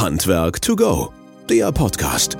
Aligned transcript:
Handwerk 0.00 0.62
to 0.62 0.76
go, 0.76 1.12
der 1.50 1.72
Podcast. 1.72 2.38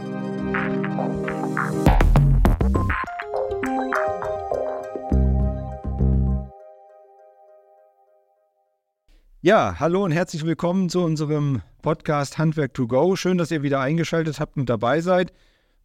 Ja, 9.40 9.74
hallo 9.80 10.04
und 10.04 10.12
herzlich 10.12 10.46
willkommen 10.46 10.88
zu 10.88 11.00
unserem 11.02 11.62
Podcast 11.82 12.38
Handwerk 12.38 12.74
to 12.74 12.86
go. 12.86 13.16
Schön, 13.16 13.38
dass 13.38 13.51
ihr 13.51 13.65
wieder 13.65 13.81
eingeschaltet 13.81 14.38
habt 14.38 14.56
und 14.56 14.71
dabei 14.71 15.01
seid. 15.01 15.33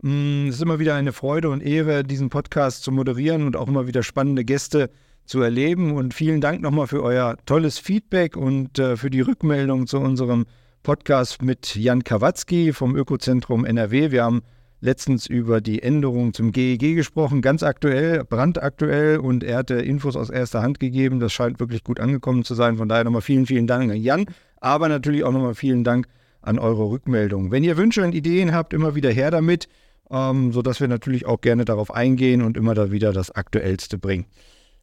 Mm, 0.03 0.49
es 0.49 0.57
ist 0.57 0.61
immer 0.61 0.77
wieder 0.77 0.93
eine 0.93 1.11
Freude 1.11 1.49
und 1.49 1.61
Ehre, 1.61 2.03
diesen 2.03 2.29
Podcast 2.29 2.83
zu 2.83 2.91
moderieren 2.91 3.47
und 3.47 3.55
auch 3.55 3.67
immer 3.67 3.87
wieder 3.87 4.03
spannende 4.03 4.45
Gäste 4.45 4.91
zu 5.25 5.41
erleben. 5.41 5.95
Und 5.95 6.13
vielen 6.13 6.39
Dank 6.39 6.61
nochmal 6.61 6.85
für 6.85 7.01
euer 7.01 7.35
tolles 7.47 7.79
Feedback 7.79 8.37
und 8.37 8.77
äh, 8.77 8.95
für 8.95 9.09
die 9.09 9.21
Rückmeldung 9.21 9.87
zu 9.87 9.97
unserem 9.97 10.43
Podcast 10.45 10.62
mit 11.41 11.75
Jan 11.75 12.03
Kawatzki 12.03 12.73
vom 12.73 12.95
Ökozentrum 12.95 13.63
NRW. 13.63 14.11
Wir 14.11 14.23
haben 14.23 14.41
letztens 14.81 15.27
über 15.27 15.61
die 15.61 15.81
Änderung 15.81 16.33
zum 16.33 16.51
GEG 16.51 16.95
gesprochen, 16.95 17.41
ganz 17.41 17.63
aktuell, 17.63 18.25
brandaktuell 18.25 19.17
und 19.17 19.45
er 19.45 19.59
hatte 19.59 19.75
Infos 19.75 20.17
aus 20.17 20.29
erster 20.29 20.61
Hand 20.61 20.81
gegeben. 20.81 21.21
Das 21.21 21.31
scheint 21.31 21.61
wirklich 21.61 21.85
gut 21.85 22.01
angekommen 22.01 22.43
zu 22.43 22.53
sein. 22.53 22.75
Von 22.75 22.89
daher 22.89 23.05
nochmal 23.05 23.21
vielen, 23.21 23.45
vielen 23.45 23.65
Dank 23.65 23.89
an 23.91 23.97
Jan, 23.97 24.25
aber 24.59 24.89
natürlich 24.89 25.23
auch 25.23 25.31
nochmal 25.31 25.55
vielen 25.55 25.85
Dank 25.85 26.07
an 26.41 26.59
eure 26.59 26.89
Rückmeldung. 26.89 27.49
Wenn 27.49 27.63
ihr 27.63 27.77
Wünsche 27.77 28.03
und 28.03 28.13
Ideen 28.13 28.53
habt, 28.53 28.73
immer 28.73 28.93
wieder 28.93 29.09
her 29.09 29.31
damit, 29.31 29.69
ähm, 30.11 30.51
sodass 30.51 30.81
wir 30.81 30.89
natürlich 30.89 31.25
auch 31.25 31.39
gerne 31.39 31.63
darauf 31.63 31.93
eingehen 31.93 32.41
und 32.41 32.57
immer 32.57 32.73
da 32.73 32.91
wieder 32.91 33.13
das 33.13 33.31
Aktuellste 33.31 33.97
bringen. 33.97 34.25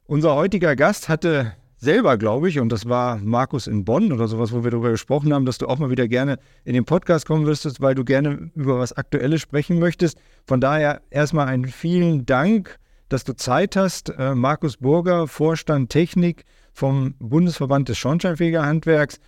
Unser 0.06 0.34
heutiger 0.34 0.77
Gast 0.77 1.11
hatte 1.11 1.53
selber, 1.80 2.19
glaube 2.19 2.48
ich, 2.48 2.61
und 2.61 2.70
das 2.70 2.89
war 2.89 3.16
Markus 3.16 3.66
in 3.66 3.84
Bonn 3.84 4.12
oder 4.12 4.29
sowas, 4.29 4.52
wo 4.52 4.62
wir 4.62 4.70
darüber 4.70 4.91
gesprochen 4.91 5.33
haben, 5.33 5.47
dass 5.47 5.59
du 5.59 5.66
auch 5.66 5.79
mal 5.79 5.91
wieder 5.91 6.06
gerne 6.09 6.39
in 6.65 6.75
den 6.75 6.84
Podcast 6.84 7.27
kommen 7.27 7.47
wirst, 7.47 7.80
weil 7.80 7.95
du 7.95 8.05
gerne 8.05 8.51
über 8.55 8.79
was 8.79 8.93
Aktuelles 8.93 9.41
sprechen 9.41 9.79
möchtest. 9.79 10.19
Von 10.47 10.61
daher 10.61 11.01
erstmal 11.11 11.48
einen 11.48 11.67
vielen 11.67 12.27
Dank, 12.27 12.78
dass 13.08 13.25
du 13.25 13.34
Zeit 13.34 13.77
hast. 13.77 14.11
Äh, 14.11 14.34
Markus 14.34 14.77
Burger, 14.77 15.27
Vorstand 15.27 15.91
Technik 15.91 16.45
vom 16.73 17.14
Bundesverband 17.19 17.89
des 17.89 17.98
Schornsteinfegerhandwerks. 17.98 19.19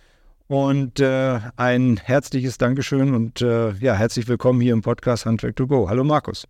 Und 0.47 0.99
äh, 0.99 1.39
ein 1.55 1.97
herzliches 1.97 2.59
Dankeschön 2.59 3.15
und 3.15 3.41
äh, 3.41 3.71
ja, 3.73 3.95
herzlich 3.95 4.27
willkommen 4.27 4.61
hier 4.61 4.73
im 4.73 4.81
Podcast 4.81 5.25
Handwerk 5.25 5.55
to 5.55 5.65
Go. 5.65 5.89
Hallo 5.89 6.03
Markus. 6.03 6.45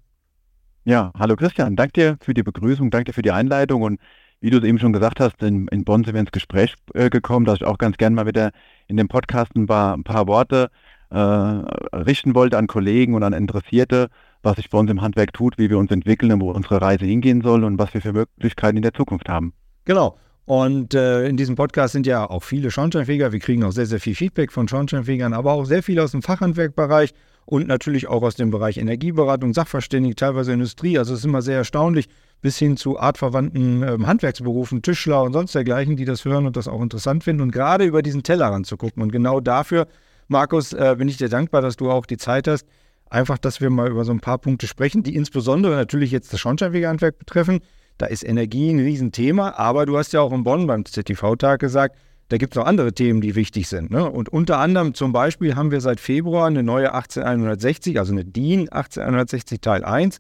Ja, 0.84 1.14
hallo 1.18 1.38
Christian. 1.38 1.78
Danke 1.78 1.94
dir 1.94 2.18
für 2.20 2.34
die 2.34 2.44
Begrüßung, 2.44 2.92
danke 2.92 3.12
dir 3.12 3.14
für 3.14 3.22
die 3.22 3.31
Einleitung 3.31 3.84
und 3.84 4.00
wie 4.44 4.50
du 4.50 4.58
es 4.58 4.66
eben 4.66 4.78
schon 4.78 4.92
gesagt 4.92 5.22
hast, 5.22 5.42
in, 5.42 5.70
in 5.70 5.86
Bonn 5.86 6.04
sind 6.04 6.16
wir 6.16 6.20
ins 6.20 6.34
Gespräch 6.34 6.76
äh, 6.94 7.10
gekommen, 7.10 7.46
dass 7.46 7.56
ich 7.56 7.64
auch 7.64 7.78
ganz 7.78 7.96
gerne 7.96 8.14
mal 8.14 8.28
wieder 8.28 8.52
in 8.88 8.98
dem 8.98 9.08
Podcast 9.08 9.56
ein 9.56 9.68
paar, 9.68 9.96
ein 9.96 10.04
paar 10.04 10.28
Worte 10.28 10.70
äh, 11.12 11.18
richten 11.18 12.36
wollte 12.36 12.58
an 12.58 12.68
Kollegen 12.68 13.14
und 13.14 13.24
an 13.24 13.32
Interessierte, 13.32 14.10
was 14.42 14.58
sich 14.58 14.70
bei 14.70 14.78
uns 14.78 14.92
im 14.92 15.02
Handwerk 15.02 15.32
tut, 15.32 15.58
wie 15.58 15.70
wir 15.70 15.78
uns 15.78 15.92
entwickeln 15.92 16.34
und 16.34 16.42
wo 16.42 16.52
unsere 16.52 16.82
Reise 16.82 17.06
hingehen 17.06 17.40
soll 17.42 17.64
und 17.64 17.80
was 17.80 17.94
wir 17.94 18.02
für 18.02 18.12
Möglichkeiten 18.12 18.76
in 18.76 18.84
der 18.84 18.94
Zukunft 18.94 19.30
haben. 19.30 19.54
Genau. 19.86 20.18
Und 20.44 20.94
äh, 20.94 21.26
in 21.26 21.38
diesem 21.38 21.56
Podcast 21.56 21.94
sind 21.94 22.06
ja 22.06 22.30
auch 22.30 22.44
viele 22.44 22.70
Schornsteinfeger. 22.70 23.32
Wir 23.32 23.40
kriegen 23.40 23.64
auch 23.64 23.72
sehr, 23.72 23.86
sehr 23.86 24.02
viel 24.02 24.14
Feedback 24.14 24.52
von 24.52 24.68
Schornsteinfegern, 24.68 25.32
aber 25.32 25.54
auch 25.54 25.64
sehr 25.64 25.84
viel 25.84 26.02
aus 26.02 26.12
dem 26.12 26.22
Fachhandwerkbereich 26.22 27.14
und 27.46 27.66
natürlich 27.70 28.08
auch 28.08 28.24
aus 28.24 28.36
dem 28.36 28.52
Bereich 28.52 28.78
Energieberatung, 28.78 29.54
Sachverständigen, 29.54 30.18
teilweise 30.18 30.52
Industrie. 30.52 30.98
Also 30.98 31.14
es 31.14 31.20
ist 31.20 31.26
immer 31.26 31.42
sehr 31.42 31.60
erstaunlich, 31.60 32.10
bis 32.44 32.58
hin 32.60 32.76
zu 32.76 33.00
artverwandten 33.00 33.82
ähm, 33.84 34.06
Handwerksberufen, 34.06 34.82
Tischler 34.82 35.24
und 35.24 35.32
sonst 35.32 35.56
dergleichen, 35.56 35.96
die 35.96 36.04
das 36.04 36.26
hören 36.26 36.46
und 36.46 36.58
das 36.58 36.68
auch 36.68 36.82
interessant 36.82 37.24
finden 37.24 37.42
und 37.42 37.52
gerade 37.52 37.86
über 37.86 38.02
diesen 38.04 38.22
Tellerrand 38.22 38.68
zu 38.68 38.76
gucken. 38.76 39.02
Und 39.02 39.14
genau 39.14 39.40
dafür, 39.40 39.88
Markus, 40.28 40.74
äh, 40.74 40.96
bin 40.98 41.08
ich 41.08 41.16
dir 41.16 41.30
dankbar, 41.30 41.62
dass 41.62 41.78
du 41.78 41.90
auch 41.90 42.06
die 42.06 42.18
Zeit 42.18 42.50
hast, 42.50 42.68
einfach, 43.10 43.38
dass 43.38 43.62
wir 43.62 43.70
mal 43.70 43.90
über 43.90 44.04
so 44.04 44.12
ein 44.12 44.20
paar 44.20 44.40
Punkte 44.40 44.68
sprechen, 44.68 45.04
die 45.04 45.16
insbesondere 45.16 45.74
natürlich 45.76 46.12
jetzt 46.12 46.34
das 46.34 46.42
Schornsteinfegerhandwerk 46.42 47.18
betreffen. 47.18 47.62
Da 47.98 48.08
ist 48.08 48.26
Energie 48.26 48.72
ein 48.72 48.80
Riesenthema, 48.80 49.52
aber 49.52 49.86
du 49.86 49.98
hast 49.98 50.12
ja 50.12 50.20
auch 50.20 50.34
in 50.34 50.44
Bonn 50.44 50.68
beim 50.68 50.84
ZTV-Tag 50.84 51.62
gesagt, 51.62 51.96
da 52.28 52.36
gibt 52.36 52.56
es 52.56 52.59
noch 52.59 52.66
andere 52.66 52.92
Themen, 52.92 53.22
die 53.22 53.36
wichtig 53.36 53.70
sind. 53.70 53.90
Ne? 53.90 54.09
Und 54.09 54.28
unter 54.28 54.58
anderem 54.58 54.96
zum 54.96 55.14
Beispiel 55.14 55.56
haben 55.56 55.72
wir 55.72 55.80
seit 55.80 56.02
Februar 56.02 56.48
eine 56.48 56.64
neue 56.64 56.94
18160, 56.94 58.00
also 58.00 58.12
eine 58.12 58.26
DIN 58.26 58.68
18160 58.70 59.62
Teil 59.62 59.86
1 59.86 60.20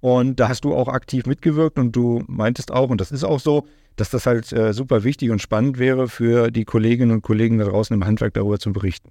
und 0.00 0.40
da 0.40 0.48
hast 0.48 0.64
du 0.64 0.74
auch 0.74 0.88
aktiv 0.88 1.26
mitgewirkt 1.26 1.78
und 1.78 1.94
du 1.94 2.24
meintest 2.26 2.72
auch, 2.72 2.90
und 2.90 3.00
das 3.00 3.12
ist 3.12 3.24
auch 3.24 3.40
so, 3.40 3.66
dass 3.96 4.10
das 4.10 4.26
halt 4.26 4.50
äh, 4.52 4.72
super 4.72 5.04
wichtig 5.04 5.30
und 5.30 5.42
spannend 5.42 5.78
wäre 5.78 6.08
für 6.08 6.50
die 6.50 6.64
Kolleginnen 6.64 7.10
und 7.10 7.22
Kollegen 7.22 7.58
da 7.58 7.66
draußen 7.66 7.94
im 7.94 8.04
Handwerk 8.04 8.34
darüber 8.34 8.58
zu 8.58 8.72
berichten. 8.72 9.10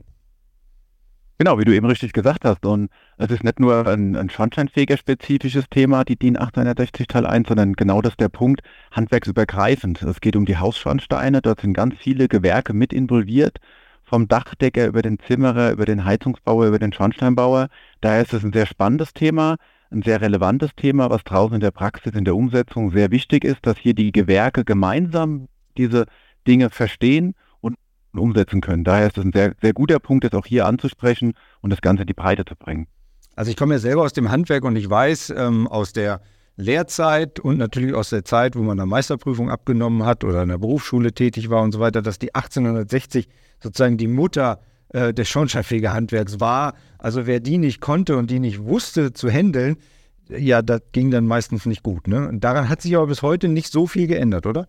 Genau, 1.38 1.58
wie 1.58 1.64
du 1.64 1.74
eben 1.74 1.86
richtig 1.86 2.12
gesagt 2.12 2.44
hast. 2.44 2.66
Und 2.66 2.90
es 3.18 3.32
ist 3.32 3.46
nicht 3.46 3.62
nur 3.62 3.88
ein, 3.88 4.18
ein 4.18 4.30
schornsteinfeger-spezifisches 4.30 5.70
Thema, 5.70 6.04
die 6.04 6.18
DIN 6.18 6.38
860 6.38 7.08
Teil 7.08 7.26
1, 7.26 7.48
sondern 7.48 7.74
genau 7.74 8.02
das 8.02 8.14
ist 8.14 8.20
der 8.20 8.28
Punkt, 8.28 8.62
handwerksübergreifend. 8.92 10.02
Es 10.02 10.20
geht 10.20 10.36
um 10.36 10.46
die 10.46 10.58
Hausschornsteine, 10.58 11.42
dort 11.42 11.62
sind 11.62 11.74
ganz 11.74 11.96
viele 11.98 12.28
Gewerke 12.28 12.74
mit 12.74 12.92
involviert, 12.92 13.60
vom 14.04 14.28
Dachdecker 14.28 14.88
über 14.88 15.02
den 15.02 15.18
Zimmerer, 15.20 15.72
über 15.72 15.86
den 15.86 16.04
Heizungsbauer, 16.04 16.68
über 16.68 16.80
den 16.80 16.92
Schornsteinbauer. 16.92 17.70
Daher 18.02 18.24
ist 18.24 18.34
es 18.34 18.44
ein 18.44 18.52
sehr 18.52 18.66
spannendes 18.66 19.14
Thema 19.14 19.56
ein 19.92 20.02
sehr 20.04 20.22
relevantes 20.22 20.72
Thema, 20.76 21.10
was 21.10 21.24
draußen 21.24 21.56
in 21.56 21.62
der 21.62 21.72
Praxis, 21.72 22.14
in 22.14 22.26
der 22.26 22.36
Umsetzung 22.36 22.92
sehr 22.92 23.12
wichtig 23.12 23.44
ist, 23.44 23.66
dass 23.66 23.78
hier 23.78 23.94
die 23.94 24.12
Gewerke 24.12 24.64
gemeinsam 24.64 25.48
diese 25.78 26.06
Dinge 26.48 26.70
verstehen 26.70 27.36
und 27.62 27.76
umsetzen 28.14 28.62
können. 28.62 28.84
Daher 28.84 29.08
ist 29.08 29.18
es 29.18 29.26
ein 29.26 29.34
sehr, 29.34 29.56
sehr 29.62 29.74
guter 29.74 30.00
Punkt, 30.00 30.24
das 30.24 30.34
auch 30.34 30.46
hier 30.46 30.66
anzusprechen 30.66 31.34
und 31.62 31.72
das 31.72 31.82
Ganze 31.82 32.04
in 32.04 32.08
die 32.08 32.14
Breite 32.14 32.46
zu 32.46 32.56
bringen. 32.56 32.88
Also 33.36 33.52
ich 33.52 33.58
komme 33.58 33.76
ja 33.76 33.80
selber 33.80 34.04
aus 34.04 34.14
dem 34.14 34.30
Handwerk 34.30 34.64
und 34.64 34.76
ich 34.76 34.90
weiß 34.90 35.34
ähm, 35.36 35.68
aus 35.68 35.94
der 35.94 36.22
Lehrzeit 36.58 37.40
und 37.40 37.58
natürlich 37.58 37.96
aus 37.96 38.10
der 38.10 38.26
Zeit, 38.26 38.58
wo 38.58 38.62
man 38.62 38.78
eine 38.78 38.86
Meisterprüfung 38.86 39.50
abgenommen 39.50 40.04
hat 40.04 40.26
oder 40.26 40.44
in 40.44 40.50
der 40.50 40.58
Berufsschule 40.58 41.14
tätig 41.14 41.50
war 41.50 41.62
und 41.62 41.72
so 41.72 41.80
weiter, 41.80 42.02
dass 42.02 42.20
die 42.20 42.36
1860 42.36 43.30
sozusagen 43.62 43.98
die 43.98 44.08
Mutter 44.08 44.60
äh, 44.90 45.14
des 45.14 45.30
Schornsteinfegerhandwerks 45.30 46.40
war. 46.40 46.74
Also 46.98 47.28
wer 47.28 47.40
die 47.40 47.58
nicht 47.58 47.82
konnte 47.82 48.18
und 48.18 48.30
die 48.30 48.40
nicht 48.40 48.64
wusste 48.64 49.14
zu 49.14 49.30
handeln, 49.30 49.78
ja, 50.30 50.62
das 50.62 50.82
ging 50.92 51.12
dann 51.12 51.26
meistens 51.26 51.66
nicht 51.66 51.84
gut. 51.84 52.08
Ne? 52.08 52.28
Und 52.28 52.44
daran 52.44 52.70
hat 52.70 52.82
sich 52.82 52.96
aber 52.96 53.08
bis 53.08 53.22
heute 53.22 53.48
nicht 53.48 53.72
so 53.72 53.88
viel 53.88 54.08
geändert, 54.08 54.46
oder? 54.46 54.68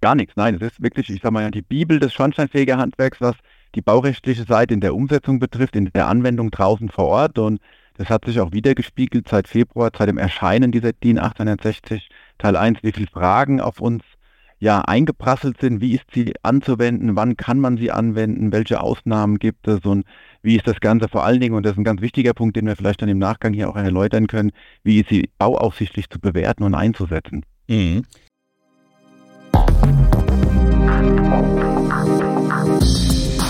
Gar 0.00 0.14
nichts, 0.14 0.34
nein. 0.36 0.54
Es 0.54 0.62
ist 0.62 0.82
wirklich, 0.82 1.10
ich 1.10 1.20
sage 1.20 1.32
mal, 1.32 1.50
die 1.50 1.62
Bibel 1.62 1.98
des 1.98 2.14
Schornsteinfegerhandwerks, 2.14 3.20
was 3.20 3.36
die 3.74 3.82
baurechtliche 3.82 4.44
Seite 4.44 4.72
in 4.72 4.80
der 4.80 4.94
Umsetzung 4.94 5.38
betrifft, 5.38 5.76
in 5.76 5.90
der 5.92 6.08
Anwendung 6.08 6.50
draußen 6.50 6.88
vor 6.88 7.06
Ort. 7.06 7.38
Und 7.38 7.60
das 7.98 8.08
hat 8.08 8.24
sich 8.24 8.40
auch 8.40 8.52
wiedergespiegelt 8.52 9.28
seit 9.28 9.46
Februar, 9.46 9.90
seit 9.96 10.08
dem 10.08 10.16
Erscheinen 10.16 10.72
dieser 10.72 10.92
DIN 10.94 11.18
860 11.18 12.08
Teil 12.38 12.56
1, 12.56 12.78
wie 12.82 12.92
viele 12.92 13.08
Fragen 13.08 13.60
auf 13.60 13.80
uns 13.80 14.02
ja 14.60 14.82
eingeprasselt 14.82 15.60
sind, 15.60 15.80
wie 15.80 15.94
ist 15.94 16.04
sie 16.12 16.34
anzuwenden, 16.42 17.16
wann 17.16 17.36
kann 17.36 17.58
man 17.58 17.78
sie 17.78 17.90
anwenden, 17.90 18.52
welche 18.52 18.80
Ausnahmen 18.80 19.38
gibt 19.38 19.66
es 19.66 19.80
und 19.80 20.04
wie 20.42 20.56
ist 20.56 20.68
das 20.68 20.80
Ganze 20.80 21.08
vor 21.08 21.24
allen 21.24 21.40
Dingen, 21.40 21.54
und 21.54 21.64
das 21.64 21.72
ist 21.72 21.78
ein 21.78 21.84
ganz 21.84 22.02
wichtiger 22.02 22.34
Punkt, 22.34 22.56
den 22.56 22.66
wir 22.66 22.76
vielleicht 22.76 23.02
dann 23.02 23.08
im 23.08 23.18
Nachgang 23.18 23.52
hier 23.52 23.68
auch 23.68 23.76
erläutern 23.76 24.26
können, 24.26 24.52
wie 24.84 25.00
ist 25.00 25.08
sie 25.08 25.30
bauaufsichtlich 25.38 26.08
zu 26.08 26.20
bewerten 26.20 26.62
und 26.62 26.74
einzusetzen. 26.74 27.44
Mhm. 27.68 28.04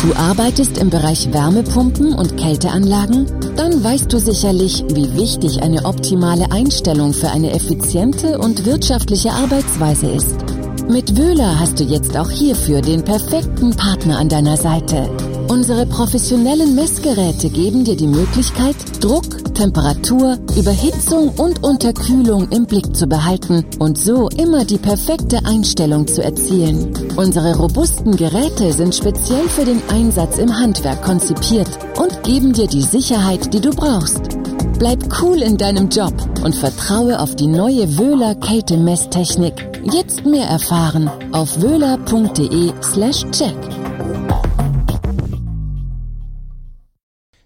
Du 0.03 0.15
arbeitest 0.17 0.79
im 0.79 0.89
Bereich 0.89 1.31
Wärmepumpen 1.31 2.15
und 2.15 2.39
Kälteanlagen? 2.39 3.27
Dann 3.57 3.85
weißt 3.85 4.11
du 4.11 4.19
sicherlich, 4.19 4.83
wie 4.95 5.15
wichtig 5.15 5.63
eine 5.63 5.85
optimale 5.85 6.51
Einstellung 6.51 7.13
für 7.13 7.29
eine 7.29 7.53
effiziente 7.53 8.39
und 8.39 8.65
wirtschaftliche 8.65 9.31
Arbeitsweise 9.31 10.11
ist. 10.11 10.70
Mit 10.91 11.17
Wöhler 11.17 11.61
hast 11.61 11.79
du 11.79 11.85
jetzt 11.85 12.17
auch 12.17 12.31
hierfür 12.31 12.81
den 12.81 13.05
perfekten 13.05 13.71
Partner 13.77 14.19
an 14.19 14.29
deiner 14.29 14.57
Seite. 14.57 15.09
Unsere 15.47 15.87
professionellen 15.87 16.75
Messgeräte 16.75 17.49
geben 17.49 17.85
dir 17.85 17.97
die 17.97 18.09
Möglichkeit, 18.09 18.75
Druck, 19.01 19.55
Temperatur, 19.55 20.37
Überhitzung 20.59 21.29
und 21.37 21.63
Unterkühlung 21.63 22.49
im 22.49 22.67
Blick 22.67 22.97
zu 22.97 23.07
behalten 23.07 23.65
und 23.79 23.99
so 23.99 24.29
immer 24.31 24.65
die 24.65 24.79
perfekte 24.79 25.45
Einstellung 25.45 26.09
zu 26.09 26.25
erzielen. 26.25 26.93
Unsere 27.15 27.57
robusten 27.57 28.17
Geräte 28.17 28.73
sind 28.73 28.93
speziell 28.93 29.49
für 29.49 29.65
den 29.65 29.81
Einsatz 29.91 30.39
im 30.39 30.59
Handwerk 30.59 31.03
konzipiert 31.03 31.69
und 32.01 32.21
geben 32.25 32.53
dir 32.53 32.67
die 32.67 32.83
Sicherheit, 32.83 33.55
die 33.55 33.61
du 33.61 33.71
brauchst. 33.71 34.40
Bleib 34.79 35.03
cool 35.21 35.43
in 35.43 35.57
deinem 35.57 35.89
Job 35.89 36.15
und 36.45 36.55
vertraue 36.55 37.19
auf 37.19 37.37
die 37.37 37.47
neue 37.47 37.99
Wöhler 37.99 38.35
Kältemesstechnik 38.35 39.71
Jetzt 39.85 40.27
mehr 40.27 40.47
erfahren 40.47 41.11
auf 41.33 41.61
wöhler.de 41.63 42.73
slash 42.83 43.25
check. 43.31 43.57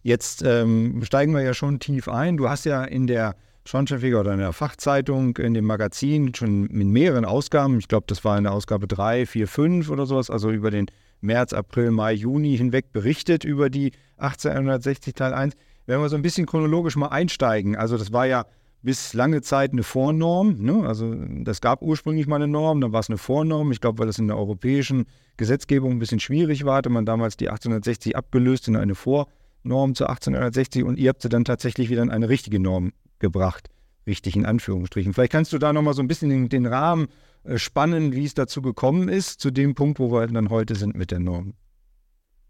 Jetzt 0.02 0.42
ähm, 0.42 1.00
steigen 1.04 1.32
wir 1.32 1.42
ja 1.42 1.54
schon 1.54 1.78
tief 1.78 2.08
ein. 2.08 2.36
Du 2.36 2.48
hast 2.48 2.64
ja 2.64 2.82
in 2.84 3.06
der 3.06 3.36
Schornsteinfeger 3.66 4.20
oder 4.20 4.32
in 4.32 4.40
der 4.40 4.52
Fachzeitung, 4.52 5.36
in 5.36 5.54
dem 5.54 5.64
Magazin 5.64 6.34
schon 6.34 6.62
mit 6.62 6.88
mehreren 6.88 7.24
Ausgaben, 7.24 7.78
ich 7.78 7.88
glaube, 7.88 8.04
das 8.08 8.24
war 8.24 8.36
in 8.36 8.44
der 8.44 8.52
Ausgabe 8.52 8.86
3, 8.86 9.24
4, 9.24 9.48
5 9.48 9.90
oder 9.90 10.04
sowas, 10.04 10.28
also 10.28 10.50
über 10.50 10.70
den 10.70 10.86
März, 11.20 11.52
April, 11.52 11.92
Mai, 11.92 12.12
Juni 12.12 12.56
hinweg 12.56 12.92
berichtet 12.92 13.44
über 13.44 13.70
die 13.70 13.92
18160 14.18 15.14
Teil 15.14 15.32
1. 15.32 15.54
Wenn 15.86 16.00
wir 16.00 16.08
so 16.08 16.16
ein 16.16 16.22
bisschen 16.22 16.46
chronologisch 16.46 16.96
mal 16.96 17.08
einsteigen, 17.08 17.76
also 17.76 17.98
das 17.98 18.12
war 18.12 18.26
ja 18.26 18.46
bis 18.84 19.14
lange 19.14 19.40
Zeit 19.40 19.72
eine 19.72 19.82
Vornorm. 19.82 20.56
Ne? 20.58 20.86
Also 20.86 21.14
das 21.42 21.60
gab 21.60 21.80
ursprünglich 21.82 22.26
mal 22.26 22.36
eine 22.36 22.48
Norm, 22.48 22.82
dann 22.82 22.92
war 22.92 23.00
es 23.00 23.08
eine 23.08 23.16
Vornorm. 23.16 23.72
Ich 23.72 23.80
glaube, 23.80 23.98
weil 23.98 24.06
das 24.06 24.18
in 24.18 24.28
der 24.28 24.36
europäischen 24.36 25.06
Gesetzgebung 25.38 25.92
ein 25.92 25.98
bisschen 25.98 26.20
schwierig 26.20 26.64
war, 26.64 26.76
hatte 26.76 26.90
man 26.90 27.06
damals 27.06 27.36
die 27.36 27.48
1860 27.48 28.14
abgelöst 28.14 28.68
in 28.68 28.76
eine 28.76 28.94
Vornorm 28.94 29.94
zu 29.94 30.06
1860 30.06 30.84
und 30.84 30.98
ihr 30.98 31.08
habt 31.08 31.22
sie 31.22 31.30
dann 31.30 31.46
tatsächlich 31.46 31.88
wieder 31.88 32.02
in 32.02 32.10
eine 32.10 32.28
richtige 32.28 32.60
Norm 32.60 32.92
gebracht. 33.18 33.70
Richtig 34.06 34.36
in 34.36 34.44
Anführungsstrichen. 34.44 35.14
Vielleicht 35.14 35.32
kannst 35.32 35.54
du 35.54 35.58
da 35.58 35.72
nochmal 35.72 35.94
so 35.94 36.02
ein 36.02 36.08
bisschen 36.08 36.28
den, 36.28 36.50
den 36.50 36.66
Rahmen 36.66 37.08
äh, 37.44 37.56
spannen, 37.56 38.12
wie 38.12 38.26
es 38.26 38.34
dazu 38.34 38.60
gekommen 38.60 39.08
ist, 39.08 39.40
zu 39.40 39.50
dem 39.50 39.74
Punkt, 39.74 39.98
wo 39.98 40.12
wir 40.12 40.26
dann 40.26 40.50
heute 40.50 40.74
sind 40.74 40.94
mit 40.94 41.10
der 41.10 41.20
Norm. 41.20 41.54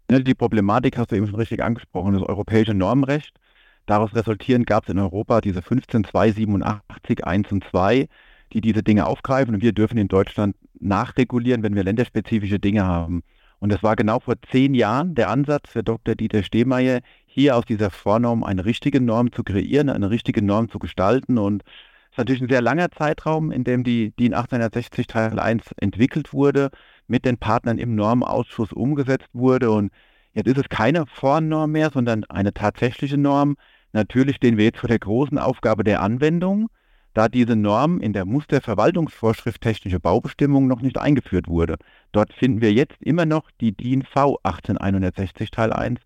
Die 0.09 0.35
Problematik 0.35 0.97
hast 0.97 1.11
du 1.11 1.15
eben 1.15 1.27
schon 1.27 1.35
richtig 1.35 1.63
angesprochen, 1.63 2.13
das 2.13 2.21
europäische 2.21 2.73
Normrecht 2.73 3.39
Daraus 3.85 4.15
resultierend 4.15 4.65
gab 4.65 4.83
es 4.83 4.89
in 4.89 4.99
Europa 4.99 5.41
diese 5.41 5.61
15287 5.61 7.25
1 7.25 7.51
und 7.51 7.63
2, 7.65 8.07
die 8.53 8.61
diese 8.61 8.81
Dinge 8.81 9.05
aufgreifen 9.05 9.53
und 9.53 9.61
wir 9.61 9.73
dürfen 9.73 9.97
in 9.97 10.07
Deutschland 10.07 10.55
nachregulieren, 10.79 11.61
wenn 11.61 11.75
wir 11.75 11.83
länderspezifische 11.83 12.59
Dinge 12.59 12.85
haben. 12.85 13.21
Und 13.59 13.71
das 13.71 13.83
war 13.83 13.95
genau 13.95 14.19
vor 14.19 14.35
zehn 14.51 14.73
Jahren 14.73 15.15
der 15.15 15.29
Ansatz 15.29 15.69
für 15.69 15.83
Dr. 15.83 16.15
Dieter 16.15 16.43
Stehmeier, 16.43 17.01
hier 17.25 17.55
aus 17.55 17.65
dieser 17.65 17.89
Vornorm 17.89 18.43
eine 18.43 18.65
richtige 18.65 19.01
Norm 19.01 19.31
zu 19.31 19.43
kreieren, 19.43 19.89
eine 19.89 20.09
richtige 20.09 20.41
Norm 20.43 20.69
zu 20.69 20.79
gestalten. 20.79 21.37
Und 21.37 21.63
es 21.63 22.11
ist 22.11 22.17
natürlich 22.17 22.41
ein 22.41 22.49
sehr 22.49 22.61
langer 22.61 22.91
Zeitraum, 22.91 23.51
in 23.51 23.63
dem 23.63 23.83
die 23.83 24.11
DIN 24.11 24.33
1860 24.33 25.07
Teil 25.07 25.39
1 25.39 25.63
entwickelt 25.77 26.33
wurde, 26.33 26.69
mit 27.07 27.25
den 27.25 27.37
Partnern 27.37 27.77
im 27.77 27.95
Normausschuss 27.95 28.73
umgesetzt 28.73 29.29
wurde. 29.33 29.71
Und 29.71 29.91
jetzt 30.33 30.47
ist 30.47 30.57
es 30.57 30.69
keine 30.69 31.05
Vornorm 31.05 31.71
mehr, 31.71 31.91
sondern 31.91 32.23
eine 32.25 32.53
tatsächliche 32.53 33.17
Norm, 33.17 33.55
Natürlich 33.95 34.35
stehen 34.35 34.57
wir 34.57 34.65
jetzt 34.65 34.79
vor 34.79 34.89
der 34.89 34.99
großen 34.99 35.37
Aufgabe 35.37 35.85
der 35.85 36.01
Anwendung, 36.01 36.67
da 37.13 37.29
diese 37.29 37.55
Norm 37.55 38.01
in 38.01 38.11
der 38.11 38.25
Musterverwaltungsvorschrift 38.25 39.61
technische 39.61 40.01
Baubestimmungen 40.01 40.67
noch 40.67 40.81
nicht 40.81 40.97
eingeführt 40.97 41.47
wurde. 41.47 41.77
Dort 42.11 42.33
finden 42.33 42.59
wir 42.59 42.73
jetzt 42.73 42.97
immer 42.99 43.25
noch 43.25 43.49
die 43.61 43.71
DIN 43.71 44.01
V 44.01 44.37
18160 44.43 45.49
Teil 45.49 45.71
1 45.71 46.01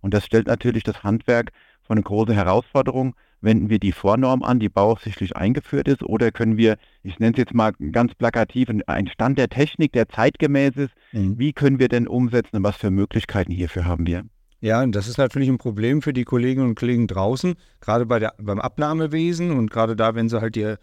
und 0.00 0.14
das 0.14 0.24
stellt 0.24 0.46
natürlich 0.46 0.84
das 0.84 1.02
Handwerk 1.02 1.52
vor 1.82 1.96
eine 1.96 2.02
große 2.02 2.32
Herausforderung. 2.32 3.14
Wenden 3.44 3.70
wir 3.70 3.78
die 3.78 3.92
Vornorm 3.92 4.42
an, 4.42 4.58
die 4.58 4.68
bauaufsichtlich 4.68 5.36
eingeführt 5.36 5.88
ist, 5.88 6.02
oder 6.02 6.32
können 6.32 6.56
wir, 6.56 6.76
ich 7.02 7.18
nenne 7.18 7.32
es 7.32 7.38
jetzt 7.38 7.54
mal 7.54 7.72
ganz 7.92 8.14
plakativ, 8.14 8.68
einen 8.86 9.08
Stand 9.08 9.38
der 9.38 9.48
Technik, 9.48 9.92
der 9.92 10.08
zeitgemäß 10.08 10.76
ist, 10.76 10.94
mhm. 11.12 11.38
wie 11.38 11.52
können 11.52 11.78
wir 11.78 11.88
denn 11.88 12.08
umsetzen 12.08 12.56
und 12.56 12.64
was 12.64 12.76
für 12.76 12.90
Möglichkeiten 12.90 13.52
hierfür 13.52 13.84
haben 13.84 14.06
wir? 14.06 14.24
Ja, 14.60 14.82
und 14.82 14.94
das 14.94 15.08
ist 15.08 15.18
natürlich 15.18 15.50
ein 15.50 15.58
Problem 15.58 16.00
für 16.00 16.14
die 16.14 16.24
Kolleginnen 16.24 16.68
und 16.68 16.74
Kollegen 16.74 17.06
draußen, 17.06 17.54
gerade 17.80 18.06
bei 18.06 18.18
der, 18.18 18.32
beim 18.40 18.60
Abnahmewesen 18.60 19.50
und 19.50 19.70
gerade 19.70 19.94
da, 19.94 20.14
wenn 20.14 20.30
sie 20.30 20.40
halt 20.40 20.56
die, 20.56 20.76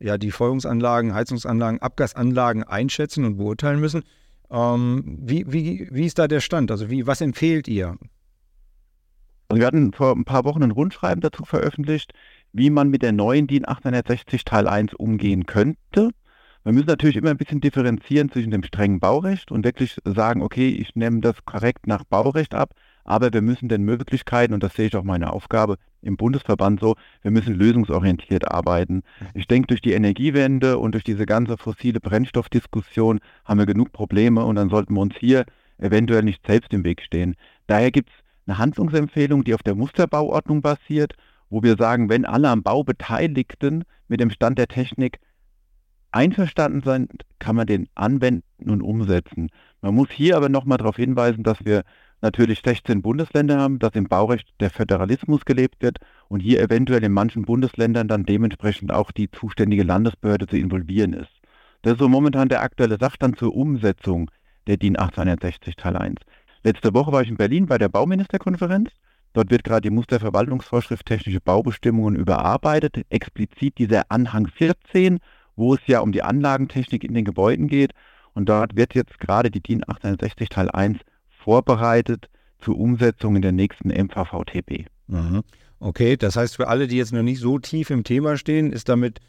ja, 0.00 0.18
die 0.18 0.32
Feuerungsanlagen, 0.32 1.14
Heizungsanlagen, 1.14 1.80
Abgasanlagen 1.80 2.64
einschätzen 2.64 3.24
und 3.24 3.36
beurteilen 3.36 3.78
müssen. 3.78 4.02
Ähm, 4.50 5.18
wie, 5.22 5.44
wie, 5.52 5.88
wie 5.90 6.06
ist 6.06 6.18
da 6.18 6.26
der 6.26 6.40
Stand? 6.40 6.70
Also 6.70 6.90
wie, 6.90 7.06
was 7.06 7.20
empfehlt 7.20 7.68
ihr? 7.68 7.96
Also 9.48 9.60
wir 9.60 9.66
hatten 9.66 9.92
vor 9.92 10.14
ein 10.14 10.24
paar 10.24 10.44
Wochen 10.44 10.62
ein 10.62 10.70
Rundschreiben 10.70 11.20
dazu 11.20 11.44
veröffentlicht, 11.44 12.12
wie 12.52 12.70
man 12.70 12.90
mit 12.90 13.02
der 13.02 13.12
neuen 13.12 13.46
DIN 13.46 13.66
860 13.66 14.44
Teil 14.44 14.68
1 14.68 14.94
umgehen 14.94 15.46
könnte. 15.46 16.10
Wir 16.64 16.72
müssen 16.72 16.86
natürlich 16.86 17.16
immer 17.16 17.30
ein 17.30 17.38
bisschen 17.38 17.60
differenzieren 17.60 18.30
zwischen 18.30 18.50
dem 18.50 18.62
strengen 18.62 19.00
Baurecht 19.00 19.50
und 19.50 19.64
wirklich 19.64 19.98
sagen, 20.04 20.42
okay, 20.42 20.68
ich 20.68 20.94
nehme 20.96 21.20
das 21.20 21.44
korrekt 21.44 21.86
nach 21.86 22.04
Baurecht 22.04 22.54
ab 22.54 22.74
aber 23.08 23.32
wir 23.32 23.40
müssen 23.40 23.70
den 23.70 23.84
Möglichkeiten, 23.84 24.52
und 24.52 24.62
das 24.62 24.74
sehe 24.74 24.88
ich 24.88 24.94
auch 24.94 25.02
meine 25.02 25.32
Aufgabe 25.32 25.78
im 26.02 26.18
Bundesverband 26.18 26.78
so, 26.78 26.94
wir 27.22 27.30
müssen 27.30 27.54
lösungsorientiert 27.54 28.52
arbeiten. 28.52 29.02
Ich 29.32 29.48
denke, 29.48 29.68
durch 29.68 29.80
die 29.80 29.92
Energiewende 29.92 30.76
und 30.76 30.92
durch 30.92 31.04
diese 31.04 31.24
ganze 31.24 31.56
fossile 31.56 32.00
Brennstoffdiskussion 32.00 33.20
haben 33.46 33.58
wir 33.58 33.64
genug 33.64 33.92
Probleme 33.92 34.44
und 34.44 34.56
dann 34.56 34.68
sollten 34.68 34.92
wir 34.92 35.00
uns 35.00 35.16
hier 35.16 35.46
eventuell 35.78 36.22
nicht 36.22 36.46
selbst 36.46 36.74
im 36.74 36.84
Weg 36.84 37.00
stehen. 37.00 37.34
Daher 37.66 37.90
gibt 37.90 38.10
es 38.10 38.14
eine 38.48 38.58
Handlungsempfehlung, 38.58 39.44
die 39.44 39.54
auf 39.54 39.62
der 39.62 39.74
Musterbauordnung 39.74 40.62
basiert, 40.62 41.14
wo 41.50 41.62
wir 41.62 41.76
sagen, 41.76 42.08
wenn 42.08 42.24
alle 42.24 42.48
am 42.48 42.62
Bau 42.62 42.82
Beteiligten 42.82 43.84
mit 44.08 44.20
dem 44.20 44.30
Stand 44.30 44.58
der 44.58 44.68
Technik 44.68 45.18
einverstanden 46.10 46.82
sind, 46.82 47.24
kann 47.38 47.56
man 47.56 47.66
den 47.66 47.88
anwenden 47.94 48.70
und 48.70 48.82
umsetzen. 48.82 49.50
Man 49.82 49.94
muss 49.94 50.10
hier 50.10 50.36
aber 50.36 50.48
nochmal 50.48 50.78
darauf 50.78 50.96
hinweisen, 50.96 51.42
dass 51.44 51.64
wir 51.64 51.84
natürlich 52.22 52.62
16 52.64 53.02
Bundesländer 53.02 53.58
haben, 53.58 53.78
dass 53.78 53.94
im 53.94 54.08
Baurecht 54.08 54.48
der 54.60 54.70
Föderalismus 54.70 55.44
gelebt 55.44 55.82
wird 55.82 55.98
und 56.28 56.40
hier 56.40 56.60
eventuell 56.60 57.04
in 57.04 57.12
manchen 57.12 57.42
Bundesländern 57.42 58.08
dann 58.08 58.24
dementsprechend 58.24 58.92
auch 58.92 59.12
die 59.12 59.30
zuständige 59.30 59.84
Landesbehörde 59.84 60.46
zu 60.46 60.56
involvieren 60.56 61.12
ist. 61.12 61.30
Das 61.82 61.92
ist 61.92 61.98
so 62.00 62.08
momentan 62.08 62.48
der 62.48 62.62
aktuelle 62.62 62.96
Sachstand 62.98 63.38
zur 63.38 63.54
Umsetzung 63.54 64.30
der 64.66 64.78
DIN 64.78 64.96
1860 64.96 65.76
Teil 65.76 65.96
1. 65.96 66.16
Letzte 66.68 66.92
Woche 66.92 67.12
war 67.12 67.22
ich 67.22 67.30
in 67.30 67.38
Berlin 67.38 67.64
bei 67.64 67.78
der 67.78 67.88
Bauministerkonferenz. 67.88 68.90
Dort 69.32 69.50
wird 69.50 69.64
gerade 69.64 69.80
die 69.80 69.90
Musterverwaltungsvorschrift 69.90 71.06
technische 71.06 71.40
Baubestimmungen 71.40 72.14
überarbeitet, 72.14 73.06
explizit 73.08 73.78
dieser 73.78 74.02
Anhang 74.10 74.48
14, 74.48 75.18
wo 75.56 75.72
es 75.72 75.80
ja 75.86 76.00
um 76.00 76.12
die 76.12 76.22
Anlagentechnik 76.22 77.04
in 77.04 77.14
den 77.14 77.24
Gebäuden 77.24 77.68
geht. 77.68 77.92
Und 78.34 78.50
dort 78.50 78.76
wird 78.76 78.94
jetzt 78.94 79.18
gerade 79.18 79.50
die 79.50 79.62
DIN 79.62 79.82
1860 79.82 80.50
Teil 80.50 80.70
1 80.70 80.98
vorbereitet 81.42 82.28
zur 82.58 82.78
Umsetzung 82.78 83.36
in 83.36 83.40
der 83.40 83.52
nächsten 83.52 83.88
MVVTB. 83.88 84.90
Mhm. 85.06 85.44
Okay, 85.80 86.18
das 86.18 86.36
heißt 86.36 86.56
für 86.56 86.68
alle, 86.68 86.86
die 86.86 86.98
jetzt 86.98 87.14
noch 87.14 87.22
nicht 87.22 87.40
so 87.40 87.58
tief 87.58 87.88
im 87.88 88.04
Thema 88.04 88.36
stehen, 88.36 88.74
ist 88.74 88.90
damit, 88.90 89.20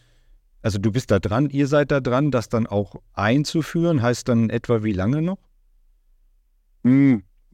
also 0.61 0.77
du 0.77 0.91
bist 0.91 1.09
da 1.09 1.19
dran, 1.19 1.49
ihr 1.51 1.67
seid 1.67 1.89
da 1.91 2.01
dran, 2.01 2.31
das 2.31 2.49
dann 2.49 2.67
auch 2.67 2.97
einzuführen, 3.13 4.01
heißt 4.01 4.27
dann 4.27 4.49
etwa 4.49 4.83
wie 4.83 4.91
lange 4.91 5.21
noch? 5.21 5.37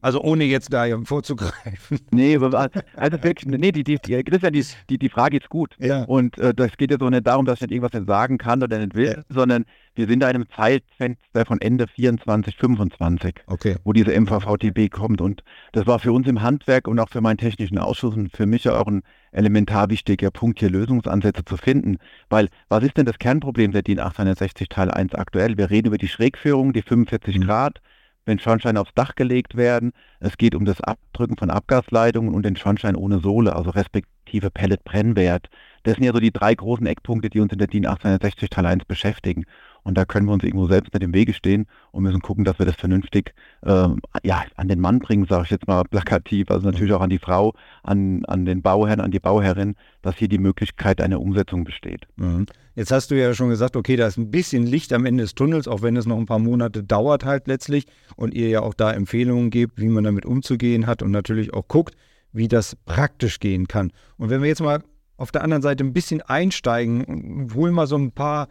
Also 0.06 0.20
ohne 0.20 0.44
jetzt 0.44 0.72
da 0.72 0.86
vorzugreifen. 1.02 1.98
Nee, 2.12 2.36
also 2.36 3.22
wirklich, 3.24 3.44
nee, 3.44 3.72
die, 3.72 3.82
die, 3.82 3.98
Christian, 3.98 4.52
die, 4.52 4.64
die, 4.88 4.98
die 4.98 5.08
Frage 5.08 5.38
ist 5.38 5.48
gut. 5.48 5.74
Ja. 5.80 6.04
Und 6.04 6.38
äh, 6.38 6.54
das 6.54 6.76
geht 6.76 6.92
ja 6.92 6.96
so 7.00 7.10
nicht 7.10 7.26
darum, 7.26 7.44
dass 7.44 7.56
ich 7.56 7.62
nicht 7.62 7.72
irgendwas 7.72 7.92
nicht 7.92 8.06
sagen 8.06 8.38
kann 8.38 8.62
oder 8.62 8.78
nicht 8.78 8.94
will, 8.94 9.16
ja. 9.16 9.22
sondern 9.28 9.64
wir 9.96 10.06
sind 10.06 10.20
da 10.20 10.30
in 10.30 10.36
einem 10.36 10.48
Zeitfenster 10.54 11.44
von 11.44 11.60
Ende 11.60 11.88
24, 11.88 12.56
25, 12.56 13.34
okay. 13.48 13.76
wo 13.82 13.92
diese 13.92 14.12
MVVTB 14.18 14.92
kommt. 14.92 15.20
Und 15.20 15.42
das 15.72 15.88
war 15.88 15.98
für 15.98 16.12
uns 16.12 16.28
im 16.28 16.40
Handwerk 16.40 16.86
und 16.86 17.00
auch 17.00 17.08
für 17.08 17.20
meinen 17.20 17.38
technischen 17.38 17.78
Ausschuss 17.78 18.14
und 18.14 18.30
für 18.30 18.46
mich 18.46 18.68
auch 18.68 18.86
ein 18.86 19.02
elementar 19.32 19.90
wichtiger 19.90 20.30
Punkt, 20.30 20.60
hier 20.60 20.70
Lösungsansätze 20.70 21.44
zu 21.44 21.56
finden. 21.56 21.96
Weil, 22.28 22.48
was 22.68 22.84
ist 22.84 22.96
denn 22.96 23.06
das 23.06 23.18
Kernproblem 23.18 23.72
der 23.72 23.82
DIN 23.82 23.98
860 23.98 24.68
Teil 24.68 24.92
1 24.92 25.16
aktuell? 25.16 25.58
Wir 25.58 25.68
reden 25.68 25.88
über 25.88 25.98
die 25.98 26.06
Schrägführung, 26.06 26.72
die 26.72 26.82
45 26.82 27.38
mhm. 27.38 27.42
Grad 27.42 27.80
wenn 28.26 28.38
Schornsteine 28.38 28.80
aufs 28.80 28.92
Dach 28.94 29.14
gelegt 29.14 29.56
werden. 29.56 29.92
Es 30.20 30.36
geht 30.36 30.54
um 30.54 30.66
das 30.66 30.80
Abdrücken 30.82 31.38
von 31.38 31.48
Abgasleitungen 31.48 32.34
und 32.34 32.44
den 32.44 32.56
Schornstein 32.56 32.96
ohne 32.96 33.20
Sohle, 33.20 33.56
also 33.56 33.70
respektive 33.70 34.50
Pelletbrennwert. 34.50 35.48
Das 35.84 35.94
sind 35.94 36.04
ja 36.04 36.12
so 36.12 36.20
die 36.20 36.32
drei 36.32 36.54
großen 36.54 36.86
Eckpunkte, 36.86 37.30
die 37.30 37.40
uns 37.40 37.52
in 37.52 37.58
der 37.58 37.68
DIN 37.68 37.86
860 37.86 38.50
Teil 38.50 38.66
1 38.66 38.84
beschäftigen. 38.84 39.46
Und 39.86 39.96
da 39.96 40.04
können 40.04 40.26
wir 40.26 40.32
uns 40.32 40.42
irgendwo 40.42 40.66
selbst 40.66 40.92
nicht 40.92 41.04
im 41.04 41.14
Wege 41.14 41.32
stehen 41.32 41.66
und 41.92 42.02
müssen 42.02 42.20
gucken, 42.20 42.44
dass 42.44 42.58
wir 42.58 42.66
das 42.66 42.74
vernünftig 42.74 43.34
äh, 43.62 43.86
ja, 44.24 44.44
an 44.56 44.66
den 44.66 44.80
Mann 44.80 44.98
bringen, 44.98 45.26
sage 45.26 45.44
ich 45.44 45.50
jetzt 45.50 45.68
mal 45.68 45.84
plakativ, 45.84 46.50
also 46.50 46.66
natürlich 46.66 46.92
auch 46.92 47.00
an 47.00 47.10
die 47.10 47.20
Frau, 47.20 47.54
an, 47.84 48.24
an 48.24 48.44
den 48.44 48.62
Bauherrn, 48.62 48.98
an 48.98 49.12
die 49.12 49.20
Bauherrin, 49.20 49.76
dass 50.02 50.16
hier 50.16 50.26
die 50.26 50.38
Möglichkeit 50.38 51.00
einer 51.00 51.20
Umsetzung 51.20 51.62
besteht. 51.62 52.08
Mhm. 52.16 52.46
Jetzt 52.74 52.90
hast 52.90 53.12
du 53.12 53.14
ja 53.14 53.32
schon 53.32 53.48
gesagt, 53.48 53.76
okay, 53.76 53.94
da 53.94 54.08
ist 54.08 54.16
ein 54.16 54.32
bisschen 54.32 54.66
Licht 54.66 54.92
am 54.92 55.06
Ende 55.06 55.22
des 55.22 55.36
Tunnels, 55.36 55.68
auch 55.68 55.82
wenn 55.82 55.96
es 55.96 56.04
noch 56.04 56.18
ein 56.18 56.26
paar 56.26 56.40
Monate 56.40 56.82
dauert 56.82 57.24
halt 57.24 57.46
letztlich 57.46 57.86
und 58.16 58.34
ihr 58.34 58.48
ja 58.48 58.62
auch 58.62 58.74
da 58.74 58.90
Empfehlungen 58.90 59.50
gebt, 59.50 59.80
wie 59.80 59.86
man 59.86 60.02
damit 60.02 60.26
umzugehen 60.26 60.88
hat 60.88 61.00
und 61.00 61.12
natürlich 61.12 61.54
auch 61.54 61.68
guckt, 61.68 61.94
wie 62.32 62.48
das 62.48 62.74
praktisch 62.86 63.38
gehen 63.38 63.68
kann. 63.68 63.92
Und 64.18 64.30
wenn 64.30 64.42
wir 64.42 64.48
jetzt 64.48 64.62
mal 64.62 64.82
auf 65.16 65.30
der 65.30 65.44
anderen 65.44 65.62
Seite 65.62 65.84
ein 65.84 65.92
bisschen 65.92 66.22
einsteigen, 66.22 67.52
holen 67.54 67.74
wir 67.74 67.86
so 67.86 67.96
ein 67.96 68.10
paar 68.10 68.48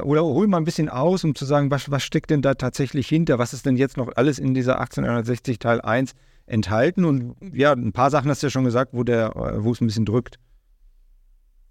oder 0.00 0.24
hol 0.24 0.46
mal 0.46 0.58
ein 0.58 0.64
bisschen 0.64 0.88
aus, 0.88 1.24
um 1.24 1.34
zu 1.34 1.44
sagen, 1.44 1.70
was, 1.70 1.90
was 1.90 2.02
steckt 2.02 2.30
denn 2.30 2.42
da 2.42 2.54
tatsächlich 2.54 3.08
hinter? 3.08 3.38
Was 3.38 3.52
ist 3.52 3.66
denn 3.66 3.76
jetzt 3.76 3.96
noch 3.96 4.10
alles 4.16 4.38
in 4.38 4.54
dieser 4.54 4.80
1860 4.80 5.58
Teil 5.58 5.80
1 5.80 6.14
enthalten? 6.46 7.04
Und 7.04 7.34
ja, 7.52 7.72
ein 7.72 7.92
paar 7.92 8.10
Sachen 8.10 8.30
hast 8.30 8.42
du 8.42 8.46
ja 8.46 8.50
schon 8.50 8.64
gesagt, 8.64 8.94
wo, 8.94 9.04
der, 9.04 9.36
äh, 9.36 9.62
wo 9.62 9.72
es 9.72 9.80
ein 9.80 9.86
bisschen 9.86 10.06
drückt. 10.06 10.38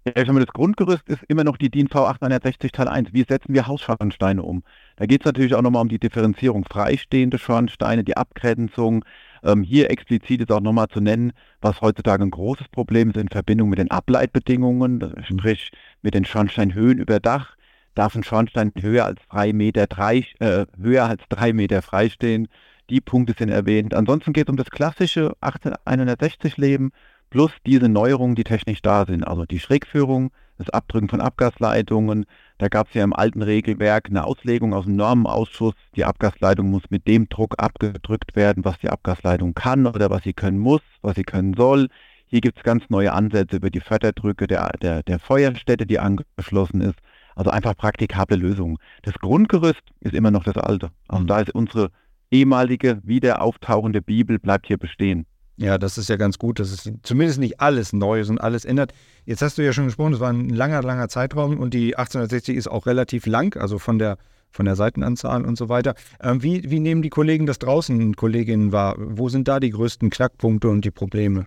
Ja, 0.04 0.24
das 0.24 0.46
Grundgerüst 0.48 1.08
ist 1.08 1.22
immer 1.28 1.44
noch 1.44 1.56
die 1.56 1.70
DIN 1.70 1.86
V 1.86 2.06
860 2.06 2.72
Teil 2.72 2.88
1. 2.88 3.12
Wie 3.12 3.22
setzen 3.22 3.54
wir 3.54 3.68
Hausschornsteine 3.68 4.42
um? 4.42 4.64
Da 4.96 5.06
geht 5.06 5.22
es 5.22 5.26
natürlich 5.26 5.54
auch 5.54 5.62
nochmal 5.62 5.82
um 5.82 5.88
die 5.88 6.00
Differenzierung 6.00 6.64
freistehende 6.64 7.38
Schornsteine, 7.38 8.02
die 8.02 8.16
Abgrenzung. 8.16 9.04
Ähm, 9.44 9.62
hier 9.62 9.90
explizit 9.90 10.40
ist 10.40 10.50
auch 10.50 10.60
nochmal 10.60 10.88
zu 10.88 11.00
nennen, 11.00 11.32
was 11.60 11.80
heutzutage 11.80 12.24
ein 12.24 12.32
großes 12.32 12.68
Problem 12.68 13.10
ist 13.10 13.16
in 13.16 13.28
Verbindung 13.28 13.68
mit 13.68 13.78
den 13.78 13.92
Ableitbedingungen, 13.92 15.14
sprich 15.22 15.70
mit 16.02 16.14
den 16.14 16.24
Schornsteinhöhen 16.24 16.98
über 16.98 17.20
Dach 17.20 17.54
darf 17.94 18.14
ein 18.14 18.24
Schornstein 18.24 18.72
höher 18.78 19.04
als 19.04 19.20
drei 19.30 19.52
Meter, 19.52 19.86
drei, 19.86 20.26
äh, 20.38 20.66
höher 20.80 21.04
als 21.06 21.22
drei 21.28 21.52
Meter 21.52 21.82
freistehen. 21.82 22.48
die 22.90 23.00
Punkte 23.00 23.34
sind 23.38 23.48
erwähnt. 23.48 23.94
Ansonsten 23.94 24.32
geht 24.32 24.48
es 24.48 24.50
um 24.50 24.56
das 24.56 24.70
klassische 24.70 25.34
18160-Leben 25.40 26.90
plus 27.30 27.50
diese 27.64 27.88
Neuerungen, 27.88 28.34
die 28.34 28.44
technisch 28.44 28.82
da 28.82 29.06
sind. 29.06 29.26
Also 29.26 29.46
die 29.46 29.60
Schrägführung, 29.60 30.30
das 30.58 30.68
Abdrücken 30.68 31.08
von 31.08 31.20
Abgasleitungen. 31.20 32.26
Da 32.58 32.68
gab 32.68 32.88
es 32.88 32.94
ja 32.94 33.02
im 33.02 33.14
alten 33.14 33.40
Regelwerk 33.40 34.08
eine 34.08 34.24
Auslegung 34.24 34.74
aus 34.74 34.84
dem 34.84 34.96
Normenausschuss. 34.96 35.74
Die 35.96 36.04
Abgasleitung 36.04 36.70
muss 36.70 36.82
mit 36.90 37.06
dem 37.08 37.28
Druck 37.28 37.54
abgedrückt 37.56 38.36
werden, 38.36 38.64
was 38.64 38.78
die 38.78 38.90
Abgasleitung 38.90 39.54
kann 39.54 39.86
oder 39.86 40.10
was 40.10 40.22
sie 40.24 40.34
können 40.34 40.58
muss, 40.58 40.82
was 41.00 41.14
sie 41.14 41.24
können 41.24 41.54
soll. 41.54 41.88
Hier 42.26 42.40
gibt 42.40 42.58
es 42.58 42.64
ganz 42.64 42.84
neue 42.88 43.12
Ansätze 43.12 43.56
über 43.56 43.70
die 43.70 43.80
Förderdrücke 43.80 44.46
der, 44.46 44.70
der, 44.80 45.02
der 45.02 45.18
Feuerstätte, 45.18 45.86
die 45.86 45.98
angeschlossen 45.98 46.80
ist. 46.80 46.98
Also 47.34 47.50
einfach 47.50 47.76
praktikable 47.76 48.36
Lösungen. 48.36 48.78
Das 49.02 49.14
Grundgerüst 49.14 49.82
ist 50.00 50.14
immer 50.14 50.30
noch 50.30 50.44
das 50.44 50.56
alte. 50.56 50.90
Also 51.08 51.22
mhm. 51.22 51.26
da 51.26 51.40
ist 51.40 51.54
unsere 51.54 51.90
ehemalige, 52.30 53.00
wieder 53.04 53.42
auftauchende 53.42 54.02
Bibel 54.02 54.38
bleibt 54.38 54.66
hier 54.66 54.78
bestehen. 54.78 55.26
Ja, 55.56 55.78
das 55.78 55.98
ist 55.98 56.08
ja 56.08 56.16
ganz 56.16 56.38
gut, 56.38 56.58
dass 56.58 56.70
es 56.70 56.90
zumindest 57.02 57.38
nicht 57.38 57.60
alles 57.60 57.92
Neues 57.92 58.30
und 58.30 58.40
alles 58.40 58.64
ändert. 58.64 58.94
Jetzt 59.26 59.42
hast 59.42 59.58
du 59.58 59.64
ja 59.64 59.72
schon 59.72 59.84
gesprochen, 59.84 60.14
es 60.14 60.20
war 60.20 60.32
ein 60.32 60.48
langer, 60.48 60.82
langer 60.82 61.08
Zeitraum 61.08 61.58
und 61.58 61.74
die 61.74 61.96
1860 61.96 62.56
ist 62.56 62.68
auch 62.68 62.86
relativ 62.86 63.26
lang, 63.26 63.56
also 63.60 63.78
von 63.78 63.98
der, 63.98 64.16
von 64.50 64.64
der 64.64 64.76
Seitenanzahl 64.76 65.44
und 65.44 65.56
so 65.56 65.68
weiter. 65.68 65.94
Ähm, 66.20 66.42
wie, 66.42 66.70
wie 66.70 66.80
nehmen 66.80 67.02
die 67.02 67.10
Kollegen 67.10 67.46
das 67.46 67.58
draußen, 67.58 68.16
Kolleginnen 68.16 68.72
wahr? 68.72 68.96
Wo 68.98 69.28
sind 69.28 69.46
da 69.46 69.60
die 69.60 69.70
größten 69.70 70.10
Knackpunkte 70.10 70.68
und 70.68 70.84
die 70.84 70.90
Probleme? 70.90 71.44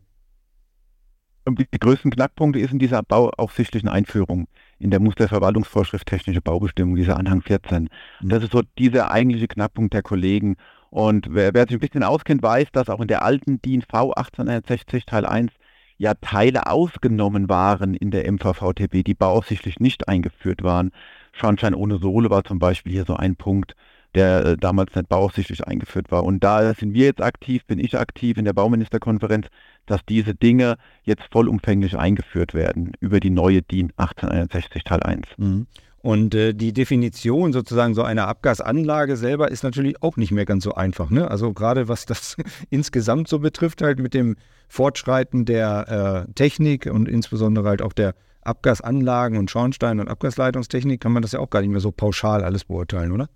Die 1.47 1.79
größten 1.79 2.09
Knackpunkte 2.09 2.59
ist 2.59 2.71
in 2.71 2.79
dieser 2.79 3.03
bauaufsichtlichen 3.03 3.87
Einführung 3.87 4.47
in 4.79 4.89
der 4.89 4.99
Musterverwaltungsvorschrift 4.99 6.07
technische 6.07 6.41
Baubestimmung, 6.41 6.95
dieser 6.95 7.17
Anhang 7.17 7.41
14. 7.41 7.89
Und 8.21 8.31
das 8.31 8.43
ist 8.43 8.51
so 8.51 8.63
dieser 8.79 9.11
eigentliche 9.11 9.47
Knackpunkt 9.47 9.93
der 9.93 10.01
Kollegen. 10.01 10.55
Und 10.89 11.27
wer, 11.29 11.53
wer, 11.53 11.67
sich 11.67 11.73
ein 11.73 11.79
bisschen 11.79 12.03
auskennt, 12.03 12.41
weiß, 12.41 12.71
dass 12.71 12.89
auch 12.89 12.99
in 12.99 13.07
der 13.07 13.21
alten 13.23 13.61
DIN 13.61 13.83
V 13.83 14.13
1860 14.13 15.05
Teil 15.05 15.25
1 15.25 15.51
ja 15.97 16.15
Teile 16.15 16.65
ausgenommen 16.65 17.47
waren 17.47 17.93
in 17.93 18.09
der 18.09 18.29
MVVTB, 18.31 19.03
die 19.03 19.13
bauaufsichtlich 19.13 19.79
nicht 19.79 20.07
eingeführt 20.07 20.63
waren. 20.63 20.91
Schornstein 21.31 21.75
ohne 21.75 21.97
Sohle 21.99 22.29
war 22.31 22.43
zum 22.43 22.57
Beispiel 22.57 22.91
hier 22.91 23.05
so 23.05 23.15
ein 23.15 23.35
Punkt, 23.35 23.75
der 24.15 24.45
äh, 24.45 24.57
damals 24.57 24.95
nicht 24.95 25.09
bauaufsichtlich 25.09 25.65
eingeführt 25.65 26.11
war. 26.11 26.23
Und 26.23 26.43
da 26.43 26.73
sind 26.73 26.93
wir 26.93 27.05
jetzt 27.05 27.21
aktiv, 27.21 27.65
bin 27.65 27.79
ich 27.79 27.97
aktiv 27.97 28.37
in 28.37 28.45
der 28.45 28.53
Bauministerkonferenz, 28.53 29.47
dass 29.85 30.01
diese 30.07 30.33
Dinge 30.33 30.77
jetzt 31.03 31.23
vollumfänglich 31.31 31.97
eingeführt 31.97 32.53
werden 32.53 32.93
über 32.99 33.19
die 33.19 33.29
neue 33.29 33.61
DIN 33.61 33.91
1861 33.97 34.83
Teil 34.83 35.03
1. 35.03 35.27
Mhm. 35.37 35.67
Und 36.05 36.35
äh, 36.35 36.53
die 36.53 36.71
Definition 36.71 37.51
sozusagen 37.51 37.95
so 37.95 38.03
einer 38.03 38.27
Abgasanlage 38.27 39.17
selber 39.17 39.49
ist 39.49 39.63
natürlich 39.63 40.03
auch 40.03 40.17
nicht 40.17 40.31
mehr 40.31 40.45
ganz 40.45 40.63
so 40.63 40.75
einfach. 40.75 41.09
Ne? 41.09 41.31
Also 41.31 41.51
gerade 41.51 41.87
was 41.87 42.05
das 42.05 42.37
insgesamt 42.69 43.27
so 43.27 43.39
betrifft, 43.39 43.81
halt 43.81 43.99
mit 43.99 44.13
dem 44.13 44.35
Fortschreiten 44.67 45.45
der 45.45 46.27
äh, 46.27 46.33
Technik 46.33 46.85
und 46.85 47.09
insbesondere 47.09 47.67
halt 47.67 47.81
auch 47.81 47.93
der 47.93 48.13
Abgasanlagen 48.41 49.39
und 49.39 49.49
Schornstein- 49.49 49.99
und 49.99 50.07
Abgasleitungstechnik, 50.07 51.01
kann 51.01 51.11
man 51.11 51.23
das 51.23 51.31
ja 51.31 51.39
auch 51.39 51.49
gar 51.49 51.61
nicht 51.61 51.71
mehr 51.71 51.79
so 51.79 51.91
pauschal 51.91 52.43
alles 52.43 52.65
beurteilen, 52.65 53.11
oder? 53.11 53.27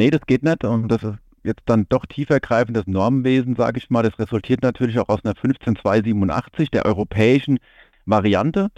Nee, 0.00 0.08
das 0.08 0.22
geht 0.26 0.42
nicht. 0.42 0.64
Und 0.64 0.88
das 0.88 1.02
ist 1.02 1.18
jetzt 1.42 1.64
dann 1.66 1.84
doch 1.90 2.06
tiefergreifendes 2.06 2.86
Normenwesen, 2.86 3.54
sage 3.54 3.76
ich 3.76 3.90
mal. 3.90 4.02
Das 4.02 4.18
resultiert 4.18 4.62
natürlich 4.62 4.98
auch 4.98 5.10
aus 5.10 5.22
einer 5.22 5.34
15287 5.34 6.70
der 6.70 6.86
europäischen 6.86 7.58
Variante. 8.06 8.70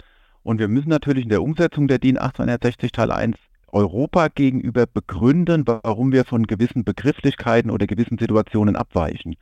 Und 0.43 0.59
wir 0.59 0.67
müssen 0.67 0.89
natürlich 0.89 1.23
in 1.23 1.29
der 1.29 1.41
Umsetzung 1.41 1.87
der 1.87 1.99
DIN 1.99 2.17
1860 2.17 2.91
Teil 2.91 3.09
1 3.09 3.37
Europa 3.71 4.27
gegenüber 4.27 4.85
begründen, 4.85 5.65
warum 5.65 6.11
wir 6.11 6.25
von 6.25 6.45
gewissen 6.45 6.83
Begrifflichkeiten 6.83 7.71
oder 7.71 7.87
gewissen 7.87 8.17
Situationen 8.17 8.75
abweichen. 8.75 9.37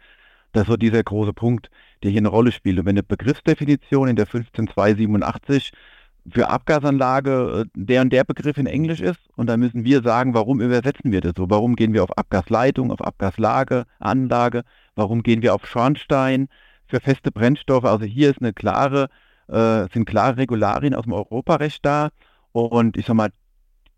Das 0.51 0.65
ist 0.65 0.69
so 0.69 0.77
dieser 0.77 1.01
große 1.01 1.33
Punkt, 1.33 1.71
der 2.03 2.11
hier 2.11 2.21
eine 2.21 2.27
Rolle 2.27 2.51
spielt. 2.51 2.77
Und 2.77 2.85
wenn 2.85 2.93
eine 2.93 3.01
Begriffsdefinition 3.01 4.07
in 4.07 4.15
der 4.17 4.27
15287 4.27 5.71
für 6.29 6.49
Abgasanlage 6.49 7.65
äh, 7.65 7.69
der 7.73 8.01
und 8.01 8.13
der 8.13 8.23
Begriff 8.23 8.57
in 8.57 8.67
Englisch 8.67 9.01
ist 9.01 9.19
und 9.35 9.47
dann 9.47 9.59
müssen 9.59 9.83
wir 9.83 10.03
sagen, 10.03 10.33
warum 10.33 10.61
übersetzen 10.61 11.11
wir 11.11 11.21
das 11.21 11.33
so? 11.35 11.49
Warum 11.49 11.75
gehen 11.75 11.93
wir 11.93 12.03
auf 12.03 12.17
Abgasleitung, 12.17 12.91
auf 12.91 13.01
Abgaslage, 13.01 13.85
Anlage? 13.99 14.63
Warum 14.95 15.23
gehen 15.23 15.41
wir 15.41 15.55
auf 15.55 15.65
Schornstein 15.65 16.47
für 16.87 16.99
feste 16.99 17.31
Brennstoffe? 17.31 17.85
Also 17.85 18.05
hier 18.05 18.29
ist 18.29 18.41
eine 18.41 18.53
klare, 18.53 19.09
äh, 19.47 19.87
sind 19.91 20.05
klare 20.05 20.37
Regularien 20.37 20.93
aus 20.93 21.03
dem 21.03 21.13
Europarecht 21.13 21.85
da 21.85 22.09
und 22.51 22.97
ich 22.97 23.05
sag 23.05 23.15
mal, 23.15 23.31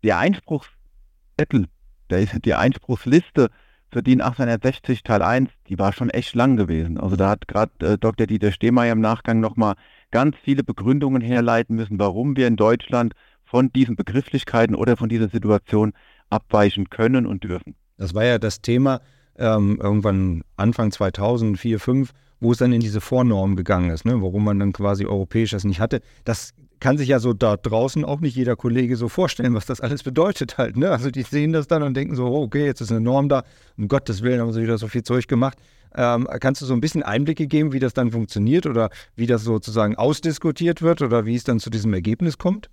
der 0.02 0.18
Einspruchszettel, 0.18 1.66
der 2.10 2.18
ist 2.20 2.44
die 2.44 2.54
Einspruchsliste 2.54 3.50
für 3.94 4.02
DIN 4.02 4.20
1860 4.20 5.04
Teil 5.04 5.22
1, 5.22 5.50
die 5.68 5.78
war 5.78 5.92
schon 5.92 6.10
echt 6.10 6.34
lang 6.34 6.56
gewesen. 6.56 6.98
Also 6.98 7.14
da 7.14 7.30
hat 7.30 7.46
gerade 7.46 7.70
äh, 7.78 7.96
Dr. 7.96 8.26
Dieter 8.26 8.50
Stehmeier 8.50 8.92
im 8.92 9.00
Nachgang 9.00 9.38
nochmal 9.38 9.76
ganz 10.10 10.34
viele 10.42 10.64
Begründungen 10.64 11.22
herleiten 11.22 11.76
müssen, 11.76 12.00
warum 12.00 12.36
wir 12.36 12.48
in 12.48 12.56
Deutschland 12.56 13.14
von 13.44 13.72
diesen 13.72 13.94
Begrifflichkeiten 13.94 14.74
oder 14.74 14.96
von 14.96 15.08
dieser 15.08 15.28
Situation 15.28 15.92
abweichen 16.28 16.90
können 16.90 17.24
und 17.24 17.44
dürfen. 17.44 17.76
Das 17.96 18.14
war 18.14 18.24
ja 18.24 18.38
das 18.38 18.60
Thema 18.62 19.00
ähm, 19.38 19.78
irgendwann 19.80 20.42
Anfang 20.56 20.90
2000, 20.90 21.56
2004, 21.56 21.78
2005, 21.78 22.10
wo 22.40 22.50
es 22.50 22.58
dann 22.58 22.72
in 22.72 22.80
diese 22.80 23.00
Vornorm 23.00 23.54
gegangen 23.54 23.90
ist, 23.90 24.04
ne? 24.04 24.20
warum 24.20 24.42
man 24.42 24.58
dann 24.58 24.72
quasi 24.72 25.06
europäisch 25.06 25.52
das 25.52 25.62
nicht 25.62 25.78
hatte. 25.78 26.00
Das 26.24 26.52
kann 26.80 26.98
sich 26.98 27.08
ja 27.08 27.18
so 27.18 27.32
da 27.32 27.56
draußen 27.56 28.04
auch 28.04 28.20
nicht 28.20 28.36
jeder 28.36 28.56
Kollege 28.56 28.96
so 28.96 29.08
vorstellen, 29.08 29.54
was 29.54 29.66
das 29.66 29.80
alles 29.80 30.02
bedeutet 30.02 30.58
halt. 30.58 30.76
Ne? 30.76 30.90
Also 30.90 31.10
die 31.10 31.22
sehen 31.22 31.52
das 31.52 31.66
dann 31.66 31.82
und 31.82 31.94
denken 31.94 32.14
so, 32.14 32.26
oh, 32.26 32.42
okay, 32.42 32.66
jetzt 32.66 32.80
ist 32.80 32.90
eine 32.90 33.00
Norm 33.00 33.28
da, 33.28 33.44
um 33.76 33.88
Gottes 33.88 34.22
Willen 34.22 34.40
haben 34.40 34.52
sie 34.52 34.62
wieder 34.62 34.78
so 34.78 34.88
viel 34.88 35.02
Zeug 35.02 35.28
gemacht. 35.28 35.58
Ähm, 35.96 36.26
kannst 36.40 36.60
du 36.60 36.66
so 36.66 36.74
ein 36.74 36.80
bisschen 36.80 37.02
Einblicke 37.02 37.46
geben, 37.46 37.72
wie 37.72 37.78
das 37.78 37.94
dann 37.94 38.10
funktioniert 38.10 38.66
oder 38.66 38.90
wie 39.14 39.26
das 39.26 39.44
sozusagen 39.44 39.96
ausdiskutiert 39.96 40.82
wird 40.82 41.02
oder 41.02 41.24
wie 41.24 41.36
es 41.36 41.44
dann 41.44 41.60
zu 41.60 41.70
diesem 41.70 41.94
Ergebnis 41.94 42.38
kommt? 42.38 42.68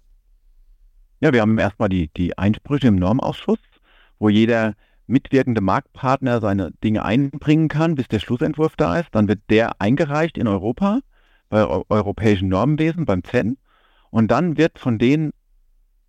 Ja, 1.19 1.31
wir 1.31 1.41
haben 1.41 1.59
erstmal 1.59 1.89
die, 1.89 2.09
die 2.17 2.37
Einsprüche 2.37 2.87
im 2.87 2.95
Normausschuss, 2.95 3.59
wo 4.17 4.29
jeder 4.29 4.73
mitwirkende 5.05 5.61
Marktpartner 5.61 6.41
seine 6.41 6.71
Dinge 6.83 7.05
einbringen 7.05 7.67
kann, 7.67 7.95
bis 7.95 8.07
der 8.07 8.19
Schlussentwurf 8.19 8.75
da 8.75 8.99
ist. 8.99 9.09
Dann 9.11 9.27
wird 9.27 9.41
der 9.49 9.79
eingereicht 9.79 10.37
in 10.37 10.47
Europa, 10.47 11.01
bei 11.49 11.65
europäischen 11.89 12.49
Normenwesen, 12.49 13.05
beim 13.05 13.23
CEN. 13.23 13.57
Und 14.11 14.29
dann 14.29 14.57
wird 14.57 14.77
von 14.77 14.99
denen 14.99 15.31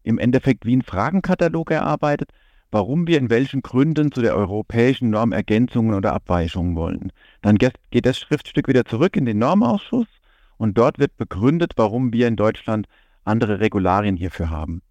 im 0.02 0.18
Endeffekt 0.18 0.66
wie 0.66 0.76
ein 0.76 0.82
Fragenkatalog 0.82 1.70
erarbeitet, 1.70 2.30
warum 2.70 3.06
wir 3.06 3.18
in 3.18 3.30
welchen 3.30 3.62
Gründen 3.62 4.12
zu 4.12 4.20
der 4.22 4.36
europäischen 4.36 5.10
Norm 5.10 5.32
Ergänzungen 5.32 5.94
oder 5.94 6.12
Abweichungen 6.12 6.74
wollen. 6.74 7.12
Dann 7.40 7.56
geht 7.56 8.06
das 8.06 8.18
Schriftstück 8.18 8.66
wieder 8.68 8.84
zurück 8.84 9.16
in 9.16 9.24
den 9.24 9.38
Normausschuss 9.38 10.06
und 10.56 10.78
dort 10.78 10.98
wird 10.98 11.16
begründet, 11.16 11.72
warum 11.76 12.12
wir 12.12 12.28
in 12.28 12.36
Deutschland 12.36 12.86
andere 13.24 13.60
Regularien 13.60 14.16
hierfür 14.16 14.50
haben. 14.50 14.82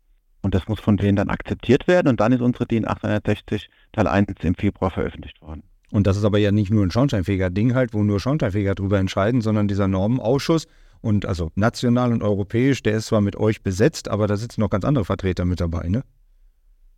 Und 0.42 0.56
das 0.56 0.68
muss 0.68 0.80
von 0.80 0.98
denen 0.98 1.16
dann 1.16 1.30
akzeptiert 1.30 1.88
werden 1.88 2.08
und 2.08 2.20
dann 2.20 2.32
ist 2.32 2.42
unsere 2.42 2.66
DIN 2.66 2.88
860 2.88 3.70
Teil 3.92 4.08
1 4.08 4.32
im 4.44 4.56
Februar 4.56 4.92
veröffentlicht 4.92 5.42
worden. 5.42 5.64
Und 5.92 6.08
das 6.08 6.18
ist 6.18 6.24
aber 6.24 6.40
ja 6.40 6.52
nicht 6.52 6.72
nur 6.72 6.86
ein 6.86 6.92
schornsteinfähiger 6.92 7.50
Ding 7.50 7.76
halt, 7.76 7.94
wo 7.94 8.02
nur 8.04 8.20
Schornsteinfeger 8.20 8.76
drüber 8.76 9.00
entscheiden, 9.00 9.42
sondern 9.42 9.68
dieser 9.68 9.88
Normenausschuss 9.88 10.68
und 11.02 11.26
also 11.26 11.52
national 11.56 12.14
und 12.14 12.24
europäisch, 12.24 12.84
der 12.84 12.94
ist 12.94 13.08
zwar 13.08 13.22
mit 13.22 13.36
euch 13.36 13.62
besetzt, 13.62 14.10
aber 14.10 14.28
da 14.28 14.38
sitzen 14.38 14.62
noch 14.62 14.70
ganz 14.70 14.86
andere 14.86 15.06
Vertreter 15.06 15.46
mit 15.46 15.60
dabei, 15.60 15.88
ne? 15.90 16.04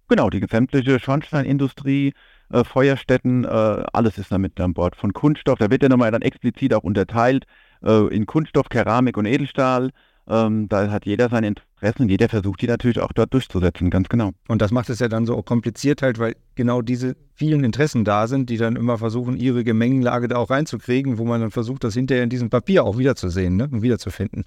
Genau, 0.10 0.30
die 0.30 0.46
sämtliche 0.50 1.00
Schornsteinindustrie, 1.00 2.14
äh, 2.50 2.64
Feuerstätten, 2.64 3.46
äh, 3.46 3.48
alles 3.48 4.18
ist 4.18 4.32
da 4.32 4.38
mit 4.38 4.60
an 4.60 4.74
Bord. 4.74 4.96
Von 4.96 5.14
Kunststoff, 5.14 5.60
da 5.60 5.70
wird 5.72 5.82
ja 5.82 5.90
nochmal 5.90 6.12
dann 6.12 6.22
explizit 6.22 6.74
auch 6.74 6.84
unterteilt 6.84 7.46
äh, 7.84 8.08
in 8.14 8.26
Kunststoff, 8.26 8.70
Keramik 8.70 9.18
und 9.18 9.26
Edelstahl. 9.26 9.92
Ähm, 10.28 10.70
da 10.70 10.90
hat 10.90 11.06
jeder 11.06 11.30
seine 11.30 11.48
Interessen 11.48 12.04
und 12.04 12.10
jeder 12.10 12.30
versucht 12.30 12.62
die 12.62 12.68
natürlich 12.68 13.00
auch 13.00 13.12
dort 13.12 13.34
durchzusetzen, 13.34 13.90
ganz 13.90 14.08
genau. 14.08 14.32
Und 14.48 14.62
das 14.62 14.72
macht 14.72 14.90
es 14.90 15.00
ja 15.00 15.10
dann 15.10 15.26
so 15.26 15.42
kompliziert 15.42 16.02
halt, 16.02 16.18
weil 16.18 16.36
genau 16.56 16.82
diese 16.82 17.18
vielen 17.34 17.64
Interessen 17.64 18.06
da 18.06 18.28
sind, 18.28 18.50
die 18.50 18.58
dann 18.58 18.78
immer 18.78 18.98
versuchen, 18.98 19.36
ihre 19.36 19.64
Gemengenlage 19.64 20.30
da 20.30 20.38
auch 20.38 20.50
reinzukriegen, 20.50 21.18
wo 21.18 21.26
man 21.26 21.42
dann 21.42 21.52
versucht, 21.52 21.84
das 21.84 21.94
hinterher 21.94 22.24
in 22.24 22.30
diesem 22.30 22.50
Papier 22.50 22.86
auch 22.86 22.98
wiederzusehen 22.98 23.58
ne? 23.58 23.68
und 23.70 23.82
wiederzufinden. 23.82 24.46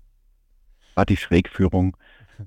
War 0.94 1.04
die 1.04 1.18
Schrägführung 1.18 1.96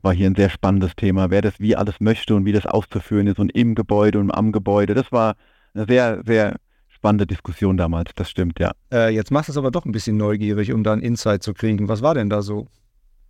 war 0.02 0.14
hier 0.14 0.28
ein 0.28 0.36
sehr 0.36 0.50
spannendes 0.50 0.96
Thema, 0.96 1.30
wer 1.30 1.42
das 1.42 1.60
wie 1.60 1.76
alles 1.76 2.00
möchte 2.00 2.36
und 2.36 2.46
wie 2.46 2.52
das 2.52 2.66
auszuführen 2.66 3.28
ist 3.28 3.40
und 3.40 3.52
im 3.56 3.76
Gebäude 3.76 4.20
und 4.20 4.32
am 4.32 4.52
Gebäude. 4.52 4.94
Das 4.94 5.12
war 5.12 5.36
eine 5.74 5.86
sehr, 5.88 6.22
sehr 6.26 6.58
spannende 6.90 7.26
Diskussion 7.26 7.78
damals, 7.78 8.12
das 8.16 8.30
stimmt, 8.30 8.60
ja. 8.60 8.72
Äh, 8.92 9.14
jetzt 9.14 9.32
machst 9.32 9.50
du 9.50 9.54
es 9.54 9.58
aber 9.58 9.72
doch 9.72 9.86
ein 9.86 9.92
bisschen 9.92 10.18
neugierig, 10.18 10.74
um 10.74 10.84
da 10.84 10.94
einen 10.94 11.02
Insight 11.02 11.44
zu 11.44 11.54
kriegen. 11.54 11.88
Was 11.88 12.02
war 12.02 12.14
denn 12.14 12.30
da 12.30 12.42
so? 12.42 12.68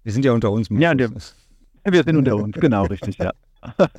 Wir 0.04 0.14
sind 0.14 0.26
ja 0.26 0.32
unter 0.32 0.52
uns. 0.52 0.70
Ja, 0.70 0.94
der, 0.94 1.10
wir 1.12 2.04
sind 2.04 2.18
unter 2.18 2.36
uns, 2.36 2.56
genau, 2.60 2.86
richtig, 2.86 3.18
ja. 3.18 3.32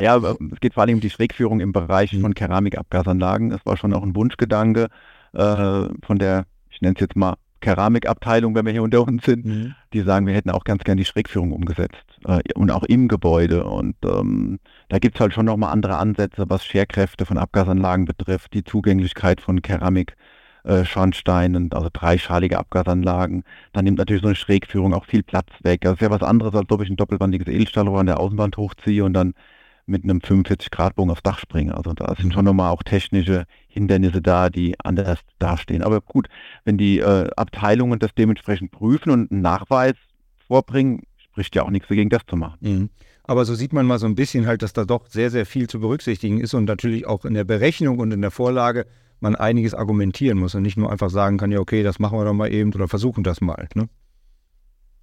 ja, 0.00 0.16
es 0.16 0.60
geht 0.60 0.74
vor 0.74 0.82
allem 0.82 0.94
um 0.96 1.00
die 1.00 1.10
Schrägführung 1.10 1.60
im 1.60 1.72
Bereich 1.72 2.12
mhm. 2.12 2.22
von 2.22 2.34
Keramikabgasanlagen. 2.34 3.50
Das 3.50 3.64
war 3.64 3.76
schon 3.76 3.92
auch 3.94 4.02
ein 4.02 4.16
Wunschgedanke 4.16 4.88
äh, 5.32 5.88
von 6.02 6.18
der, 6.18 6.46
ich 6.70 6.80
nenne 6.80 6.94
es 6.96 7.00
jetzt 7.00 7.16
mal 7.16 7.36
Keramikabteilung, 7.60 8.54
wenn 8.54 8.64
wir 8.64 8.72
hier 8.72 8.82
unter 8.82 9.06
uns 9.06 9.24
sind, 9.24 9.44
mhm. 9.44 9.74
die 9.92 10.00
sagen, 10.00 10.26
wir 10.26 10.34
hätten 10.34 10.50
auch 10.50 10.64
ganz 10.64 10.82
gern 10.82 10.96
die 10.96 11.04
Schrägführung 11.04 11.52
umgesetzt 11.52 12.04
äh, 12.26 12.40
und 12.54 12.70
auch 12.70 12.84
im 12.84 13.06
Gebäude. 13.06 13.64
Und 13.64 13.96
ähm, 14.04 14.58
da 14.88 14.98
gibt 14.98 15.16
es 15.16 15.20
halt 15.20 15.34
schon 15.34 15.46
nochmal 15.46 15.72
andere 15.72 15.98
Ansätze, 15.98 16.46
was 16.48 16.64
Scherkräfte 16.64 17.26
von 17.26 17.38
Abgasanlagen 17.38 18.06
betrifft, 18.06 18.54
die 18.54 18.64
Zugänglichkeit 18.64 19.40
von 19.40 19.62
Keramik. 19.62 20.16
Äh, 20.64 20.84
Schornsteinen, 20.84 21.72
also 21.72 21.88
dreischalige 21.92 22.58
Abgasanlagen. 22.58 23.44
Dann 23.72 23.84
nimmt 23.84 23.98
natürlich 23.98 24.22
so 24.22 24.28
eine 24.28 24.36
Schrägführung 24.36 24.92
auch 24.92 25.06
viel 25.06 25.22
Platz 25.22 25.48
weg. 25.62 25.80
Das 25.82 25.94
ist 25.94 26.02
ja 26.02 26.10
was 26.10 26.22
anderes, 26.22 26.54
als 26.54 26.70
ob 26.70 26.82
ich 26.82 26.90
ein 26.90 26.96
doppelwandiges 26.96 27.48
Edelstahlrohr 27.48 28.00
an 28.00 28.06
der 28.06 28.20
Außenwand 28.20 28.56
hochziehe 28.56 29.04
und 29.04 29.14
dann 29.14 29.34
mit 29.86 30.04
einem 30.04 30.18
45-Grad-Bogen 30.18 31.10
aufs 31.10 31.22
Dach 31.22 31.38
springe. 31.38 31.74
Also 31.74 31.92
da 31.94 32.14
sind 32.14 32.32
schon 32.32 32.44
nochmal 32.44 32.70
auch 32.70 32.82
technische 32.82 33.44
Hindernisse 33.68 34.22
da, 34.22 34.50
die 34.50 34.74
anders 34.82 35.20
dastehen. 35.38 35.82
Aber 35.82 36.00
gut, 36.00 36.28
wenn 36.64 36.78
die 36.78 36.98
äh, 36.98 37.28
Abteilungen 37.36 37.98
das 37.98 38.14
dementsprechend 38.14 38.70
prüfen 38.70 39.10
und 39.10 39.32
einen 39.32 39.42
Nachweis 39.42 39.94
vorbringen, 40.46 41.02
spricht 41.16 41.56
ja 41.56 41.62
auch 41.62 41.70
nichts 41.70 41.88
dagegen, 41.88 42.10
das 42.10 42.22
zu 42.26 42.36
machen. 42.36 42.58
Mhm. 42.60 42.90
Aber 43.24 43.44
so 43.44 43.54
sieht 43.54 43.72
man 43.72 43.86
mal 43.86 43.98
so 43.98 44.06
ein 44.06 44.14
bisschen 44.14 44.46
halt, 44.46 44.62
dass 44.62 44.72
da 44.72 44.84
doch 44.84 45.06
sehr, 45.06 45.30
sehr 45.30 45.46
viel 45.46 45.68
zu 45.68 45.80
berücksichtigen 45.80 46.40
ist 46.40 46.54
und 46.54 46.64
natürlich 46.64 47.06
auch 47.06 47.24
in 47.24 47.34
der 47.34 47.44
Berechnung 47.44 47.98
und 47.98 48.12
in 48.12 48.20
der 48.20 48.30
Vorlage 48.32 48.86
man 49.20 49.36
einiges 49.36 49.74
argumentieren 49.74 50.38
muss 50.38 50.54
und 50.54 50.62
nicht 50.62 50.76
nur 50.76 50.90
einfach 50.90 51.10
sagen 51.10 51.38
kann, 51.38 51.52
ja, 51.52 51.58
okay, 51.58 51.82
das 51.82 51.98
machen 51.98 52.18
wir 52.18 52.24
doch 52.24 52.32
mal 52.32 52.52
eben 52.52 52.72
oder 52.72 52.88
versuchen 52.88 53.24
das 53.24 53.40
mal. 53.40 53.68
Ne? 53.74 53.88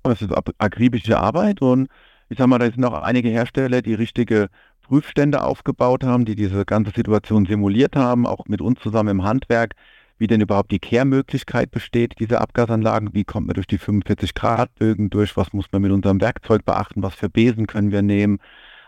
Das 0.03 0.21
ist 0.21 0.31
akribische 0.57 1.19
Arbeit 1.19 1.61
und 1.61 1.87
ich 2.29 2.37
sag 2.37 2.47
mal, 2.47 2.59
da 2.59 2.65
sind 2.65 2.79
noch 2.79 2.93
einige 2.93 3.29
Hersteller, 3.29 3.81
die 3.81 3.93
richtige 3.93 4.49
Prüfstände 4.81 5.43
aufgebaut 5.43 6.03
haben, 6.03 6.25
die 6.25 6.35
diese 6.35 6.65
ganze 6.65 6.91
Situation 6.91 7.45
simuliert 7.45 7.95
haben, 7.95 8.25
auch 8.25 8.45
mit 8.47 8.61
uns 8.61 8.79
zusammen 8.79 9.09
im 9.09 9.23
Handwerk, 9.23 9.75
wie 10.17 10.27
denn 10.27 10.41
überhaupt 10.41 10.71
die 10.71 10.79
Kehrmöglichkeit 10.79 11.71
besteht, 11.71 12.15
diese 12.19 12.41
Abgasanlagen, 12.41 13.13
wie 13.13 13.23
kommt 13.23 13.47
man 13.47 13.53
durch 13.53 13.67
die 13.67 13.77
45 13.77 14.33
Grad 14.33 14.73
Bögen 14.75 15.09
durch, 15.09 15.37
was 15.37 15.53
muss 15.53 15.65
man 15.71 15.81
mit 15.81 15.91
unserem 15.91 16.19
Werkzeug 16.21 16.65
beachten, 16.65 17.03
was 17.03 17.15
für 17.15 17.29
Besen 17.29 17.67
können 17.67 17.91
wir 17.91 18.01
nehmen. 18.01 18.39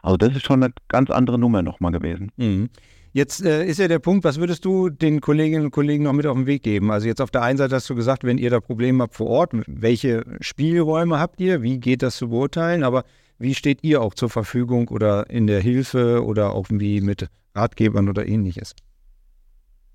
Also 0.02 0.18
das 0.18 0.36
ist 0.36 0.46
schon 0.46 0.64
eine 0.64 0.74
ganz 0.88 1.10
andere 1.10 1.38
Nummer 1.38 1.62
nochmal 1.62 1.92
gewesen. 1.92 2.32
Mhm. 2.38 2.70
Jetzt 3.12 3.44
äh, 3.44 3.66
ist 3.66 3.80
ja 3.80 3.88
der 3.88 4.00
Punkt, 4.00 4.24
was 4.24 4.40
würdest 4.40 4.66
du 4.66 4.90
den 4.90 5.20
Kolleginnen 5.20 5.66
und 5.66 5.72
Kollegen 5.72 6.04
noch 6.04 6.14
mit 6.14 6.28
auf 6.28 6.36
den 6.36 6.46
Weg 6.46 6.62
geben? 6.62 6.92
Also 6.92 7.08
jetzt 7.08 7.22
auf 7.22 7.32
der 7.32 7.42
einen 7.42 7.58
Seite 7.58 7.76
hast 7.76 7.90
du 7.90 7.96
gesagt, 7.96 8.24
wenn 8.24 8.38
ihr 8.38 8.52
da 8.52 8.60
Probleme 8.60 9.04
habt 9.04 9.16
vor 9.16 9.28
Ort, 9.28 9.52
welche 9.66 10.24
Spielräume 10.42 11.20
habt 11.20 11.40
ihr? 11.42 11.64
Wie 11.64 11.80
geht 11.80 12.04
das 12.04 12.18
zu 12.18 12.30
beurteilen? 12.30 12.84
Aber 12.84 13.04
wie 13.40 13.56
steht 13.56 13.84
ihr 13.84 14.02
auch 14.02 14.14
zur 14.14 14.30
Verfügung 14.30 14.90
oder 14.90 15.30
in 15.30 15.48
der 15.48 15.60
Hilfe 15.60 16.24
oder 16.24 16.54
auch 16.54 16.68
wie 16.70 17.02
mit 17.02 17.28
Ratgebern 17.56 18.10
oder 18.10 18.28
ähnliches? 18.28 18.76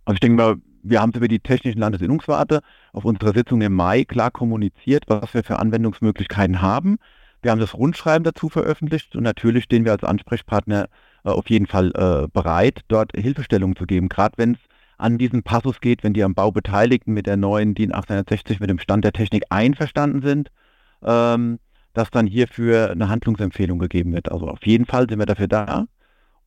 Also 0.07 0.15
ich 0.15 0.21
denke 0.21 0.37
mal, 0.37 0.57
wir 0.83 1.01
haben 1.01 1.11
es 1.11 1.17
über 1.17 1.29
die 1.29 1.41
technischen 1.41 1.79
Landesinnungswarte 1.79 2.61
auf 2.93 3.05
unserer 3.05 3.33
Sitzung 3.33 3.63
im 3.63 3.75
Mai 3.75 4.05
klar 4.05 4.31
kommuniziert, 4.31 5.05
was 5.07 5.33
wir 5.35 5.45
für 5.45 5.59
Anwendungsmöglichkeiten 5.61 6.61
haben. 6.61 6.99
Wir 7.43 7.51
haben 7.51 7.61
das 7.61 7.75
Rundschreiben 7.75 8.25
dazu 8.25 8.49
veröffentlicht 8.49 9.15
und 9.15 9.23
natürlich 9.23 9.65
stehen 9.65 9.85
wir 9.85 9.93
als 9.93 10.05
Ansprechpartner 10.05 10.89
auf 11.31 11.49
jeden 11.51 11.67
Fall 11.67 11.91
äh, 11.95 12.29
bereit, 12.33 12.81
dort 12.89 13.13
Hilfestellung 13.15 13.77
zu 13.77 13.87
geben, 13.87 14.09
gerade 14.09 14.35
wenn 14.37 14.53
es 14.53 14.61
an 14.99 15.19
diesen 15.19 15.43
Passus 15.43 15.81
geht, 15.81 16.05
wenn 16.05 16.15
die 16.15 16.23
am 16.23 16.35
Bau 16.35 16.53
Beteiligten 16.53 17.13
mit 17.13 17.27
der 17.27 17.37
neuen 17.37 17.75
DIN 17.75 17.95
860 17.95 18.61
mit 18.61 18.71
dem 18.71 18.79
Stand 18.79 19.05
der 19.05 19.13
Technik 19.13 19.45
einverstanden 19.51 20.23
sind, 20.23 20.51
ähm, 21.03 21.59
dass 21.95 22.11
dann 22.11 22.27
hierfür 22.27 22.91
eine 22.91 23.09
Handlungsempfehlung 23.09 23.79
gegeben 23.79 24.13
wird. 24.13 24.31
Also 24.31 24.49
auf 24.49 24.65
jeden 24.65 24.87
Fall 24.87 25.09
sind 25.09 25.19
wir 25.19 25.27
dafür 25.27 25.49
da 25.49 25.87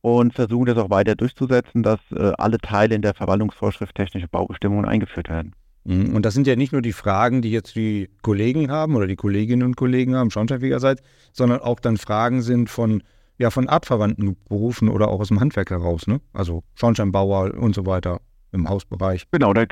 und 0.00 0.34
versuchen 0.34 0.66
das 0.66 0.78
auch 0.78 0.90
weiter 0.90 1.14
durchzusetzen, 1.14 1.82
dass 1.82 2.00
äh, 2.12 2.32
alle 2.38 2.58
Teile 2.58 2.94
in 2.94 3.02
der 3.02 3.14
Verwaltungsvorschrift 3.14 3.94
technische 3.94 4.28
Baubestimmungen 4.28 4.84
eingeführt 4.84 5.28
werden. 5.28 5.54
Mhm. 5.84 6.14
Und 6.14 6.24
das 6.24 6.34
sind 6.34 6.46
ja 6.46 6.56
nicht 6.56 6.72
nur 6.72 6.82
die 6.82 6.92
Fragen, 6.92 7.42
die 7.42 7.50
jetzt 7.50 7.74
die 7.74 8.10
Kollegen 8.22 8.70
haben 8.70 8.94
oder 8.94 9.06
die 9.06 9.16
Kolleginnen 9.16 9.62
und 9.62 9.76
Kollegen 9.76 10.14
haben, 10.14 10.30
Schornsteinfegerseits, 10.30 11.02
sondern 11.32 11.60
auch 11.60 11.80
dann 11.80 11.96
Fragen 11.96 12.42
sind 12.42 12.70
von 12.70 13.02
ja 13.38 13.50
von 13.50 13.68
artverwandten 13.68 14.36
Berufen 14.48 14.88
oder 14.88 15.08
auch 15.08 15.20
aus 15.20 15.28
dem 15.28 15.40
Handwerk 15.40 15.70
heraus, 15.70 16.06
ne? 16.06 16.20
Also 16.32 16.64
Schornsteinbauer 16.74 17.54
und 17.54 17.74
so 17.74 17.86
weiter 17.86 18.20
im 18.52 18.68
Hausbereich. 18.68 19.26
Genau, 19.30 19.52
da, 19.52 19.64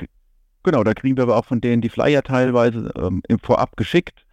genau, 0.62 0.85
da 0.85 0.94
kriegen 0.94 1.16
wir 1.16 1.25
aber 1.25 1.37
auch 1.37 1.44
von 1.44 1.61
denen 1.61 1.82
die 1.82 1.88
Flyer 1.88 2.23
teilweise 2.23 2.92
ähm, 2.96 3.23
vorab 3.42 3.76
geschickt 3.76 4.25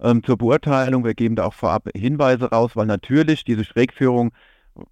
ähm, 0.00 0.22
zur 0.24 0.38
Beurteilung. 0.38 1.04
Wir 1.04 1.14
geben 1.14 1.36
da 1.36 1.44
auch 1.44 1.54
vorab 1.54 1.88
Hinweise 1.94 2.50
raus, 2.50 2.72
weil 2.74 2.86
natürlich 2.86 3.44
diese 3.44 3.64
Schrägführung 3.64 4.32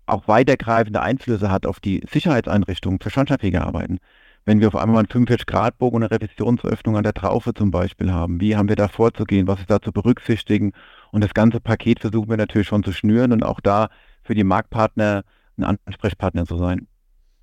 auch 0.07 0.29
weitergreifende 0.29 1.01
Einflüsse 1.01 1.51
hat 1.51 1.64
auf 1.64 1.81
die 1.81 2.03
Sicherheitseinrichtungen 2.11 3.01
für 3.01 3.11
Schornsteinfegerarbeiten. 3.11 3.99
Wenn 4.44 4.61
wir 4.61 4.68
auf 4.68 4.77
einmal 4.77 4.99
einen 4.99 5.09
45-Grad-Bogen 5.09 5.97
und 5.97 6.03
eine 6.05 6.11
Revisionsöffnung 6.11 6.97
an 6.97 7.03
der 7.03 7.14
Traufe 7.14 7.53
zum 7.55 7.71
Beispiel 7.71 8.12
haben, 8.12 8.40
wie 8.40 8.57
haben 8.57 8.68
wir 8.68 8.77
da 8.77 8.88
vorzugehen, 8.88 9.49
was 9.49 9.61
ist 9.61 9.71
da 9.71 9.81
zu 9.81 9.92
berücksichtigen 9.92 10.73
und 11.12 11.23
das 11.23 11.35
ganze 11.35 11.61
Paket 11.61 12.01
versuchen 12.01 12.29
wir 12.29 12.37
natürlich 12.37 12.69
schon 12.69 12.85
zu 12.85 12.92
schnüren 12.92 13.33
und 13.33 13.42
auch 13.42 13.61
da 13.61 13.88
für 14.23 14.35
die 14.35 14.45
Marktpartner 14.45 15.25
ein 15.59 15.79
Ansprechpartner 15.87 16.47
zu 16.47 16.57
sein. 16.57 16.87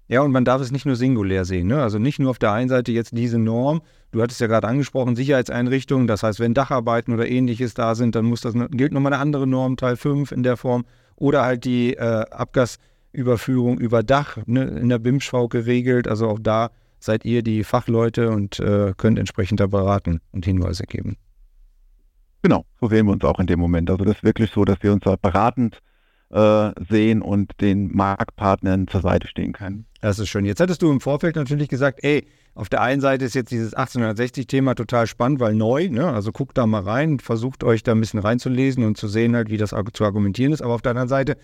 Ja, 0.10 0.22
und 0.22 0.32
man 0.32 0.46
darf 0.46 0.62
es 0.62 0.72
nicht 0.72 0.86
nur 0.86 0.96
singulär 0.96 1.46
sehen. 1.46 1.68
Ne? 1.68 1.82
Also 1.82 1.98
nicht 1.98 2.20
nur 2.20 2.30
auf 2.30 2.40
der 2.40 2.52
einen 2.52 2.70
Seite 2.70 2.92
jetzt 2.92 3.18
diese 3.18 3.40
Norm. 3.40 3.82
Du 4.12 4.22
hattest 4.22 4.42
ja 4.42 4.48
gerade 4.48 4.68
angesprochen, 4.68 5.16
Sicherheitseinrichtungen. 5.16 6.08
Das 6.08 6.24
heißt, 6.24 6.40
wenn 6.40 6.54
Dacharbeiten 6.54 7.14
oder 7.14 7.28
ähnliches 7.28 7.74
da 7.74 7.96
sind, 7.96 8.14
dann 8.14 8.26
muss 8.26 8.42
das, 8.42 8.54
gilt 8.72 8.92
nochmal 8.92 9.14
eine 9.14 9.22
andere 9.22 9.48
Norm, 9.48 9.78
Teil 9.78 9.96
5 9.96 10.32
in 10.32 10.44
der 10.44 10.58
Form. 10.58 10.86
Oder 11.16 11.44
halt 11.44 11.64
die 11.64 11.94
äh, 11.94 12.26
Abgasüberführung 12.30 13.80
über 13.80 14.04
Dach 14.04 14.38
ne, 14.46 14.66
in 14.66 14.90
der 14.90 15.00
BIMSCHV 15.00 15.48
geregelt. 15.50 16.08
Also 16.08 16.28
auch 16.28 16.40
da 16.40 16.72
seid 17.00 17.24
ihr 17.26 17.42
die 17.42 17.64
Fachleute 17.64 18.30
und 18.30 18.60
äh, 18.60 18.94
könnt 18.98 19.18
entsprechend 19.18 19.62
da 19.62 19.68
beraten 19.68 20.20
und 20.32 20.46
Hinweise 20.46 20.84
geben. 20.84 21.18
Genau, 22.44 22.66
so 22.82 22.90
sehen 22.90 23.06
wir 23.06 23.14
uns 23.14 23.24
auch 23.24 23.40
in 23.40 23.48
dem 23.48 23.60
Moment. 23.60 23.90
Also 23.90 24.04
das 24.04 24.18
ist 24.18 24.24
wirklich 24.24 24.52
so, 24.52 24.66
dass 24.66 24.78
wir 24.82 24.92
uns 24.92 25.04
da 25.06 25.16
beratend 25.16 25.80
äh, 26.30 26.72
sehen 26.90 27.22
und 27.22 27.52
den 27.62 27.96
Marktpartnern 27.96 28.88
zur 28.90 29.00
Seite 29.00 29.28
stehen 29.28 29.54
können. 29.54 29.86
Das 30.02 30.20
ist 30.20 30.28
schön. 30.28 30.44
Jetzt 30.44 30.60
hattest 30.60 30.82
du 30.82 30.92
im 30.92 31.00
Vorfeld 31.00 31.38
natürlich 31.38 31.70
gesagt, 31.70 32.00
ey, 32.04 32.28
auf 32.54 32.68
der 32.68 32.82
einen 32.82 33.00
Seite 33.00 33.24
ist 33.24 33.34
jetzt 33.34 33.52
dieses 33.52 33.76
1860-Thema 33.76 34.76
total 34.76 35.08
spannend, 35.08 35.40
weil 35.40 35.56
neu, 35.56 35.88
ne? 35.90 36.12
also 36.12 36.34
guckt 36.34 36.58
da 36.58 36.68
mal 36.68 36.84
rein, 36.84 37.20
versucht 37.20 37.64
euch 37.64 37.82
da 37.82 37.94
ein 37.94 38.02
bisschen 38.02 38.20
reinzulesen 38.20 38.84
und 38.84 38.98
zu 38.98 39.08
sehen 39.08 39.36
halt, 39.38 39.50
wie 39.50 39.58
das 39.58 39.74
zu 39.94 40.04
argumentieren 40.04 40.52
ist. 40.52 40.62
Aber 40.62 40.74
auf 40.74 40.82
der 40.82 40.92
anderen 40.92 41.10
Seite 41.10 41.38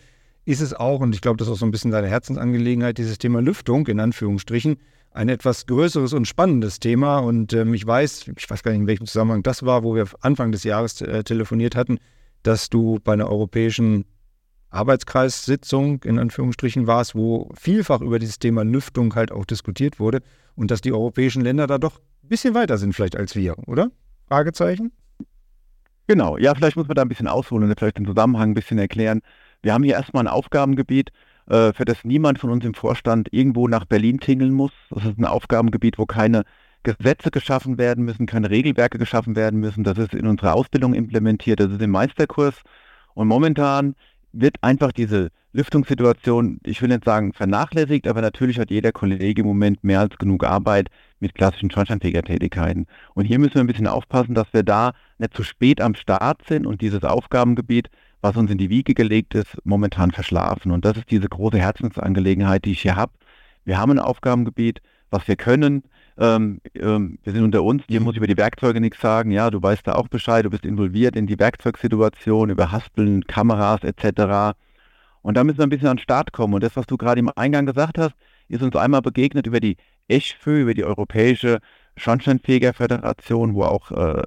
ist 0.44 0.60
es 0.60 0.74
auch, 0.74 1.00
und 1.00 1.16
ich 1.16 1.22
glaube, 1.22 1.38
das 1.38 1.48
ist 1.48 1.54
auch 1.54 1.58
so 1.60 1.66
ein 1.66 1.72
bisschen 1.72 1.92
seine 1.92 2.08
Herzensangelegenheit, 2.08 2.98
dieses 2.98 3.18
Thema 3.18 3.42
Lüftung, 3.42 3.88
in 3.88 4.02
Anführungsstrichen, 4.02 4.78
ein 5.12 5.30
etwas 5.30 5.66
größeres 5.66 6.14
und 6.14 6.28
spannendes 6.28 6.80
Thema. 6.80 7.20
Und 7.20 7.54
ähm, 7.54 7.74
ich 7.74 7.86
weiß, 7.86 8.32
ich 8.36 8.50
weiß 8.50 8.64
gar 8.64 8.72
nicht, 8.72 8.82
in 8.82 8.88
welchem 8.88 9.06
Zusammenhang 9.06 9.44
das 9.44 9.64
war, 9.64 9.84
wo 9.84 9.96
wir 9.96 10.08
Anfang 10.22 10.52
des 10.52 10.64
Jahres 10.64 11.02
äh, 11.02 11.24
telefoniert 11.24 11.76
hatten, 11.76 12.00
dass 12.44 12.70
du 12.70 13.00
bei 13.04 13.14
einer 13.14 13.30
europäischen 13.30 14.06
Arbeitskreissitzung 14.70 16.04
in 16.04 16.20
Anführungsstrichen 16.20 16.86
warst, 16.86 17.16
wo 17.16 17.52
vielfach 17.56 18.02
über 18.02 18.20
dieses 18.20 18.40
Thema 18.40 18.64
Lüftung 18.64 19.16
halt 19.16 19.32
auch 19.32 19.46
diskutiert 19.46 20.00
wurde 20.00 20.22
und 20.56 20.70
dass 20.72 20.82
die 20.82 20.94
europäischen 20.94 21.42
Länder 21.42 21.66
da 21.66 21.78
doch 21.80 22.00
ein 22.24 22.30
bisschen 22.30 22.54
weiter 22.54 22.78
sind 22.78 22.94
vielleicht 22.94 23.16
als 23.16 23.36
wir, 23.36 23.58
oder? 23.68 23.92
Fragezeichen? 24.28 24.92
Genau, 26.08 26.38
ja, 26.38 26.54
vielleicht 26.56 26.76
muss 26.76 26.88
man 26.88 26.96
da 26.96 27.02
ein 27.02 27.10
bisschen 27.10 27.28
ausholen 27.28 27.64
und 27.64 27.80
vielleicht 27.80 27.98
den 27.98 28.06
Zusammenhang 28.06 28.52
ein 28.52 28.54
bisschen 28.56 28.78
erklären. 28.78 29.22
Wir 29.62 29.74
haben 29.74 29.84
hier 29.84 29.96
erstmal 29.96 30.24
ein 30.24 30.28
Aufgabengebiet, 30.28 31.12
äh, 31.50 31.74
für 31.74 31.86
das 31.86 32.04
niemand 32.04 32.40
von 32.40 32.52
uns 32.52 32.64
im 32.64 32.74
Vorstand 32.74 33.28
irgendwo 33.32 33.68
nach 33.68 33.86
Berlin 33.86 34.20
tingeln 34.20 34.54
muss. 34.54 34.72
Das 34.90 35.04
ist 35.06 35.18
ein 35.18 35.26
Aufgabengebiet, 35.26 35.98
wo 35.98 36.06
keine 36.06 36.44
Gesetze 36.84 37.32
geschaffen 37.32 37.78
werden 37.78 38.06
müssen, 38.06 38.26
keine 38.26 38.50
Regelwerke 38.50 38.98
geschaffen 38.98 39.36
werden 39.36 39.60
müssen. 39.60 39.84
Das 39.84 39.98
ist 39.98 40.14
in 40.14 40.28
unserer 40.28 40.56
Ausbildung 40.56 40.94
implementiert, 40.94 41.60
das 41.60 41.72
ist 41.72 41.82
im 41.82 41.92
Meisterkurs. 41.92 42.56
Und 43.16 43.28
momentan 43.28 43.96
wird 44.32 44.56
einfach 44.62 44.92
diese 44.92 45.32
Lüftungssituation, 45.52 46.60
ich 46.64 46.82
will 46.82 46.90
nicht 46.90 47.06
sagen 47.06 47.34
vernachlässigt, 47.34 48.08
aber 48.08 48.22
natürlich 48.22 48.60
hat 48.60 48.70
jeder 48.70 48.92
Kollege 48.92 49.42
im 49.42 49.48
Moment 49.48 49.84
mehr 49.84 50.02
als 50.02 50.16
genug 50.18 50.44
Arbeit 50.44 50.90
mit 51.20 51.34
klassischen 51.34 51.72
Schornsteinfegertätigkeiten. 51.72 52.86
Und 53.16 53.26
hier 53.26 53.40
müssen 53.40 53.56
wir 53.56 53.62
ein 53.62 53.68
bisschen 53.68 53.88
aufpassen, 53.88 54.36
dass 54.36 54.54
wir 54.54 54.64
da 54.64 54.94
nicht 55.18 55.36
zu 55.36 55.44
spät 55.44 55.82
am 55.82 55.96
Start 55.96 56.46
sind 56.48 56.68
und 56.68 56.82
dieses 56.82 57.04
Aufgabengebiet 57.04 57.90
was 58.22 58.36
uns 58.36 58.52
in 58.52 58.58
die 58.58 58.70
Wiege 58.70 58.94
gelegt 58.94 59.36
ist, 59.36 59.58
momentan 59.64 60.12
verschlafen. 60.12 60.72
Und 60.72 60.86
das 60.86 60.98
ist 60.98 61.12
diese 61.12 61.30
große 61.30 61.58
Herzensangelegenheit, 61.58 62.66
die 62.66 62.72
ich 62.72 62.82
hier 62.82 62.96
habe. 62.96 63.14
Wir 63.66 63.78
haben 63.78 63.92
ein 63.92 64.00
Aufgabengebiet, 64.00 64.82
was 65.10 65.28
wir 65.28 65.36
können. 65.36 65.84
Ähm, 66.18 66.60
ähm, 66.76 67.18
wir 67.24 67.34
sind 67.34 67.44
unter 67.44 67.64
uns, 67.64 67.84
hier 67.88 68.02
muss 68.02 68.14
ich 68.14 68.18
über 68.18 68.28
die 68.28 68.38
Werkzeuge 68.38 68.82
nichts 68.82 69.00
sagen. 69.00 69.32
Ja, 69.32 69.50
du 69.50 69.62
weißt 69.62 69.88
da 69.88 69.94
auch 69.96 70.10
Bescheid, 70.10 70.44
du 70.44 70.50
bist 70.50 70.66
involviert 70.66 71.16
in 71.16 71.28
die 71.28 71.40
Werkzeugsituation, 71.40 72.50
über 72.50 72.72
Haspeln, 72.72 73.24
Kameras 73.24 73.84
etc. 73.84 74.58
Und 75.22 75.36
da 75.36 75.44
müssen 75.44 75.60
wir 75.60 75.66
ein 75.66 75.70
bisschen 75.70 75.88
an 75.88 75.98
den 75.98 76.04
Start 76.04 76.34
kommen. 76.34 76.54
Und 76.54 76.64
das, 76.64 76.76
was 76.76 76.88
du 76.88 76.98
gerade 76.98 77.20
im 77.20 77.32
Eingang 77.36 77.66
gesagt 77.66 77.98
hast, 77.98 78.14
ist 78.50 78.62
uns 78.62 78.76
einmal 78.76 79.02
begegnet 79.02 79.48
über 79.48 79.60
die 79.60 79.78
ECHFÖ, 80.08 80.62
über 80.62 80.74
die 80.74 80.84
Europäische 80.84 81.60
Schornsteinfegerföderation, 81.96 83.54
wo 83.54 83.64
auch 83.64 83.92
äh, 83.92 84.22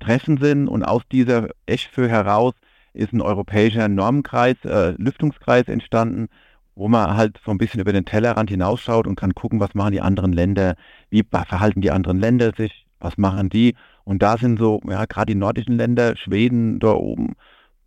Treffen 0.00 0.38
sind. 0.38 0.68
Und 0.68 0.82
aus 0.82 1.02
dieser 1.10 1.48
ECHFÖ 1.66 2.08
heraus 2.08 2.54
ist 2.98 3.12
ein 3.12 3.20
europäischer 3.20 3.88
Normenkreis, 3.88 4.56
äh, 4.64 4.90
Lüftungskreis 4.98 5.68
entstanden, 5.68 6.28
wo 6.74 6.88
man 6.88 7.16
halt 7.16 7.40
so 7.44 7.50
ein 7.50 7.58
bisschen 7.58 7.80
über 7.80 7.92
den 7.92 8.04
Tellerrand 8.04 8.50
hinausschaut 8.50 9.06
und 9.06 9.16
kann 9.16 9.34
gucken, 9.34 9.60
was 9.60 9.74
machen 9.74 9.92
die 9.92 10.00
anderen 10.00 10.32
Länder, 10.32 10.74
wie 11.10 11.24
verhalten 11.30 11.80
die 11.80 11.90
anderen 11.90 12.20
Länder 12.20 12.52
sich, 12.56 12.86
was 13.00 13.18
machen 13.18 13.48
die. 13.48 13.74
Und 14.04 14.22
da 14.22 14.38
sind 14.38 14.58
so, 14.58 14.80
ja, 14.88 15.04
gerade 15.06 15.32
die 15.32 15.38
nordischen 15.38 15.76
Länder, 15.76 16.16
Schweden 16.16 16.78
da 16.78 16.92
oben, 16.92 17.34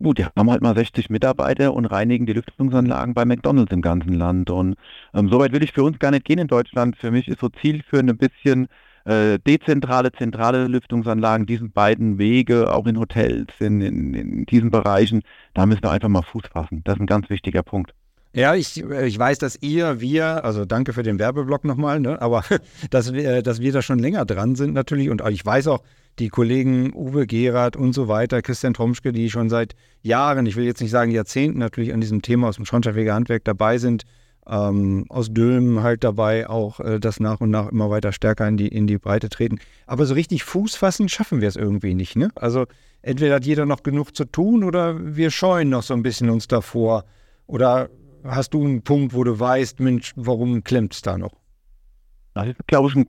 gut, 0.02 0.18
die 0.18 0.24
haben 0.24 0.50
halt 0.50 0.62
mal 0.62 0.74
60 0.74 1.10
Mitarbeiter 1.10 1.72
und 1.74 1.86
reinigen 1.86 2.26
die 2.26 2.32
Lüftungsanlagen 2.32 3.14
bei 3.14 3.24
McDonalds 3.24 3.72
im 3.72 3.82
ganzen 3.82 4.14
Land. 4.14 4.50
Und 4.50 4.76
ähm, 5.14 5.28
so 5.28 5.38
weit 5.38 5.52
will 5.52 5.62
ich 5.62 5.72
für 5.72 5.84
uns 5.84 5.98
gar 5.98 6.10
nicht 6.10 6.24
gehen 6.24 6.38
in 6.38 6.48
Deutschland. 6.48 6.96
Für 6.96 7.10
mich 7.10 7.28
ist 7.28 7.40
so 7.40 7.48
zielführend 7.48 8.10
ein 8.10 8.18
bisschen 8.18 8.68
äh, 9.04 9.38
dezentrale, 9.38 10.12
zentrale 10.12 10.66
Lüftungsanlagen, 10.66 11.46
diesen 11.46 11.72
beiden 11.72 12.18
Wege, 12.18 12.72
auch 12.72 12.86
in 12.86 12.98
Hotels, 12.98 13.52
in, 13.60 13.80
in, 13.80 14.14
in 14.14 14.46
diesen 14.46 14.70
Bereichen, 14.70 15.22
da 15.54 15.66
müssen 15.66 15.82
wir 15.82 15.90
einfach 15.90 16.08
mal 16.08 16.22
Fuß 16.22 16.44
fassen. 16.52 16.82
Das 16.84 16.94
ist 16.94 17.00
ein 17.00 17.06
ganz 17.06 17.30
wichtiger 17.30 17.62
Punkt. 17.62 17.94
Ja, 18.34 18.54
ich, 18.54 18.82
ich 18.82 19.18
weiß, 19.18 19.38
dass 19.38 19.58
ihr, 19.60 20.00
wir, 20.00 20.42
also 20.44 20.64
danke 20.64 20.94
für 20.94 21.02
den 21.02 21.18
Werbeblock 21.18 21.64
nochmal, 21.64 22.00
ne, 22.00 22.20
aber 22.22 22.42
dass 22.90 23.12
wir, 23.12 23.42
dass 23.42 23.60
wir 23.60 23.72
da 23.72 23.82
schon 23.82 23.98
länger 23.98 24.24
dran 24.24 24.54
sind 24.54 24.72
natürlich 24.72 25.10
und 25.10 25.22
ich 25.28 25.44
weiß 25.44 25.66
auch, 25.68 25.82
die 26.18 26.28
Kollegen 26.28 26.94
Uwe 26.94 27.26
Gerard 27.26 27.76
und 27.76 27.92
so 27.94 28.08
weiter, 28.08 28.42
Christian 28.42 28.74
Tromschke, 28.74 29.12
die 29.12 29.30
schon 29.30 29.48
seit 29.48 29.74
Jahren, 30.02 30.46
ich 30.46 30.56
will 30.56 30.64
jetzt 30.64 30.80
nicht 30.80 30.90
sagen 30.90 31.10
Jahrzehnten 31.10 31.58
natürlich 31.58 31.92
an 31.92 32.00
diesem 32.00 32.22
Thema 32.22 32.48
aus 32.48 32.56
dem 32.56 32.64
Schornsteinfeger 32.64 33.14
Handwerk 33.14 33.44
dabei 33.44 33.78
sind, 33.78 34.04
ähm, 34.46 35.06
aus 35.08 35.32
Dülmen 35.32 35.82
halt 35.82 36.02
dabei 36.04 36.48
auch 36.48 36.80
äh, 36.80 36.98
das 36.98 37.20
nach 37.20 37.40
und 37.40 37.50
nach 37.50 37.68
immer 37.68 37.90
weiter 37.90 38.12
stärker 38.12 38.48
in 38.48 38.56
die, 38.56 38.68
in 38.68 38.86
die 38.86 38.98
Breite 38.98 39.28
treten. 39.28 39.58
Aber 39.86 40.06
so 40.06 40.14
richtig 40.14 40.44
Fuß 40.44 40.74
fassen 40.74 41.08
schaffen 41.08 41.40
wir 41.40 41.48
es 41.48 41.56
irgendwie 41.56 41.94
nicht. 41.94 42.16
Ne? 42.16 42.30
Also 42.34 42.66
entweder 43.02 43.36
hat 43.36 43.46
jeder 43.46 43.66
noch 43.66 43.82
genug 43.82 44.16
zu 44.16 44.24
tun 44.24 44.64
oder 44.64 45.16
wir 45.16 45.30
scheuen 45.30 45.68
noch 45.68 45.82
so 45.82 45.94
ein 45.94 46.02
bisschen 46.02 46.30
uns 46.30 46.48
davor. 46.48 47.04
Oder 47.46 47.88
hast 48.24 48.54
du 48.54 48.64
einen 48.64 48.82
Punkt, 48.82 49.14
wo 49.14 49.24
du 49.24 49.38
weißt, 49.38 49.80
Mensch, 49.80 50.12
warum 50.16 50.64
klemmt 50.64 50.94
es 50.94 51.02
da 51.02 51.18
noch? 51.18 51.32
Das 52.34 52.48
ist, 52.48 52.66
glaube 52.66 52.88
ich, 52.88 52.96
ein, 52.96 53.06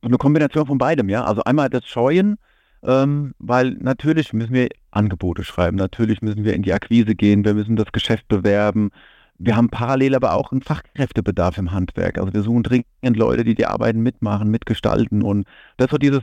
eine 0.00 0.16
Kombination 0.16 0.66
von 0.66 0.78
beidem, 0.78 1.08
ja. 1.08 1.24
Also 1.24 1.42
einmal 1.44 1.68
das 1.68 1.84
Scheuen, 1.84 2.38
ähm, 2.82 3.34
weil 3.38 3.72
natürlich 3.72 4.32
müssen 4.32 4.54
wir 4.54 4.68
Angebote 4.92 5.44
schreiben, 5.44 5.76
natürlich 5.76 6.22
müssen 6.22 6.44
wir 6.44 6.54
in 6.54 6.62
die 6.62 6.72
Akquise 6.72 7.14
gehen, 7.14 7.44
wir 7.44 7.54
müssen 7.54 7.76
das 7.76 7.90
Geschäft 7.92 8.28
bewerben, 8.28 8.90
wir 9.38 9.56
haben 9.56 9.68
parallel 9.68 10.14
aber 10.14 10.34
auch 10.34 10.52
einen 10.52 10.62
Fachkräftebedarf 10.62 11.58
im 11.58 11.70
Handwerk. 11.72 12.18
Also 12.18 12.34
wir 12.34 12.42
suchen 12.42 12.64
dringend 12.64 13.16
Leute, 13.16 13.44
die 13.44 13.54
die 13.54 13.66
Arbeiten 13.66 14.00
mitmachen, 14.00 14.50
mitgestalten 14.50 15.22
und 15.22 15.46
das 15.76 15.86
ist 15.86 15.90
so 15.92 15.98
dieses 15.98 16.22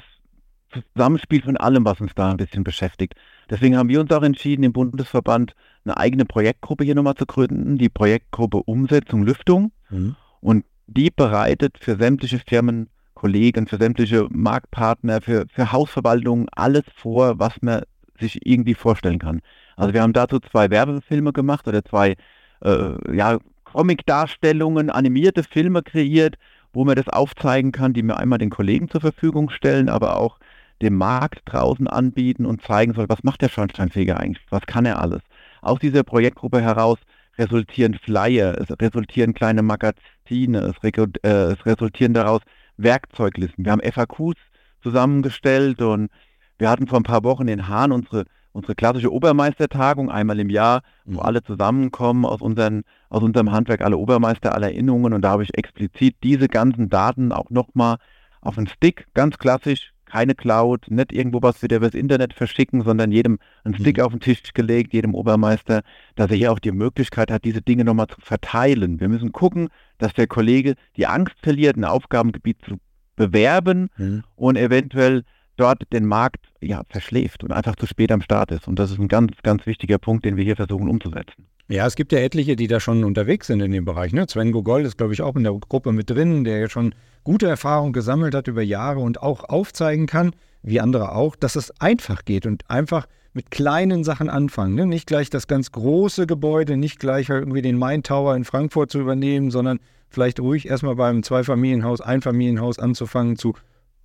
Zusammenspiel 0.93 1.41
von 1.41 1.58
allem, 1.58 1.86
was 1.86 2.01
uns 2.01 2.13
da 2.15 2.32
ein 2.32 2.38
bisschen 2.38 2.63
beschäftigt. 2.63 3.15
Deswegen 3.49 3.78
haben 3.78 3.89
wir 3.89 4.01
uns 4.01 4.12
auch 4.12 4.23
entschieden, 4.23 4.63
im 4.63 4.73
Bundesverband 4.73 5.54
eine 5.86 5.97
eigene 5.97 6.25
Projektgruppe 6.25 6.84
hier 6.84 6.95
nochmal 6.95 7.15
zu 7.15 7.25
gründen, 7.25 7.78
die 7.78 7.89
Projektgruppe 7.89 8.58
Umsetzung 8.58 9.23
Lüftung. 9.23 9.71
Mhm. 9.89 10.15
Und 10.41 10.65
die 10.88 11.10
bereitet 11.10 11.78
für 11.80 11.95
sämtliche 11.95 12.39
Firmen, 12.39 12.89
Kollegen, 13.13 13.67
für 13.67 13.78
sämtliche 13.78 14.28
Marktpartner, 14.30 15.21
für, 15.21 15.45
für 15.47 15.71
Hausverwaltungen 15.71 16.47
alles 16.51 16.84
vor, 16.95 17.39
was 17.39 17.62
man 17.62 17.84
sich 18.19 18.45
irgendwie 18.45 18.73
vorstellen 18.73 19.19
kann. 19.19 19.41
Also 19.78 19.93
wir 19.93 20.01
haben 20.01 20.13
dazu 20.13 20.39
zwei 20.39 20.69
Werbefilme 20.69 21.34
gemacht 21.34 21.67
oder 21.67 21.84
zwei 21.84 22.15
äh, 22.62 23.15
ja, 23.15 23.39
Comic-Darstellungen, 23.63 24.89
animierte 24.89 25.44
Filme 25.44 25.84
kreiert, 25.84 26.36
wo 26.74 26.86
man 26.86 26.96
das 26.96 27.10
aufzeigen 27.10 27.72
kann, 27.72 27.94
die 27.94 28.04
mir 28.04 28.18
einmal 28.18 28.39
den 28.39 28.50
Kollegen 28.50 28.89
zur 28.89 29.02
Verfügung 29.02 29.50
stellen, 29.50 29.89
aber 29.89 30.18
auch 30.18 30.39
dem 30.82 30.96
Markt 30.96 31.41
draußen 31.46 31.88
anbieten 31.88 32.46
und 32.46 32.62
zeigen 32.62 32.94
soll, 32.94 33.08
was 33.08 33.24
macht 33.24 33.41
der 33.41 33.50
Schornsteinfeger 33.50 34.20
eigentlich, 34.20 34.46
was 34.50 34.65
kann 34.65 34.86
er 34.86 35.02
alles. 35.02 35.22
Aus 35.62 35.80
dieser 35.80 36.04
Projektgruppe 36.04 36.62
heraus 36.62 37.00
resultieren 37.38 37.96
Flyer, 37.96 38.56
es 38.60 38.70
resultieren 38.80 39.34
kleine 39.34 39.62
Magazine, 39.62 40.60
es, 40.60 40.76
äh, 40.84 41.30
es 41.30 41.65
resultieren 41.65 42.13
daraus 42.13 42.41
Werkzeuglisten. 42.78 43.65
Wir 43.65 43.72
haben 43.72 43.82
FAQs 43.82 44.36
zusammengestellt 44.84 45.82
und 45.82 46.10
wir 46.58 46.70
hatten 46.70 46.88
vor 46.88 47.00
ein 47.00 47.04
paar 47.04 47.24
Wochen 47.24 47.48
in 47.48 47.68
Hahn 47.68 47.91
unsere 47.91 48.26
unsere 48.56 48.74
klassische 48.74 49.12
Obermeistertagung 49.12 50.10
einmal 50.10 50.39
im 50.39 50.50
Jahr, 50.50 50.82
wo 51.04 51.20
mhm. 51.20 51.26
alle 51.26 51.44
zusammenkommen 51.44 52.26
aus, 52.26 52.41
unseren, 52.41 52.84
aus 53.10 53.22
unserem 53.22 53.52
Handwerk, 53.52 53.82
alle 53.82 53.98
Obermeister 53.98 54.56
alle 54.56 54.68
Erinnerungen. 54.68 55.13
Und 55.13 55.22
da 55.22 55.32
habe 55.32 55.44
ich 55.44 55.58
explizit 55.58 56.15
diese 56.24 56.48
ganzen 56.48 56.89
Daten 56.89 57.34
auch 57.34 57.50
nochmal 57.50 57.98
auf 58.39 58.58
einen 58.58 58.68
Stick, 58.68 59.08
ganz 59.13 59.38
klassisch, 59.38 59.91
keine 60.06 60.36
Cloud, 60.36 60.86
nicht 60.89 61.12
irgendwo 61.12 61.41
was 61.41 61.62
wieder 61.63 61.78
übers 61.78 61.94
Internet 61.94 62.34
verschicken, 62.34 62.84
sondern 62.84 63.12
jedem 63.12 63.39
einen 63.65 63.76
Stick 63.76 63.98
mhm. 63.98 64.04
auf 64.04 64.12
den 64.13 64.22
Tisch 64.22 64.54
gelegt, 64.54 64.94
jedem 64.94 65.15
Obermeister, 65.15 65.82
dass 66.15 66.32
er 66.32 66.38
hier 66.38 66.54
auch 66.54 66.60
die 66.60 66.72
Möglichkeit 66.72 67.32
hat, 67.32 67.44
diese 67.44 67.62
Dinge 67.62 67.84
nochmal 67.84 68.08
zu 68.08 68.22
verteilen. 68.22 69.02
Wir 69.02 69.10
müssen 69.10 69.34
gucken, 69.34 69.68
dass 69.98 70.13
der 70.13 70.28
Kollege 70.28 70.76
die 70.96 71.08
Angst 71.08 71.36
verliert, 71.41 71.76
ein 71.76 71.84
Aufgabengebiet 71.84 72.60
zu 72.65 72.78
bewerben 73.18 73.89
mhm. 73.98 74.24
und 74.36 74.56
eventuell 74.56 75.24
dort 75.58 75.84
den 75.94 76.06
Markt 76.06 76.46
ja, 76.62 76.82
verschläft 76.89 77.44
und 77.44 77.52
einfach 77.52 77.76
zu 77.76 77.86
spät 77.86 78.12
am 78.12 78.22
Start 78.22 78.52
ist. 78.52 78.68
Und 78.68 78.80
das 78.80 78.91
ist 78.91 79.00
ein 79.00 79.08
ganz, 79.08 79.32
ganz 79.44 79.65
wichtiger 79.65 79.98
Punkt, 79.98 80.26
den 80.26 80.38
wir 80.38 80.44
hier 80.44 80.56
versuchen 80.56 80.89
umzusetzen. 80.89 81.46
Ja, 81.68 81.88
es 81.88 81.96
gibt 81.96 82.12
ja 82.12 82.20
etliche, 82.20 82.56
die 82.56 82.68
da 82.68 82.80
schon 82.80 83.04
unterwegs 83.04 83.48
sind 83.48 83.60
in 83.62 83.72
dem 83.72 83.86
Bereich. 83.86 84.13
Ne? 84.13 84.28
Sven 84.30 84.52
Gogol 84.52 84.86
ist, 84.86 84.98
glaube 84.98 85.13
ich, 85.13 85.22
auch 85.22 85.36
in 85.36 85.44
der 85.44 85.54
Gruppe 85.54 85.91
mit 85.91 86.10
drin, 86.10 86.44
der 86.44 86.60
ja 86.60 86.70
schon 86.70 86.94
gute 87.24 87.48
Erfahrung 87.48 87.91
gesammelt 87.91 88.36
hat 88.36 88.48
über 88.48 88.62
Jahre 88.62 89.00
und 89.00 89.24
auch 89.24 89.44
aufzeigen 89.44 90.06
kann, 90.06 90.32
wie 90.62 90.80
andere 90.80 91.13
auch, 91.13 91.36
dass 91.36 91.56
es 91.56 91.72
einfach 91.82 92.24
geht 92.24 92.46
und 92.46 92.70
einfach 92.70 93.08
mit 93.34 93.50
kleinen 93.50 94.04
Sachen 94.04 94.30
anfangen. 94.30 94.76
Ne? 94.76 94.86
Nicht 94.86 95.08
gleich 95.08 95.32
das 95.32 95.48
ganz 95.48 95.72
große 95.72 96.28
Gebäude, 96.28 96.78
nicht 96.78 97.00
gleich 97.00 97.30
irgendwie 97.30 97.63
den 97.63 97.78
Main 97.78 98.04
Tower 98.04 98.36
in 98.36 98.46
Frankfurt 98.46 98.91
zu 98.91 99.00
übernehmen, 99.00 99.50
sondern 99.50 99.80
vielleicht 100.08 100.39
ruhig 100.39 100.70
erstmal 100.70 100.96
beim 100.96 101.24
Zweifamilienhaus, 101.24 102.00
Einfamilienhaus 102.00 102.78
anzufangen 102.78 103.38
zu 103.38 103.56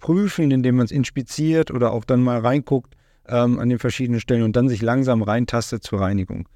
prüfen, 0.01 0.51
indem 0.51 0.77
man 0.77 0.87
es 0.87 0.91
inspiziert 0.91 1.71
oder 1.71 1.93
auch 1.93 2.05
dann 2.05 2.23
mal 2.23 2.41
reinguckt 2.41 2.97
ähm, 3.29 3.59
an 3.59 3.69
den 3.69 3.79
verschiedenen 3.79 4.21
Stellen 4.21 4.43
und 4.43 4.57
dann 4.57 4.69
sich 4.69 4.83
langsam 4.83 5.23
reintastet 5.23 5.83
zur 5.83 6.01
Reinigung. 6.01 6.49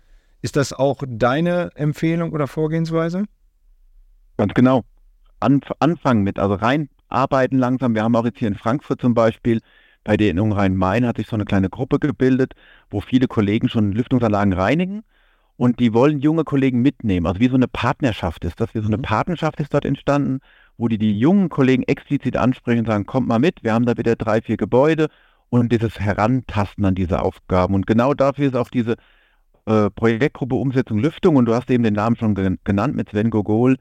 Ist 0.43 0.57
das 0.57 0.73
auch 0.73 1.03
deine 1.07 1.71
Empfehlung 1.75 2.33
oder 2.33 2.47
Vorgehensweise? 2.47 3.25
Ganz 4.37 4.53
genau. 4.55 4.83
Anf 5.41 5.71
anfangen 5.79 6.23
mit, 6.23 6.39
also 6.39 6.55
reinarbeiten 6.55 7.59
langsam. 7.59 7.95
Wir 7.95 8.03
haben 8.03 8.17
auch 8.17 8.25
jetzt 8.25 8.39
hier 8.39 8.49
in 8.49 8.55
Frankfurt 8.55 9.01
zum 9.01 9.15
Beispiel 9.15 9.61
bei 10.05 10.19
der 10.19 10.27
Erinnerung 10.27 10.53
Rhein-Main 10.53 11.07
hat 11.07 11.17
sich 11.17 11.27
so 11.27 11.35
eine 11.35 11.47
kleine 11.47 11.71
Gruppe 11.71 11.99
gebildet, 11.99 12.53
wo 12.91 13.01
viele 13.01 13.27
Kollegen 13.27 13.71
schon 13.71 13.93
Lüftungsanlagen 13.93 14.53
reinigen 14.53 15.03
und 15.57 15.81
die 15.81 15.95
wollen 15.95 16.21
junge 16.21 16.45
Kollegen 16.45 16.83
mitnehmen. 16.83 17.27
Also 17.27 17.41
wie 17.41 17.49
so 17.49 17.55
eine 17.55 17.69
Partnerschaft 17.69 18.45
ist 18.45 18.61
das, 18.61 18.75
wie 18.75 18.81
so 18.81 18.87
eine 18.87 18.99
mhm. 18.99 19.03
Partnerschaft 19.03 19.61
ist 19.61 19.73
dort 19.73 19.87
entstanden 19.87 20.41
wo 20.77 20.89
die 20.89 20.99
die 20.99 21.19
jungen 21.19 21.49
Kollegen 21.49 21.83
explizit 21.85 22.37
ansprechen 22.37 22.81
und 22.81 22.87
sagen, 22.87 23.07
kommt 23.07 23.29
mal 23.29 23.39
mit, 23.39 23.63
wir 23.63 23.73
haben 23.73 23.87
da 23.87 23.97
wieder 23.97 24.17
drei, 24.17 24.41
vier 24.43 24.57
Gebäude 24.57 25.09
und 25.51 25.71
dieses 25.73 26.01
Herantasten 26.01 26.85
an 26.85 26.95
diese 26.95 27.23
Aufgaben. 27.23 27.75
Und 27.75 27.87
genau 27.87 28.15
dafür 28.15 28.49
ist 28.49 28.57
auch 28.57 28.69
diese 28.69 28.97
äh, 29.67 29.91
Projektgruppe 29.91 30.57
Umsetzung 30.57 30.99
Lüftung 30.99 31.37
und 31.37 31.47
du 31.47 31.55
hast 31.55 31.71
eben 31.71 31.85
den 31.85 31.95
Namen 31.95 32.17
schon 32.17 32.35
genannt 32.35 32.97
mit 32.97 33.11
Sven 33.11 33.31
Gogol. 33.31 33.77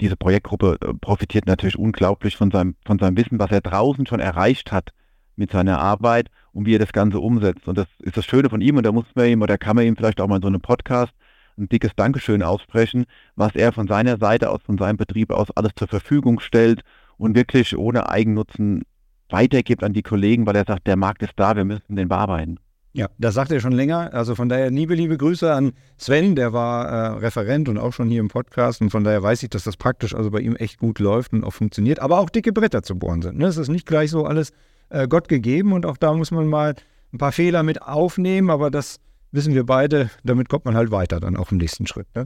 Diese 0.00 0.16
Projektgruppe 0.16 0.78
äh, 0.80 0.94
profitiert 0.94 1.46
natürlich 1.46 1.78
unglaublich 1.78 2.36
von 2.36 2.50
seinem, 2.50 2.76
von 2.86 2.98
seinem 2.98 3.16
Wissen, 3.16 3.38
was 3.38 3.50
er 3.50 3.60
draußen 3.60 4.06
schon 4.06 4.20
erreicht 4.20 4.72
hat 4.72 4.92
mit 5.36 5.50
seiner 5.52 5.78
Arbeit 5.78 6.28
und 6.52 6.66
wie 6.66 6.74
er 6.74 6.80
das 6.80 6.92
Ganze 6.92 7.20
umsetzt. 7.20 7.68
Und 7.68 7.78
das 7.78 7.86
ist 8.00 8.16
das 8.16 8.24
Schöne 8.24 8.50
von 8.50 8.60
ihm 8.60 8.76
und 8.76 8.84
da 8.84 8.92
muss 8.92 9.04
man 9.14 9.26
ihm 9.26 9.42
oder 9.42 9.58
kann 9.58 9.76
man 9.76 9.86
ihm 9.86 9.96
vielleicht 9.96 10.20
auch 10.20 10.28
mal 10.28 10.36
in 10.36 10.42
so 10.42 10.48
einem 10.48 10.60
Podcast 10.60 11.12
ein 11.58 11.68
dickes 11.68 11.92
Dankeschön 11.96 12.42
aussprechen, 12.42 13.04
was 13.36 13.54
er 13.54 13.72
von 13.72 13.86
seiner 13.86 14.18
Seite 14.18 14.50
aus, 14.50 14.60
von 14.64 14.78
seinem 14.78 14.96
Betrieb 14.96 15.30
aus 15.30 15.50
alles 15.50 15.72
zur 15.76 15.88
Verfügung 15.88 16.40
stellt 16.40 16.82
und 17.16 17.36
wirklich 17.36 17.76
ohne 17.76 18.08
Eigennutzen 18.08 18.82
weitergibt 19.28 19.82
an 19.82 19.92
die 19.92 20.02
Kollegen, 20.02 20.46
weil 20.46 20.56
er 20.56 20.64
sagt, 20.66 20.86
der 20.86 20.96
Markt 20.96 21.22
ist 21.22 21.34
da, 21.36 21.56
wir 21.56 21.64
müssen 21.64 21.96
den 21.96 22.08
bearbeiten. 22.08 22.58
Ja, 22.94 23.08
das 23.18 23.34
sagt 23.34 23.52
er 23.52 23.60
schon 23.60 23.72
länger. 23.72 24.12
Also 24.12 24.34
von 24.34 24.48
daher 24.48 24.70
liebe, 24.70 24.94
liebe 24.94 25.16
Grüße 25.18 25.52
an 25.52 25.72
Sven, 25.98 26.34
der 26.34 26.52
war 26.52 26.86
äh, 26.86 27.06
Referent 27.18 27.68
und 27.68 27.78
auch 27.78 27.92
schon 27.92 28.08
hier 28.08 28.20
im 28.20 28.28
Podcast. 28.28 28.80
Und 28.80 28.90
von 28.90 29.04
daher 29.04 29.22
weiß 29.22 29.42
ich, 29.42 29.50
dass 29.50 29.64
das 29.64 29.76
praktisch 29.76 30.14
also 30.14 30.30
bei 30.30 30.40
ihm 30.40 30.56
echt 30.56 30.78
gut 30.78 30.98
läuft 30.98 31.32
und 31.32 31.44
auch 31.44 31.52
funktioniert. 31.52 32.00
Aber 32.00 32.18
auch 32.18 32.30
dicke 32.30 32.52
Bretter 32.52 32.82
zu 32.82 32.98
bohren 32.98 33.22
sind. 33.22 33.38
Ne? 33.38 33.46
Es 33.46 33.56
ist 33.56 33.68
nicht 33.68 33.86
gleich 33.86 34.10
so 34.10 34.24
alles 34.24 34.52
äh, 34.88 35.06
Gott 35.06 35.28
gegeben 35.28 35.74
und 35.74 35.84
auch 35.86 35.96
da 35.96 36.14
muss 36.14 36.30
man 36.30 36.46
mal 36.46 36.74
ein 37.12 37.18
paar 37.18 37.32
Fehler 37.32 37.62
mit 37.62 37.82
aufnehmen. 37.82 38.50
Aber 38.50 38.70
das 38.70 39.00
wissen 39.32 39.54
wir 39.54 39.64
beide, 39.64 40.10
damit 40.24 40.48
kommt 40.48 40.64
man 40.64 40.74
halt 40.74 40.90
weiter 40.90 41.20
dann 41.20 41.36
auch 41.36 41.52
im 41.52 41.58
nächsten 41.58 41.86
Schritt. 41.86 42.06
Ne? 42.14 42.24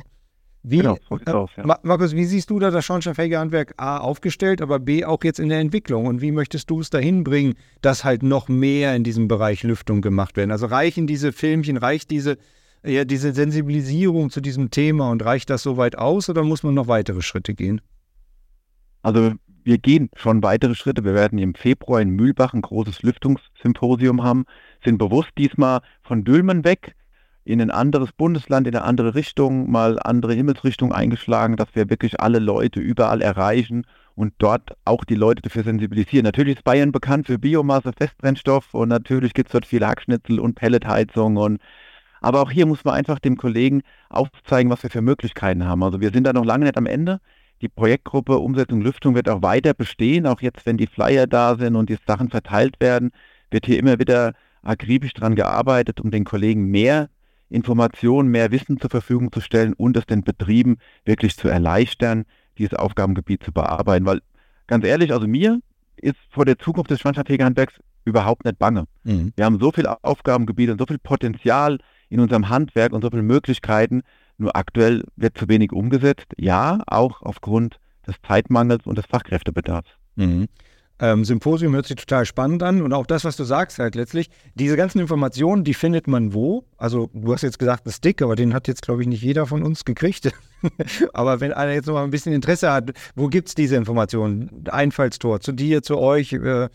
Wie, 0.65 0.79
genau, 0.79 0.97
äh, 1.27 1.31
aus, 1.31 1.51
ja. 1.57 1.79
Markus, 1.83 2.15
wie 2.15 2.25
siehst 2.25 2.49
du 2.51 2.61
da 2.61 2.71
das 2.71 2.85
Schornsteinfeger 2.85 3.41
Handwerk 3.41 3.75
A 3.79 3.99
aufgestellt, 3.99 4.63
aber 4.63 4.79
B 4.79 5.05
auch 5.05 5.25
jetzt 5.25 5.41
in 5.41 5.49
der 5.49 5.59
Entwicklung? 5.59 6.07
Und 6.07 6.21
wie 6.21 6.31
möchtest 6.31 6.71
du 6.71 6.81
es 6.81 6.89
dahin 6.89 7.25
bringen, 7.25 7.55
dass 7.81 8.05
halt 8.05 8.23
noch 8.23 8.49
mehr 8.49 8.95
in 8.95 9.03
diesem 9.03 9.27
Bereich 9.27 9.65
Lüftung 9.65 10.03
gemacht 10.03 10.37
werden? 10.37 10.53
Also 10.53 10.67
reichen 10.67 11.09
diese 11.09 11.33
Filmchen, 11.33 11.77
reicht 11.77 12.11
diese, 12.11 12.39
ja, 12.85 13.05
diese 13.05 13.33
Sensibilisierung 13.33 14.31
zu 14.31 14.41
diesem 14.41 14.71
Thema 14.71 15.11
und 15.11 15.25
reicht 15.25 15.51
das 15.51 15.65
soweit 15.65 15.99
aus 15.99 16.29
oder 16.29 16.45
muss 16.45 16.63
man 16.63 16.75
noch 16.75 16.87
weitere 16.87 17.23
Schritte 17.23 17.55
gehen? 17.55 17.81
Also 19.03 19.33
wir 19.65 19.79
gehen 19.79 20.11
schon 20.17 20.43
weitere 20.43 20.75
Schritte. 20.75 21.05
Wir 21.05 21.15
werden 21.15 21.39
im 21.39 21.55
Februar 21.55 22.01
in 22.01 22.11
Mühlbach 22.11 22.55
ein 22.55 22.63
großes 22.63 23.03
Lüftungssymposium 23.03 24.23
haben, 24.23 24.45
sind 24.85 24.99
bewusst 24.99 25.31
diesmal 25.39 25.81
von 26.03 26.25
Dülmen 26.25 26.65
weg 26.65 26.95
in 27.45 27.61
ein 27.61 27.71
anderes 27.71 28.13
Bundesland, 28.13 28.67
in 28.67 28.77
eine 28.77 28.85
andere 28.85 29.15
Richtung, 29.15 29.71
mal 29.71 29.99
andere 30.01 30.35
Himmelsrichtung 30.35 30.93
eingeschlagen, 30.93 31.57
dass 31.57 31.75
wir 31.75 31.91
wirklich 31.91 32.21
alle 32.21 32.39
Leute 32.39 32.81
überall 32.81 33.21
erreichen 33.21 33.85
und 34.15 34.35
dort 34.39 34.71
auch 34.85 35.05
die 35.05 35.15
Leute 35.15 35.43
dafür 35.43 35.65
sensibilisieren. 35.65 36.25
Natürlich 36.25 36.57
ist 36.57 36.65
Bayern 36.65 36.93
bekannt 36.93 37.27
für 37.27 37.39
Biomasse, 37.39 37.93
Festbrennstoff 37.97 38.75
und 38.75 38.89
natürlich 38.89 39.35
gibt 39.35 39.49
es 39.49 39.53
dort 39.53 39.67
viel 39.67 39.85
Hackschnitzel 39.85 40.39
und 40.39 40.55
Pelletheizung 40.55 41.37
und 41.37 41.61
aber 42.21 42.41
auch 42.41 42.53
hier 42.53 42.67
muss 42.67 42.85
man 42.85 42.95
einfach 42.95 43.19
dem 43.19 43.37
Kollegen 43.37 43.83
aufzeigen, 44.09 44.71
was 44.71 44.85
wir 44.85 44.91
für 44.91 45.03
Möglichkeiten 45.03 45.67
haben. 45.67 45.83
Also 45.83 46.01
wir 46.01 46.13
sind 46.13 46.25
da 46.25 46.33
noch 46.33 46.45
lange 46.45 46.67
nicht 46.67 46.77
am 46.77 46.87
Ende. 46.87 47.21
Die 47.63 47.69
Projektgruppe 47.69 48.39
Umsetzung 48.39 48.81
Lüftung 48.81 49.15
wird 49.15 49.29
auch 49.29 49.41
weiter 49.41 49.73
bestehen, 49.73 50.27
auch 50.27 50.41
jetzt, 50.41 50.67
wenn 50.67 50.77
die 50.77 50.89
Flyer 50.89 51.29
da 51.29 51.57
sind 51.57 51.77
und 51.77 51.89
die 51.89 51.99
Sachen 52.07 52.29
verteilt 52.29 52.81
werden, 52.81 53.13
wird 53.53 53.67
hier 53.67 53.79
immer 53.79 54.01
wieder 54.01 54.35
akribisch 54.63 55.15
daran 55.15 55.37
gearbeitet, 55.37 56.01
um 56.01 56.11
den 56.11 56.25
Kollegen 56.25 56.67
mehr 56.67 57.09
Informationen, 57.51 58.31
mehr 58.31 58.51
Wissen 58.51 58.81
zur 58.81 58.91
Verfügung 58.91 59.31
zu 59.31 59.41
stellen 59.41 59.75
und 59.75 59.97
es 59.97 60.07
den 60.07 60.25
Betrieben 60.25 60.79
wirklich 61.05 61.37
zu 61.37 61.49
erleichtern, 61.49 62.25
dieses 62.59 62.75
Aufgabengebiet 62.75 63.45
zu 63.45 63.53
bearbeiten. 63.53 64.07
Weil 64.07 64.23
ganz 64.67 64.85
ehrlich, 64.85 65.13
also 65.13 65.29
mir 65.29 65.61
ist 65.97 66.19
vor 66.31 66.45
der 66.45 66.59
Zukunft 66.59 66.91
des 66.91 67.01
Schornsteinfegerhandwerks 67.01 67.75
überhaupt 68.05 68.45
nicht 68.45 68.59
bange. 68.59 68.87
Mhm. 69.05 69.33
Wir 69.37 69.45
haben 69.45 69.61
so 69.61 69.71
viel 69.71 69.87
Aufgabengebiete 69.87 70.73
und 70.73 70.79
so 70.79 70.87
viel 70.87 70.99
Potenzial 70.99 71.79
in 72.09 72.19
unserem 72.19 72.49
Handwerk 72.49 72.93
und 72.93 73.03
so 73.03 73.11
viele 73.11 73.23
Möglichkeiten, 73.23 74.03
nur 74.43 74.55
aktuell 74.57 75.05
wird 75.17 75.39
zu 75.39 75.49
wenig 75.49 75.73
umgesetzt. 75.73 76.27
Ja, 76.37 76.81
auch 76.87 77.23
aufgrund 77.23 77.79
des 78.07 78.17
Zeitmangels 78.27 78.87
und 78.87 78.99
des 78.99 79.07
Fachkräftebedarfs. 79.07 79.89
Mhm. 80.17 80.49
Ähm, 80.99 81.25
Symposium 81.25 81.75
hört 81.75 81.87
sich 81.87 81.97
total 81.97 82.27
spannend 82.27 82.63
an 82.63 82.81
und 82.81 82.93
auch 82.93 83.07
das, 83.07 83.25
was 83.25 83.37
du 83.37 83.43
sagst 83.43 83.81
halt 83.81 83.97
letztlich, 83.97 84.31
diese 84.55 84.77
ganzen 84.77 85.01
Informationen, 85.01 85.65
die 85.65 85.75
findet 85.75 86.07
man 86.07 86.33
wo? 86.33 86.65
Also 86.77 87.11
du 87.13 87.33
hast 87.33 87.43
jetzt 87.43 87.59
gesagt, 87.59 87.87
ein 87.87 87.91
Stick, 87.91 88.23
aber 88.23 88.37
den 88.37 88.55
hat 88.55 88.69
jetzt, 88.69 88.83
glaube 88.83 89.03
ich, 89.03 89.09
nicht 89.09 89.23
jeder 89.23 89.47
von 89.47 89.65
uns 89.65 89.85
gekriegt. 89.85 90.31
aber 91.13 91.41
wenn 91.41 91.53
einer 91.53 91.73
jetzt 91.73 91.87
noch 91.87 91.95
mal 91.95 92.05
ein 92.05 92.11
bisschen 92.11 92.33
Interesse 92.33 92.71
hat, 92.71 92.93
wo 93.17 93.27
gibt 93.27 93.49
es 93.49 93.57
diese 93.57 93.75
Informationen? 93.75 94.65
Einfallstor 94.71 95.41
zu 95.41 95.51
dir, 95.51 95.83
zu 95.83 95.99
euch? 95.99 96.35
Äh, 96.35 96.69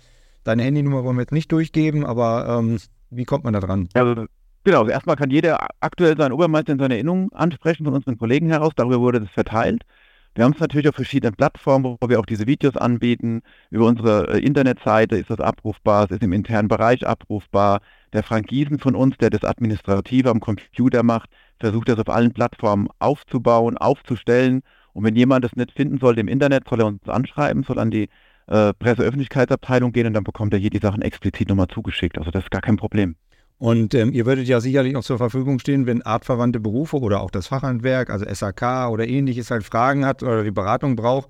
deine 0.44 0.64
Handynummer 0.64 1.06
wollen 1.06 1.16
wir 1.16 1.22
jetzt 1.22 1.32
nicht 1.32 1.52
durchgeben, 1.52 2.06
aber 2.06 2.60
ähm, 2.60 2.80
wie 3.10 3.24
kommt 3.24 3.46
man 3.46 3.54
da 3.54 3.62
dran? 3.62 3.88
Also, 3.94 4.26
genau, 4.68 4.86
erstmal 4.86 5.16
kann 5.16 5.30
jeder 5.30 5.66
aktuell 5.80 6.18
seinen 6.18 6.34
Obermeister 6.34 6.74
in 6.74 6.80
seiner 6.80 6.96
Erinnerung 6.96 7.32
ansprechen 7.32 7.86
von 7.86 7.94
unseren 7.94 8.18
Kollegen 8.18 8.50
heraus, 8.50 8.74
darüber 8.76 9.00
wurde 9.00 9.22
das 9.22 9.30
verteilt. 9.30 9.84
Wir 10.36 10.44
haben 10.44 10.52
es 10.52 10.60
natürlich 10.60 10.90
auf 10.90 10.96
verschiedenen 10.96 11.36
Plattformen, 11.36 11.98
wo 12.00 12.10
wir 12.10 12.20
auch 12.20 12.26
diese 12.26 12.46
Videos 12.48 12.76
anbieten. 12.76 13.42
Über 13.72 13.86
unsere 13.86 14.34
äh, 14.34 14.40
Internetseite 14.40 15.16
ist 15.16 15.30
das 15.30 15.40
abrufbar, 15.40 16.04
es 16.06 16.12
ist 16.12 16.22
im 16.22 16.34
internen 16.34 16.68
Bereich 16.68 17.08
abrufbar. 17.08 17.80
Der 18.12 18.24
Frank 18.24 18.48
Giesen 18.48 18.78
von 18.78 18.94
uns, 18.94 19.18
der 19.18 19.30
das 19.30 19.46
Administrative 19.46 20.30
am 20.30 20.42
Computer 20.42 21.02
macht, 21.02 21.30
versucht 21.60 21.88
das 21.88 21.98
auf 21.98 22.10
allen 22.10 22.34
Plattformen 22.34 22.90
aufzubauen, 23.00 23.78
aufzustellen. 23.78 24.64
Und 24.92 25.06
wenn 25.06 25.16
jemand 25.16 25.46
das 25.46 25.56
nicht 25.56 25.72
finden 25.72 25.98
sollte 25.98 26.20
im 26.20 26.28
Internet, 26.28 26.68
soll 26.68 26.82
er 26.82 26.88
uns 26.88 27.08
anschreiben, 27.08 27.64
soll 27.64 27.80
an 27.80 27.90
die 27.90 28.10
äh, 28.48 28.74
Presseöffentlichkeitsabteilung 28.74 29.94
gehen 29.94 30.08
und 30.08 30.14
dann 30.14 30.26
bekommt 30.26 30.54
er 30.54 30.60
hier 30.60 30.72
die 30.72 30.80
Sachen 30.80 31.02
explizit 31.02 31.48
nochmal 31.48 31.68
zugeschickt. 31.68 32.18
Also 32.18 32.32
das 32.32 32.44
ist 32.44 32.52
gar 32.52 32.62
kein 32.62 32.76
Problem. 32.76 33.16
Und 33.60 33.96
ähm, 33.96 34.14
ihr 34.14 34.26
würdet 34.28 34.48
ja 34.48 34.60
sicherlich 34.60 34.96
auch 34.96 35.04
zur 35.04 35.18
Verfügung 35.18 35.58
stehen, 35.58 35.88
wenn 35.88 36.04
artverwandte 36.04 36.60
Berufe 36.60 37.00
oder 37.00 37.22
auch 37.22 37.32
das 37.32 37.48
Fachhandwerk, 37.48 38.12
also 38.12 38.26
SAK 38.32 38.90
oder 38.92 39.08
ähnliches 39.08 39.50
halt 39.50 39.64
Fragen 39.64 40.06
hat 40.06 40.22
oder 40.22 40.44
die 40.44 40.52
Beratung 40.52 40.96
braucht, 40.96 41.28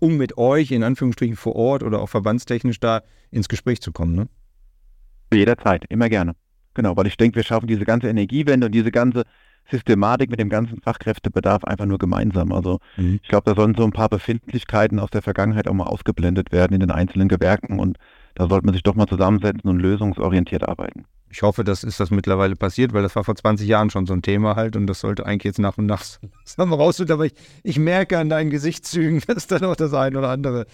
um 0.00 0.16
mit 0.16 0.38
euch 0.38 0.72
in 0.72 0.82
Anführungsstrichen 0.82 1.36
vor 1.36 1.54
Ort 1.54 1.84
oder 1.84 2.00
auch 2.00 2.08
verbandstechnisch 2.08 2.80
da 2.80 3.02
ins 3.30 3.48
Gespräch 3.48 3.80
zu 3.80 3.92
kommen. 3.92 4.16
Ne? 4.16 4.28
Jederzeit, 5.32 5.84
immer 5.88 6.08
gerne. 6.08 6.34
Genau, 6.74 6.96
weil 6.96 7.06
ich 7.06 7.16
denke, 7.16 7.36
wir 7.36 7.44
schaffen 7.44 7.68
diese 7.68 7.84
ganze 7.84 8.08
Energiewende 8.08 8.66
und 8.66 8.74
diese 8.74 8.90
ganze 8.90 9.22
Systematik 9.70 10.30
mit 10.30 10.40
dem 10.40 10.48
ganzen 10.48 10.80
Fachkräftebedarf 10.80 11.62
einfach 11.64 11.86
nur 11.86 11.98
gemeinsam. 11.98 12.50
Also 12.50 12.80
mhm. 12.96 13.20
ich 13.22 13.28
glaube, 13.28 13.48
da 13.48 13.54
sollen 13.54 13.76
so 13.76 13.84
ein 13.84 13.92
paar 13.92 14.08
Befindlichkeiten 14.08 14.98
aus 14.98 15.10
der 15.10 15.22
Vergangenheit 15.22 15.68
auch 15.68 15.74
mal 15.74 15.86
ausgeblendet 15.86 16.50
werden 16.50 16.74
in 16.74 16.80
den 16.80 16.90
einzelnen 16.90 17.28
Gewerken 17.28 17.78
und 17.78 17.98
da 18.34 18.48
sollte 18.48 18.66
man 18.66 18.72
sich 18.72 18.82
doch 18.82 18.94
mal 18.94 19.06
zusammensetzen 19.06 19.70
und 19.70 19.78
lösungsorientiert 19.78 20.66
arbeiten 20.66 21.04
ich 21.32 21.40
hoffe, 21.40 21.64
das 21.64 21.82
ist 21.82 21.98
das 21.98 22.10
mittlerweile 22.10 22.56
passiert, 22.56 22.92
weil 22.92 23.02
das 23.02 23.16
war 23.16 23.24
vor 23.24 23.34
20 23.34 23.66
Jahren 23.66 23.88
schon 23.88 24.04
so 24.04 24.12
ein 24.12 24.20
Thema 24.20 24.54
halt 24.54 24.76
und 24.76 24.86
das 24.86 25.00
sollte 25.00 25.24
eigentlich 25.24 25.44
jetzt 25.44 25.58
nach 25.58 25.78
und 25.78 25.86
nach 25.86 26.04
raus. 26.58 27.00
Aber 27.00 27.24
ich, 27.24 27.32
ich 27.62 27.78
merke 27.78 28.18
an 28.18 28.28
deinen 28.28 28.50
Gesichtszügen, 28.50 29.20
dass 29.26 29.46
da 29.46 29.58
noch 29.58 29.74
das 29.74 29.94
eine 29.94 30.18
oder 30.18 30.28
andere, 30.28 30.66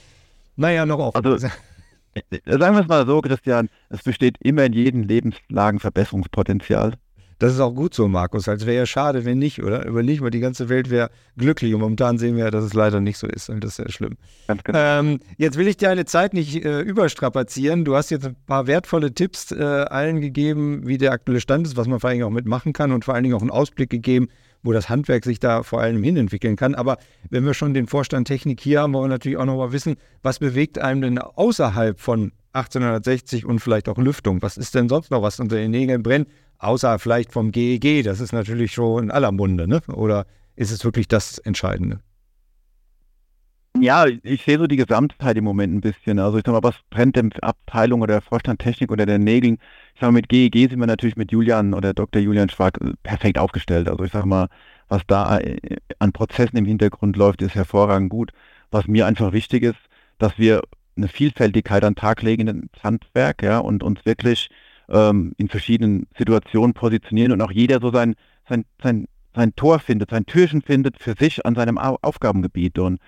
naja, 0.56 0.84
noch 0.84 0.98
offen 0.98 1.24
also, 1.24 1.46
ist. 1.46 1.52
Sagen 2.44 2.74
wir 2.74 2.80
es 2.80 2.88
mal 2.88 3.06
so, 3.06 3.20
Christian, 3.20 3.68
es 3.88 4.02
besteht 4.02 4.36
immer 4.40 4.64
in 4.64 4.72
jedem 4.72 5.02
Lebenslagen 5.04 5.78
Verbesserungspotenzial. 5.78 6.94
Das 7.38 7.52
ist 7.52 7.60
auch 7.60 7.72
gut 7.72 7.94
so, 7.94 8.08
Markus. 8.08 8.48
Als 8.48 8.66
wäre 8.66 8.78
ja 8.78 8.86
schade, 8.86 9.24
wenn 9.24 9.38
nicht, 9.38 9.62
oder? 9.62 9.86
Überleg 9.86 10.20
mal, 10.20 10.30
die 10.30 10.40
ganze 10.40 10.68
Welt 10.68 10.90
wäre 10.90 11.10
glücklich. 11.36 11.72
Und 11.72 11.80
momentan 11.80 12.18
sehen 12.18 12.36
wir 12.36 12.44
ja, 12.44 12.50
dass 12.50 12.64
es 12.64 12.74
leider 12.74 13.00
nicht 13.00 13.16
so 13.16 13.28
ist. 13.28 13.48
Und 13.48 13.62
das 13.62 13.70
ist 13.70 13.76
sehr 13.76 13.92
schlimm. 13.92 14.16
Ganz 14.48 14.64
genau. 14.64 14.78
Ähm, 14.78 15.20
jetzt 15.36 15.56
will 15.56 15.68
ich 15.68 15.76
deine 15.76 16.04
Zeit 16.04 16.34
nicht 16.34 16.64
äh, 16.64 16.80
überstrapazieren. 16.80 17.84
Du 17.84 17.94
hast 17.94 18.10
jetzt 18.10 18.26
ein 18.26 18.36
paar 18.46 18.66
wertvolle 18.66 19.14
Tipps 19.14 19.52
äh, 19.52 19.62
allen 19.62 20.20
gegeben, 20.20 20.86
wie 20.86 20.98
der 20.98 21.12
aktuelle 21.12 21.40
Stand 21.40 21.66
ist, 21.66 21.76
was 21.76 21.86
man 21.86 22.00
vor 22.00 22.10
allem 22.10 22.24
auch 22.24 22.30
mitmachen 22.30 22.72
kann 22.72 22.90
und 22.90 23.04
vor 23.04 23.14
allen 23.14 23.22
Dingen 23.22 23.36
auch 23.36 23.42
einen 23.42 23.50
Ausblick 23.50 23.90
gegeben, 23.90 24.28
wo 24.62 24.72
das 24.72 24.88
Handwerk 24.88 25.24
sich 25.24 25.40
da 25.40 25.62
vor 25.62 25.80
allem 25.80 26.02
hin 26.02 26.16
entwickeln 26.16 26.56
kann. 26.56 26.74
Aber 26.74 26.98
wenn 27.30 27.44
wir 27.44 27.54
schon 27.54 27.74
den 27.74 27.86
Vorstand 27.86 28.28
Technik 28.28 28.60
hier 28.60 28.80
haben, 28.80 28.92
wollen 28.92 29.04
wir 29.04 29.14
natürlich 29.14 29.38
auch 29.38 29.44
noch 29.44 29.56
mal 29.56 29.72
wissen, 29.72 29.96
was 30.22 30.38
bewegt 30.38 30.78
einem 30.78 31.00
denn 31.00 31.18
außerhalb 31.18 31.98
von 32.00 32.32
1860 32.52 33.44
und 33.44 33.60
vielleicht 33.60 33.88
auch 33.88 33.98
Lüftung? 33.98 34.42
Was 34.42 34.56
ist 34.56 34.74
denn 34.74 34.88
sonst 34.88 35.10
noch, 35.10 35.22
was 35.22 35.40
unter 35.40 35.56
den 35.56 35.70
Nägeln 35.70 36.02
brennt? 36.02 36.28
Außer 36.58 36.98
vielleicht 36.98 37.32
vom 37.32 37.52
GEG, 37.52 38.02
das 38.02 38.20
ist 38.20 38.32
natürlich 38.32 38.72
schon 38.72 39.04
in 39.04 39.10
aller 39.10 39.30
Munde, 39.30 39.68
ne? 39.68 39.80
Oder 39.92 40.26
ist 40.56 40.72
es 40.72 40.84
wirklich 40.84 41.06
das 41.06 41.38
Entscheidende? 41.38 42.00
Ja, 43.76 44.06
ich 44.06 44.42
sehe 44.42 44.58
so 44.58 44.66
die 44.66 44.76
Gesamtheit 44.76 45.36
im 45.36 45.44
Moment 45.44 45.72
ein 45.72 45.80
bisschen. 45.80 46.18
Also 46.18 46.38
ich 46.38 46.44
sag 46.44 46.52
mal, 46.52 46.62
was 46.62 46.74
brennt 46.90 47.16
denn 47.16 47.32
Abteilung 47.42 48.02
oder 48.02 48.20
Vorstand 48.20 48.60
Technik 48.60 48.90
oder 48.90 49.06
der 49.06 49.18
Nägeln? 49.18 49.58
Ich 49.94 50.00
sag 50.00 50.08
mal, 50.08 50.12
mit 50.12 50.28
GEG 50.28 50.70
sind 50.70 50.80
wir 50.80 50.86
natürlich 50.86 51.16
mit 51.16 51.30
Julian 51.30 51.74
oder 51.74 51.94
Dr. 51.94 52.20
Julian 52.20 52.48
Schwarz 52.48 52.76
äh, 52.80 52.94
perfekt 53.04 53.38
aufgestellt. 53.38 53.88
Also 53.88 54.02
ich 54.04 54.12
sag 54.12 54.24
mal, 54.24 54.48
was 54.88 55.02
da 55.06 55.38
äh, 55.38 55.76
an 56.00 56.12
Prozessen 56.12 56.56
im 56.56 56.64
Hintergrund 56.64 57.16
läuft, 57.16 57.40
ist 57.42 57.54
hervorragend 57.54 58.10
gut. 58.10 58.32
Was 58.70 58.88
mir 58.88 59.06
einfach 59.06 59.32
wichtig 59.32 59.62
ist, 59.62 59.78
dass 60.18 60.38
wir 60.38 60.62
eine 60.96 61.08
Vielfältigkeit 61.08 61.84
an 61.84 61.94
Tag 61.94 62.22
legen 62.22 62.48
ins 62.48 62.82
Handwerk, 62.82 63.42
ja, 63.42 63.58
und 63.58 63.82
uns 63.84 64.04
wirklich 64.04 64.50
ähm, 64.88 65.34
in 65.36 65.48
verschiedenen 65.48 66.08
Situationen 66.16 66.74
positionieren 66.74 67.32
und 67.32 67.42
auch 67.42 67.52
jeder 67.52 67.80
so 67.80 67.92
sein, 67.92 68.16
sein, 68.48 68.64
sein, 68.82 69.06
sein 69.34 69.54
Tor 69.54 69.78
findet, 69.78 70.10
sein 70.10 70.26
Türchen 70.26 70.62
findet 70.62 70.98
für 70.98 71.14
sich 71.18 71.46
an 71.46 71.54
seinem 71.54 71.78
Aufgabengebiet. 71.78 72.78
Und 72.78 72.98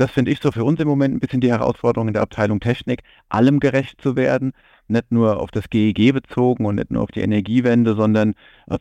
das 0.00 0.10
finde 0.10 0.30
ich 0.30 0.40
so 0.40 0.50
für 0.50 0.64
uns 0.64 0.80
im 0.80 0.88
Moment 0.88 1.14
ein 1.14 1.20
bisschen 1.20 1.40
die 1.40 1.50
Herausforderung 1.50 2.08
in 2.08 2.14
der 2.14 2.22
Abteilung 2.22 2.60
Technik, 2.60 3.02
allem 3.28 3.60
gerecht 3.60 4.00
zu 4.00 4.16
werden, 4.16 4.52
nicht 4.88 5.12
nur 5.12 5.40
auf 5.40 5.50
das 5.50 5.68
GEG 5.68 6.12
bezogen 6.12 6.64
und 6.64 6.76
nicht 6.76 6.90
nur 6.90 7.02
auf 7.02 7.10
die 7.10 7.20
Energiewende, 7.20 7.94
sondern 7.94 8.34
äh, 8.68 8.78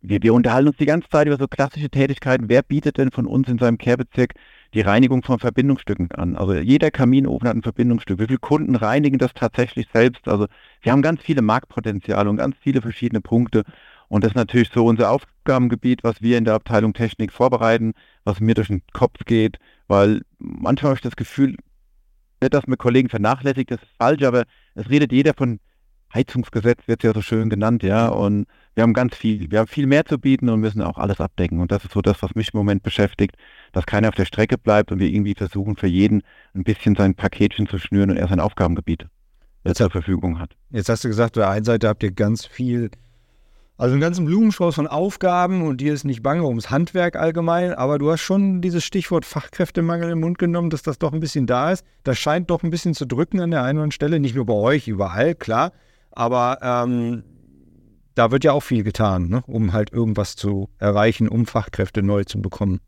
wir, 0.00 0.22
wir 0.22 0.32
unterhalten 0.34 0.68
uns 0.68 0.78
die 0.78 0.86
ganze 0.86 1.08
Zeit 1.08 1.26
über 1.26 1.36
so 1.36 1.46
klassische 1.46 1.90
Tätigkeiten. 1.90 2.48
Wer 2.48 2.62
bietet 2.62 2.96
denn 2.96 3.10
von 3.10 3.26
uns 3.26 3.48
in 3.48 3.58
seinem 3.58 3.76
Kehrbezirk 3.76 4.34
die 4.72 4.80
Reinigung 4.80 5.22
von 5.22 5.38
Verbindungsstücken 5.38 6.10
an. 6.12 6.36
Also 6.36 6.54
jeder 6.54 6.90
Kaminofen 6.90 7.48
hat 7.48 7.56
ein 7.56 7.62
Verbindungsstück. 7.62 8.18
Wie 8.18 8.26
viele 8.26 8.38
Kunden 8.38 8.76
reinigen 8.76 9.18
das 9.18 9.32
tatsächlich 9.34 9.86
selbst? 9.92 10.28
Also 10.28 10.46
wir 10.82 10.92
haben 10.92 11.02
ganz 11.02 11.22
viele 11.22 11.42
Marktpotenziale 11.42 12.28
und 12.28 12.36
ganz 12.36 12.56
viele 12.60 12.82
verschiedene 12.82 13.20
Punkte. 13.20 13.64
Und 14.08 14.24
das 14.24 14.32
ist 14.32 14.36
natürlich 14.36 14.70
so 14.70 14.84
unser 14.84 15.10
Aufgabengebiet, 15.46 16.02
was 16.02 16.20
wir 16.20 16.38
in 16.38 16.44
der 16.44 16.54
Abteilung 16.54 16.92
Technik 16.92 17.32
vorbereiten, 17.32 17.92
was 18.24 18.40
mir 18.40 18.54
durch 18.54 18.66
den 18.66 18.82
Kopf 18.92 19.24
geht, 19.24 19.58
weil 19.86 20.22
manchmal 20.38 20.90
habe 20.90 20.96
ich 20.96 21.02
das 21.02 21.14
Gefühl, 21.14 21.56
nicht, 22.42 22.52
dass 22.52 22.66
mir 22.66 22.76
Kollegen 22.76 23.08
vernachlässigt, 23.08 23.70
das 23.70 23.80
ist 23.80 23.92
falsch, 23.96 24.24
aber 24.24 24.42
es 24.74 24.90
redet 24.90 25.12
jeder 25.12 25.34
von 25.34 25.60
Heizungsgesetz, 26.12 26.88
wird 26.88 27.04
es 27.04 27.06
ja 27.06 27.14
so 27.14 27.22
schön 27.22 27.48
genannt, 27.48 27.84
ja, 27.84 28.08
und 28.08 28.46
wir 28.74 28.82
haben 28.82 28.92
ganz 28.92 29.14
viel, 29.14 29.48
wir 29.50 29.60
haben 29.60 29.68
viel 29.68 29.86
mehr 29.86 30.04
zu 30.04 30.18
bieten 30.18 30.48
und 30.48 30.60
müssen 30.60 30.82
auch 30.82 30.98
alles 30.98 31.20
abdecken. 31.20 31.60
Und 31.60 31.70
das 31.70 31.84
ist 31.84 31.92
so 31.92 32.02
das, 32.02 32.22
was 32.22 32.34
mich 32.34 32.52
im 32.52 32.58
Moment 32.58 32.82
beschäftigt, 32.82 33.36
dass 33.72 33.86
keiner 33.86 34.08
auf 34.08 34.16
der 34.16 34.24
Strecke 34.24 34.58
bleibt 34.58 34.90
und 34.90 34.98
wir 34.98 35.08
irgendwie 35.08 35.34
versuchen, 35.34 35.76
für 35.76 35.86
jeden 35.86 36.22
ein 36.54 36.64
bisschen 36.64 36.96
sein 36.96 37.14
Paketchen 37.14 37.68
zu 37.68 37.78
schnüren 37.78 38.10
und 38.10 38.16
er 38.16 38.28
sein 38.28 38.40
Aufgabengebiet 38.40 39.06
jetzt, 39.64 39.78
zur 39.78 39.90
Verfügung 39.90 40.40
hat. 40.40 40.56
Jetzt 40.70 40.88
hast 40.88 41.04
du 41.04 41.08
gesagt, 41.08 41.38
auf 41.38 41.42
der 41.42 41.50
einen 41.50 41.64
Seite 41.64 41.88
habt 41.88 42.02
ihr 42.02 42.10
ganz 42.10 42.46
viel, 42.46 42.90
also 43.78 43.92
einen 43.92 44.00
ganzen 44.00 44.24
Blumenstrauß 44.24 44.74
von 44.74 44.86
Aufgaben 44.86 45.62
und 45.62 45.80
dir 45.82 45.92
ist 45.92 46.04
nicht 46.04 46.22
bange 46.22 46.44
ums 46.44 46.70
Handwerk 46.70 47.16
allgemein, 47.16 47.74
aber 47.74 47.98
du 47.98 48.10
hast 48.10 48.22
schon 48.22 48.62
dieses 48.62 48.84
Stichwort 48.84 49.26
Fachkräftemangel 49.26 50.10
im 50.10 50.20
Mund 50.20 50.38
genommen, 50.38 50.70
dass 50.70 50.82
das 50.82 50.98
doch 50.98 51.12
ein 51.12 51.20
bisschen 51.20 51.46
da 51.46 51.72
ist. 51.72 51.84
Das 52.02 52.18
scheint 52.18 52.50
doch 52.50 52.62
ein 52.62 52.70
bisschen 52.70 52.94
zu 52.94 53.06
drücken 53.06 53.40
an 53.40 53.50
der 53.50 53.60
einen 53.60 53.76
oder 53.76 53.84
anderen 53.84 53.90
Stelle, 53.90 54.18
nicht 54.18 54.34
nur 54.34 54.46
bei 54.46 54.54
euch, 54.54 54.88
überall, 54.88 55.34
klar. 55.34 55.72
Aber 56.12 56.58
ähm, 56.62 57.22
da 58.14 58.30
wird 58.30 58.44
ja 58.44 58.52
auch 58.52 58.62
viel 58.62 58.82
getan, 58.82 59.28
ne? 59.28 59.42
um 59.46 59.74
halt 59.74 59.92
irgendwas 59.92 60.36
zu 60.36 60.70
erreichen, 60.78 61.28
um 61.28 61.44
Fachkräfte 61.44 62.02
neu 62.02 62.24
zu 62.24 62.40
bekommen. 62.40 62.80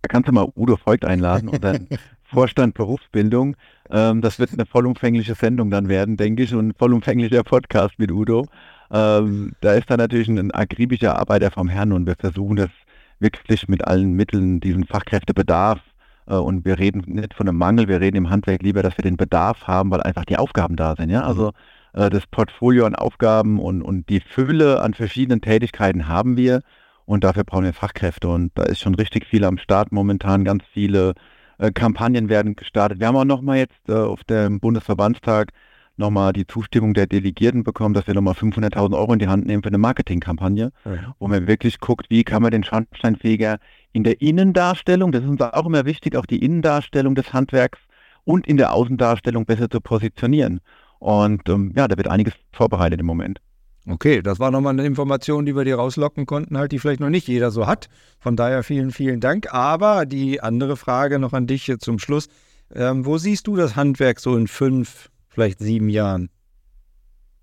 Da 0.00 0.08
kannst 0.08 0.28
du 0.28 0.32
mal 0.32 0.48
Udo 0.56 0.78
Voigt 0.82 1.04
einladen, 1.04 1.50
unseren 1.50 1.88
Vorstand 2.22 2.74
Berufsbildung. 2.74 3.56
Ähm, 3.90 4.22
das 4.22 4.38
wird 4.38 4.52
eine 4.54 4.64
vollumfängliche 4.64 5.34
Sendung 5.34 5.70
dann 5.70 5.90
werden, 5.90 6.16
denke 6.16 6.44
ich, 6.44 6.54
und 6.54 6.68
ein 6.68 6.74
vollumfänglicher 6.74 7.44
Podcast 7.44 7.98
mit 7.98 8.10
Udo. 8.10 8.46
Ähm, 8.90 9.52
da 9.60 9.74
ist 9.74 9.90
dann 9.90 9.98
natürlich 9.98 10.28
ein 10.28 10.50
akribischer 10.52 11.18
Arbeiter 11.18 11.50
vom 11.50 11.68
Herrn 11.68 11.92
und 11.92 12.06
wir 12.06 12.16
versuchen 12.16 12.56
das 12.56 12.70
wirklich 13.18 13.68
mit 13.68 13.84
allen 13.86 14.12
Mitteln, 14.12 14.60
diesen 14.60 14.84
Fachkräftebedarf 14.84 15.80
Äh, 16.28 16.34
und 16.34 16.64
wir 16.64 16.78
reden 16.78 17.02
nicht 17.06 17.34
von 17.34 17.48
einem 17.48 17.58
Mangel, 17.58 17.88
wir 17.88 18.00
reden 18.00 18.16
im 18.16 18.30
Handwerk 18.30 18.62
lieber, 18.62 18.82
dass 18.82 18.98
wir 18.98 19.02
den 19.02 19.16
Bedarf 19.16 19.66
haben, 19.66 19.90
weil 19.90 20.02
einfach 20.02 20.24
die 20.24 20.36
Aufgaben 20.38 20.76
da 20.76 20.96
sind. 20.96 21.10
Ja? 21.10 21.22
Also 21.22 21.52
mhm. 21.94 22.02
äh, 22.02 22.10
das 22.10 22.26
Portfolio 22.26 22.84
an 22.86 22.94
Aufgaben 22.94 23.60
und, 23.60 23.82
und 23.82 24.08
die 24.08 24.20
Fülle 24.20 24.82
an 24.82 24.94
verschiedenen 24.94 25.40
Tätigkeiten 25.40 26.08
haben 26.08 26.36
wir 26.36 26.62
und 27.04 27.22
dafür 27.24 27.44
brauchen 27.44 27.64
wir 27.64 27.72
Fachkräfte 27.72 28.28
und 28.28 28.50
da 28.56 28.64
ist 28.64 28.80
schon 28.80 28.94
richtig 28.96 29.26
viel 29.26 29.44
am 29.44 29.58
Start 29.58 29.92
momentan, 29.92 30.44
ganz 30.44 30.64
viele 30.72 31.14
äh, 31.58 31.70
Kampagnen 31.70 32.28
werden 32.28 32.56
gestartet. 32.56 32.98
Wir 33.00 33.06
haben 33.06 33.16
auch 33.16 33.24
nochmal 33.24 33.58
jetzt 33.58 33.88
äh, 33.88 33.92
auf 33.94 34.24
dem 34.24 34.60
Bundesverbandstag 34.60 35.52
nochmal 35.98 36.32
die 36.32 36.46
Zustimmung 36.46 36.94
der 36.94 37.06
Delegierten 37.06 37.64
bekommen, 37.64 37.94
dass 37.94 38.06
wir 38.06 38.14
nochmal 38.14 38.34
500.000 38.34 38.96
Euro 38.96 39.12
in 39.12 39.18
die 39.18 39.28
Hand 39.28 39.46
nehmen 39.46 39.62
für 39.62 39.68
eine 39.68 39.78
Marketingkampagne, 39.78 40.72
ja. 40.84 41.14
wo 41.18 41.28
man 41.28 41.46
wirklich 41.46 41.80
guckt, 41.80 42.06
wie 42.10 42.24
kann 42.24 42.42
man 42.42 42.50
den 42.50 42.64
Schornsteinfeger 42.64 43.58
in 43.92 44.04
der 44.04 44.20
Innendarstellung, 44.20 45.12
das 45.12 45.22
ist 45.22 45.28
uns 45.28 45.40
auch 45.40 45.66
immer 45.66 45.84
wichtig, 45.84 46.16
auch 46.16 46.26
die 46.26 46.44
Innendarstellung 46.44 47.14
des 47.14 47.32
Handwerks 47.32 47.78
und 48.24 48.46
in 48.46 48.56
der 48.56 48.72
Außendarstellung 48.72 49.46
besser 49.46 49.70
zu 49.70 49.80
positionieren. 49.80 50.60
Und 50.98 51.48
ähm, 51.48 51.72
ja, 51.76 51.88
da 51.88 51.96
wird 51.96 52.08
einiges 52.08 52.34
vorbereitet 52.52 53.00
im 53.00 53.06
Moment. 53.06 53.40
Okay, 53.88 54.20
das 54.20 54.40
war 54.40 54.50
nochmal 54.50 54.72
eine 54.72 54.84
Information, 54.84 55.46
die 55.46 55.54
wir 55.54 55.64
dir 55.64 55.76
rauslocken 55.76 56.26
konnten, 56.26 56.58
halt, 56.58 56.72
die 56.72 56.80
vielleicht 56.80 56.98
noch 56.98 57.08
nicht 57.08 57.28
jeder 57.28 57.52
so 57.52 57.68
hat. 57.68 57.88
Von 58.18 58.34
daher 58.34 58.64
vielen, 58.64 58.90
vielen 58.90 59.20
Dank. 59.20 59.54
Aber 59.54 60.06
die 60.06 60.40
andere 60.40 60.76
Frage 60.76 61.20
noch 61.20 61.32
an 61.32 61.46
dich 61.46 61.72
zum 61.78 62.00
Schluss. 62.00 62.28
Ähm, 62.74 63.06
wo 63.06 63.16
siehst 63.16 63.46
du 63.46 63.54
das 63.54 63.76
Handwerk 63.76 64.18
so 64.18 64.36
in 64.36 64.48
fünf, 64.48 65.08
vielleicht 65.36 65.58
sieben 65.60 65.88
Jahren? 65.88 66.30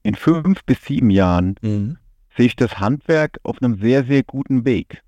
In 0.01 0.15
fünf 0.15 0.65
bis 0.65 0.83
sieben 0.83 1.09
Jahren 1.09 1.55
mhm. 1.61 1.97
sehe 2.35 2.47
ich 2.47 2.55
das 2.55 2.79
Handwerk 2.79 3.39
auf 3.43 3.61
einem 3.61 3.79
sehr, 3.79 4.03
sehr 4.03 4.23
guten 4.23 4.65
Weg. 4.65 5.01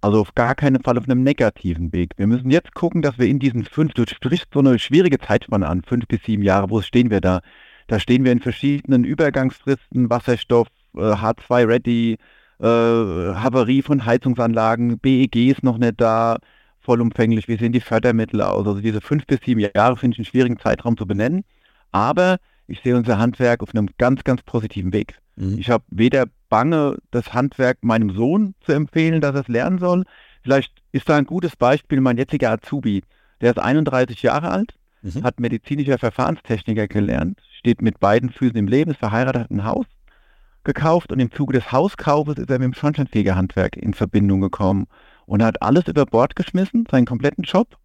Also 0.00 0.20
auf 0.20 0.34
gar 0.34 0.56
keinen 0.56 0.82
Fall 0.82 0.98
auf 0.98 1.04
einem 1.04 1.22
negativen 1.22 1.92
Weg. 1.92 2.14
Wir 2.16 2.26
müssen 2.26 2.50
jetzt 2.50 2.74
gucken, 2.74 3.02
dass 3.02 3.18
wir 3.18 3.28
in 3.28 3.38
diesen 3.38 3.64
fünf, 3.64 3.92
du 3.92 4.04
sprichst 4.04 4.48
so 4.52 4.58
eine 4.58 4.78
schwierige 4.80 5.18
Zeitspanne 5.18 5.68
an, 5.68 5.82
fünf 5.82 6.08
bis 6.08 6.24
sieben 6.24 6.42
Jahre, 6.42 6.70
wo 6.70 6.82
stehen 6.82 7.10
wir 7.10 7.20
da? 7.20 7.40
Da 7.86 8.00
stehen 8.00 8.24
wir 8.24 8.32
in 8.32 8.40
verschiedenen 8.40 9.04
Übergangsfristen, 9.04 10.10
Wasserstoff, 10.10 10.66
H2 10.94 11.60
äh, 11.60 11.64
ready, 11.64 12.18
äh, 12.60 12.64
Havarie 12.64 13.82
von 13.82 14.04
Heizungsanlagen, 14.04 14.98
BEG 14.98 15.36
ist 15.36 15.62
noch 15.62 15.78
nicht 15.78 16.00
da, 16.00 16.38
vollumfänglich, 16.80 17.46
wie 17.46 17.56
sehen 17.56 17.72
die 17.72 17.80
Fördermittel 17.80 18.42
aus? 18.42 18.66
Also 18.66 18.80
diese 18.80 19.00
fünf 19.00 19.26
bis 19.26 19.40
sieben 19.44 19.60
Jahre 19.60 19.96
finde 19.96 20.14
ich 20.14 20.18
einen 20.18 20.26
schwierigen 20.26 20.58
Zeitraum 20.58 20.96
zu 20.96 21.06
benennen, 21.06 21.44
aber 21.92 22.38
ich 22.66 22.80
sehe 22.80 22.96
unser 22.96 23.18
Handwerk 23.18 23.62
auf 23.62 23.74
einem 23.74 23.88
ganz, 23.98 24.24
ganz 24.24 24.42
positiven 24.42 24.92
Weg. 24.92 25.18
Mhm. 25.36 25.58
Ich 25.58 25.70
habe 25.70 25.84
weder 25.88 26.26
Bange, 26.48 26.98
das 27.10 27.32
Handwerk 27.32 27.78
meinem 27.82 28.10
Sohn 28.10 28.54
zu 28.60 28.72
empfehlen, 28.72 29.20
dass 29.20 29.34
er 29.34 29.42
es 29.42 29.48
lernen 29.48 29.78
soll. 29.78 30.04
Vielleicht 30.42 30.82
ist 30.90 31.08
da 31.08 31.16
ein 31.16 31.26
gutes 31.26 31.56
Beispiel 31.56 32.00
mein 32.00 32.18
jetziger 32.18 32.50
Azubi. 32.50 33.02
Der 33.40 33.52
ist 33.52 33.58
31 33.58 34.22
Jahre 34.22 34.50
alt, 34.50 34.74
mhm. 35.02 35.22
hat 35.22 35.40
medizinischer 35.40 35.98
Verfahrenstechniker 35.98 36.88
gelernt, 36.88 37.40
steht 37.58 37.82
mit 37.82 38.00
beiden 38.00 38.30
Füßen 38.30 38.56
im 38.56 38.68
Leben, 38.68 38.90
ist 38.90 38.98
verheiratet, 38.98 39.44
hat 39.44 39.50
ein 39.50 39.64
Haus 39.64 39.86
gekauft 40.64 41.10
und 41.10 41.18
im 41.18 41.32
Zuge 41.32 41.54
des 41.54 41.72
Hauskaufes 41.72 42.38
ist 42.38 42.50
er 42.50 42.58
mit 42.58 42.66
dem 42.66 42.74
Schornsteinfegerhandwerk 42.74 43.76
in 43.76 43.94
Verbindung 43.94 44.40
gekommen 44.40 44.86
und 45.26 45.42
hat 45.42 45.60
alles 45.60 45.88
über 45.88 46.06
Bord 46.06 46.36
geschmissen, 46.36 46.86
seinen 46.90 47.06
kompletten 47.06 47.44
Job 47.44 47.76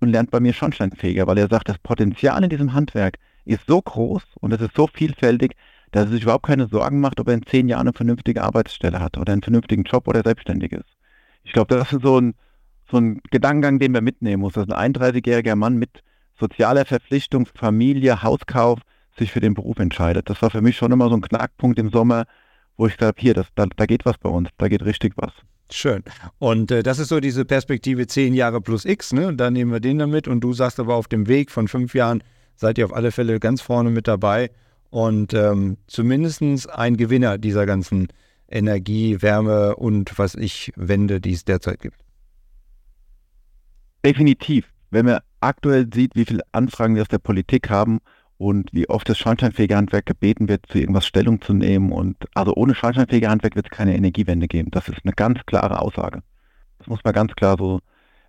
und 0.00 0.10
lernt 0.10 0.30
bei 0.30 0.40
mir 0.40 0.52
Schornsteinfeger, 0.52 1.26
weil 1.26 1.38
er 1.38 1.48
sagt, 1.48 1.68
das 1.68 1.78
Potenzial 1.78 2.42
in 2.44 2.50
diesem 2.50 2.74
Handwerk 2.74 3.18
ist 3.46 3.66
so 3.66 3.80
groß 3.80 4.22
und 4.40 4.52
es 4.52 4.60
ist 4.60 4.76
so 4.76 4.86
vielfältig, 4.86 5.56
dass 5.92 6.06
er 6.06 6.12
sich 6.12 6.22
überhaupt 6.22 6.46
keine 6.46 6.66
Sorgen 6.66 7.00
macht, 7.00 7.20
ob 7.20 7.28
er 7.28 7.34
in 7.34 7.46
zehn 7.46 7.68
Jahren 7.68 7.86
eine 7.86 7.92
vernünftige 7.92 8.42
Arbeitsstelle 8.42 9.00
hat 9.00 9.16
oder 9.16 9.32
einen 9.32 9.42
vernünftigen 9.42 9.84
Job 9.84 10.08
oder 10.08 10.22
selbstständig 10.22 10.72
ist. 10.72 10.96
Ich 11.44 11.52
glaube, 11.52 11.74
das 11.74 11.92
ist 11.92 12.02
so 12.02 12.20
ein, 12.20 12.34
so 12.90 12.98
ein 12.98 13.20
Gedankengang, 13.30 13.78
den 13.78 13.92
man 13.92 14.04
mitnehmen 14.04 14.42
muss, 14.42 14.54
dass 14.54 14.68
ein 14.68 14.94
31-jähriger 14.94 15.56
Mann 15.56 15.76
mit 15.76 16.02
sozialer 16.38 16.84
Verpflichtung, 16.84 17.46
Familie, 17.46 18.22
Hauskauf 18.22 18.80
sich 19.16 19.32
für 19.32 19.40
den 19.40 19.54
Beruf 19.54 19.78
entscheidet. 19.78 20.28
Das 20.28 20.42
war 20.42 20.50
für 20.50 20.60
mich 20.60 20.76
schon 20.76 20.92
immer 20.92 21.08
so 21.08 21.16
ein 21.16 21.22
Knackpunkt 21.22 21.78
im 21.78 21.90
Sommer, 21.90 22.26
wo 22.76 22.86
ich 22.86 22.98
habe, 23.00 23.14
hier, 23.18 23.32
das, 23.32 23.46
da, 23.54 23.66
da 23.74 23.86
geht 23.86 24.04
was 24.04 24.18
bei 24.18 24.28
uns, 24.28 24.50
da 24.58 24.68
geht 24.68 24.84
richtig 24.84 25.14
was. 25.16 25.32
Schön. 25.70 26.02
Und 26.38 26.70
äh, 26.70 26.82
das 26.82 26.98
ist 26.98 27.08
so 27.08 27.20
diese 27.20 27.44
Perspektive 27.44 28.06
zehn 28.06 28.34
Jahre 28.34 28.60
plus 28.60 28.84
X, 28.84 29.12
ne? 29.12 29.26
Und 29.28 29.38
dann 29.38 29.54
nehmen 29.54 29.72
wir 29.72 29.80
den 29.80 29.98
damit 29.98 30.28
und 30.28 30.40
du 30.40 30.52
sagst 30.52 30.78
aber 30.78 30.94
auf 30.94 31.08
dem 31.08 31.26
Weg 31.26 31.50
von 31.50 31.66
fünf 31.66 31.94
Jahren 31.94 32.22
seid 32.56 32.78
ihr 32.78 32.84
auf 32.84 32.94
alle 32.94 33.12
Fälle 33.12 33.38
ganz 33.38 33.60
vorne 33.60 33.90
mit 33.90 34.08
dabei 34.08 34.50
und 34.90 35.34
ähm, 35.34 35.76
zumindest 35.86 36.68
ein 36.70 36.96
Gewinner 36.96 37.38
dieser 37.38 37.66
ganzen 37.66 38.08
Energie, 38.48 39.20
Wärme 39.22 39.76
und 39.76 40.18
was 40.18 40.34
ich 40.34 40.72
Wende, 40.76 41.20
die 41.20 41.32
es 41.32 41.44
derzeit 41.44 41.80
gibt. 41.80 41.98
Definitiv. 44.04 44.66
Wenn 44.90 45.06
man 45.06 45.18
aktuell 45.40 45.88
sieht, 45.92 46.14
wie 46.14 46.24
viele 46.24 46.42
Anfragen 46.52 46.94
wir 46.94 47.02
aus 47.02 47.08
der 47.08 47.18
Politik 47.18 47.70
haben 47.70 47.98
und 48.38 48.72
wie 48.72 48.88
oft 48.88 49.08
das 49.08 49.18
Schornsteinfegerhandwerk 49.18 50.06
gebeten 50.06 50.48
wird, 50.48 50.66
zu 50.68 50.78
irgendwas 50.78 51.06
Stellung 51.06 51.40
zu 51.40 51.54
nehmen. 51.54 51.90
Und 51.90 52.16
also 52.34 52.54
ohne 52.54 52.74
Schornsteinfegerhandwerk 52.74 53.56
wird 53.56 53.66
es 53.66 53.76
keine 53.76 53.96
Energiewende 53.96 54.46
geben. 54.46 54.70
Das 54.70 54.88
ist 54.88 55.00
eine 55.04 55.12
ganz 55.12 55.40
klare 55.46 55.80
Aussage. 55.80 56.22
Das 56.78 56.86
muss 56.86 57.02
man 57.02 57.14
ganz 57.14 57.34
klar 57.34 57.56
so 57.58 57.80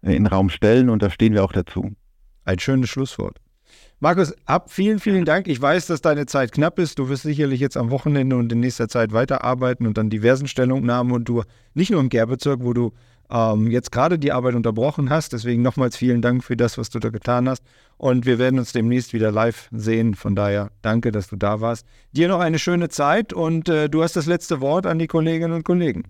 äh, 0.02 0.16
in 0.16 0.24
den 0.24 0.28
Raum 0.28 0.50
stellen 0.50 0.90
und 0.90 1.04
da 1.04 1.10
stehen 1.10 1.34
wir 1.34 1.44
auch 1.44 1.52
dazu. 1.52 1.92
Ein 2.46 2.60
schönes 2.60 2.90
Schlusswort. 2.90 3.38
Markus, 4.00 4.32
ab 4.46 4.72
vielen, 4.72 5.00
vielen 5.00 5.26
Dank. 5.26 5.48
Ich 5.48 5.60
weiß, 5.60 5.88
dass 5.88 6.02
deine 6.02 6.28
Zeit 6.28 6.52
knapp 6.52 6.78
ist. 6.78 7.00
Du 7.00 7.10
wirst 7.10 7.24
sicherlich 7.24 7.60
jetzt 7.60 7.78
am 7.78 7.90
Wochenende 7.90 8.36
und 8.36 8.52
in 8.52 8.60
nächster 8.60 8.88
Zeit 8.88 9.12
weiterarbeiten 9.12 9.88
und 9.88 9.98
dann 9.98 10.12
diversen 10.12 10.48
Stellungnahmen 10.48 11.12
und 11.14 11.28
du 11.28 11.42
nicht 11.74 11.90
nur 11.90 12.00
im 12.00 12.10
Gärbezirk, 12.10 12.60
wo 12.62 12.74
du 12.74 12.94
ähm, 13.32 13.72
jetzt 13.72 13.92
gerade 13.92 14.20
die 14.20 14.32
Arbeit 14.32 14.54
unterbrochen 14.54 15.10
hast. 15.10 15.34
Deswegen 15.34 15.64
nochmals 15.64 15.98
vielen 15.98 16.22
Dank 16.22 16.44
für 16.44 16.56
das, 16.56 16.78
was 16.78 16.92
du 16.92 17.00
da 17.00 17.10
getan 17.10 17.50
hast. 17.50 17.64
Und 17.98 18.28
wir 18.28 18.38
werden 18.38 18.60
uns 18.60 18.72
demnächst 18.72 19.14
wieder 19.14 19.32
live 19.32 19.68
sehen. 19.72 20.14
Von 20.14 20.36
daher 20.36 20.70
danke, 20.84 21.12
dass 21.12 21.28
du 21.30 21.36
da 21.36 21.60
warst. 21.60 21.84
Dir 22.12 22.28
noch 22.28 22.40
eine 22.40 22.60
schöne 22.60 22.90
Zeit 22.90 23.34
und 23.34 23.68
äh, 23.68 23.90
du 23.90 24.04
hast 24.04 24.16
das 24.16 24.28
letzte 24.28 24.62
Wort 24.62 24.86
an 24.86 25.00
die 25.00 25.08
Kolleginnen 25.08 25.54
und 25.54 25.64
Kollegen. 25.64 26.04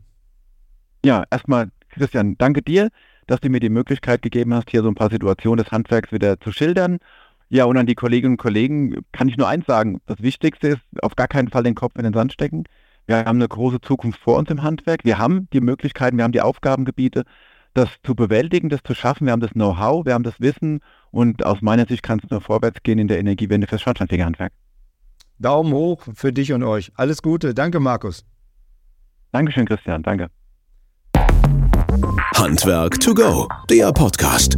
Ja, 1.06 1.24
erstmal, 1.32 1.70
Christian, 1.92 2.36
danke 2.38 2.62
dir, 2.62 2.90
dass 3.28 3.40
du 3.40 3.50
mir 3.50 3.62
die 3.62 3.70
Möglichkeit 3.70 4.22
gegeben 4.22 4.54
hast, 4.54 4.70
hier 4.70 4.82
so 4.82 4.90
ein 4.90 4.96
paar 4.96 5.10
Situationen 5.10 5.64
des 5.64 5.72
Handwerks 5.72 6.12
wieder 6.12 6.38
zu 6.40 6.52
schildern. 6.52 7.00
Ja, 7.50 7.66
und 7.66 7.78
an 7.78 7.86
die 7.86 7.96
Kolleginnen 7.96 8.34
und 8.34 8.38
Kollegen 8.38 9.06
kann 9.12 9.30
ich 9.30 9.38
nur 9.38 9.48
eins 9.48 9.66
sagen. 9.66 10.02
Das 10.06 10.22
Wichtigste 10.22 10.70
ist, 10.70 10.82
auf 11.02 11.16
gar 11.16 11.28
keinen 11.28 11.50
Fall 11.50 11.64
den 11.64 11.76
Kopf 11.76 11.96
in 11.98 12.04
den 12.04 12.14
Sand 12.14 12.34
stecken. 12.34 12.66
Wir 13.06 13.20
haben 13.20 13.38
eine 13.38 13.48
große 13.48 13.80
Zukunft 13.80 14.20
vor 14.20 14.38
uns 14.38 14.50
im 14.50 14.64
Handwerk. 14.64 15.06
Wir 15.06 15.18
haben 15.18 15.48
die 15.54 15.62
Möglichkeiten, 15.62 16.18
wir 16.18 16.26
haben 16.26 16.34
die 16.34 16.42
Aufgabengebiete, 16.42 17.24
das 17.74 17.90
zu 18.04 18.16
bewältigen, 18.16 18.68
das 18.70 18.84
zu 18.84 18.94
schaffen. 18.94 19.26
Wir 19.26 19.32
haben 19.32 19.40
das 19.40 19.52
Know-how, 19.52 20.06
wir 20.06 20.14
haben 20.14 20.24
das 20.24 20.42
Wissen 20.42 20.82
und 21.12 21.46
aus 21.46 21.62
meiner 21.62 21.86
Sicht 21.88 22.04
kann 22.04 22.20
es 22.22 22.30
nur 22.30 22.42
vorwärts 22.42 22.84
gehen 22.84 23.00
in 23.00 23.08
der 23.08 23.20
Energiewende 23.20 23.68
fürs 23.68 23.82
Schornsteinfegerhandwerk. 23.82 24.52
Daumen 25.40 25.72
hoch 25.72 26.04
für 26.16 26.34
dich 26.34 26.52
und 26.52 26.64
euch. 26.64 26.92
Alles 26.96 27.22
Gute. 27.22 27.54
Danke, 27.54 27.80
Markus. 27.80 28.26
Dankeschön, 29.32 29.66
Christian. 29.66 30.04
Danke. 30.04 30.30
Handwerk 32.36 33.00
to 33.00 33.14
go, 33.14 33.48
der 33.70 33.92
Podcast. 33.94 34.58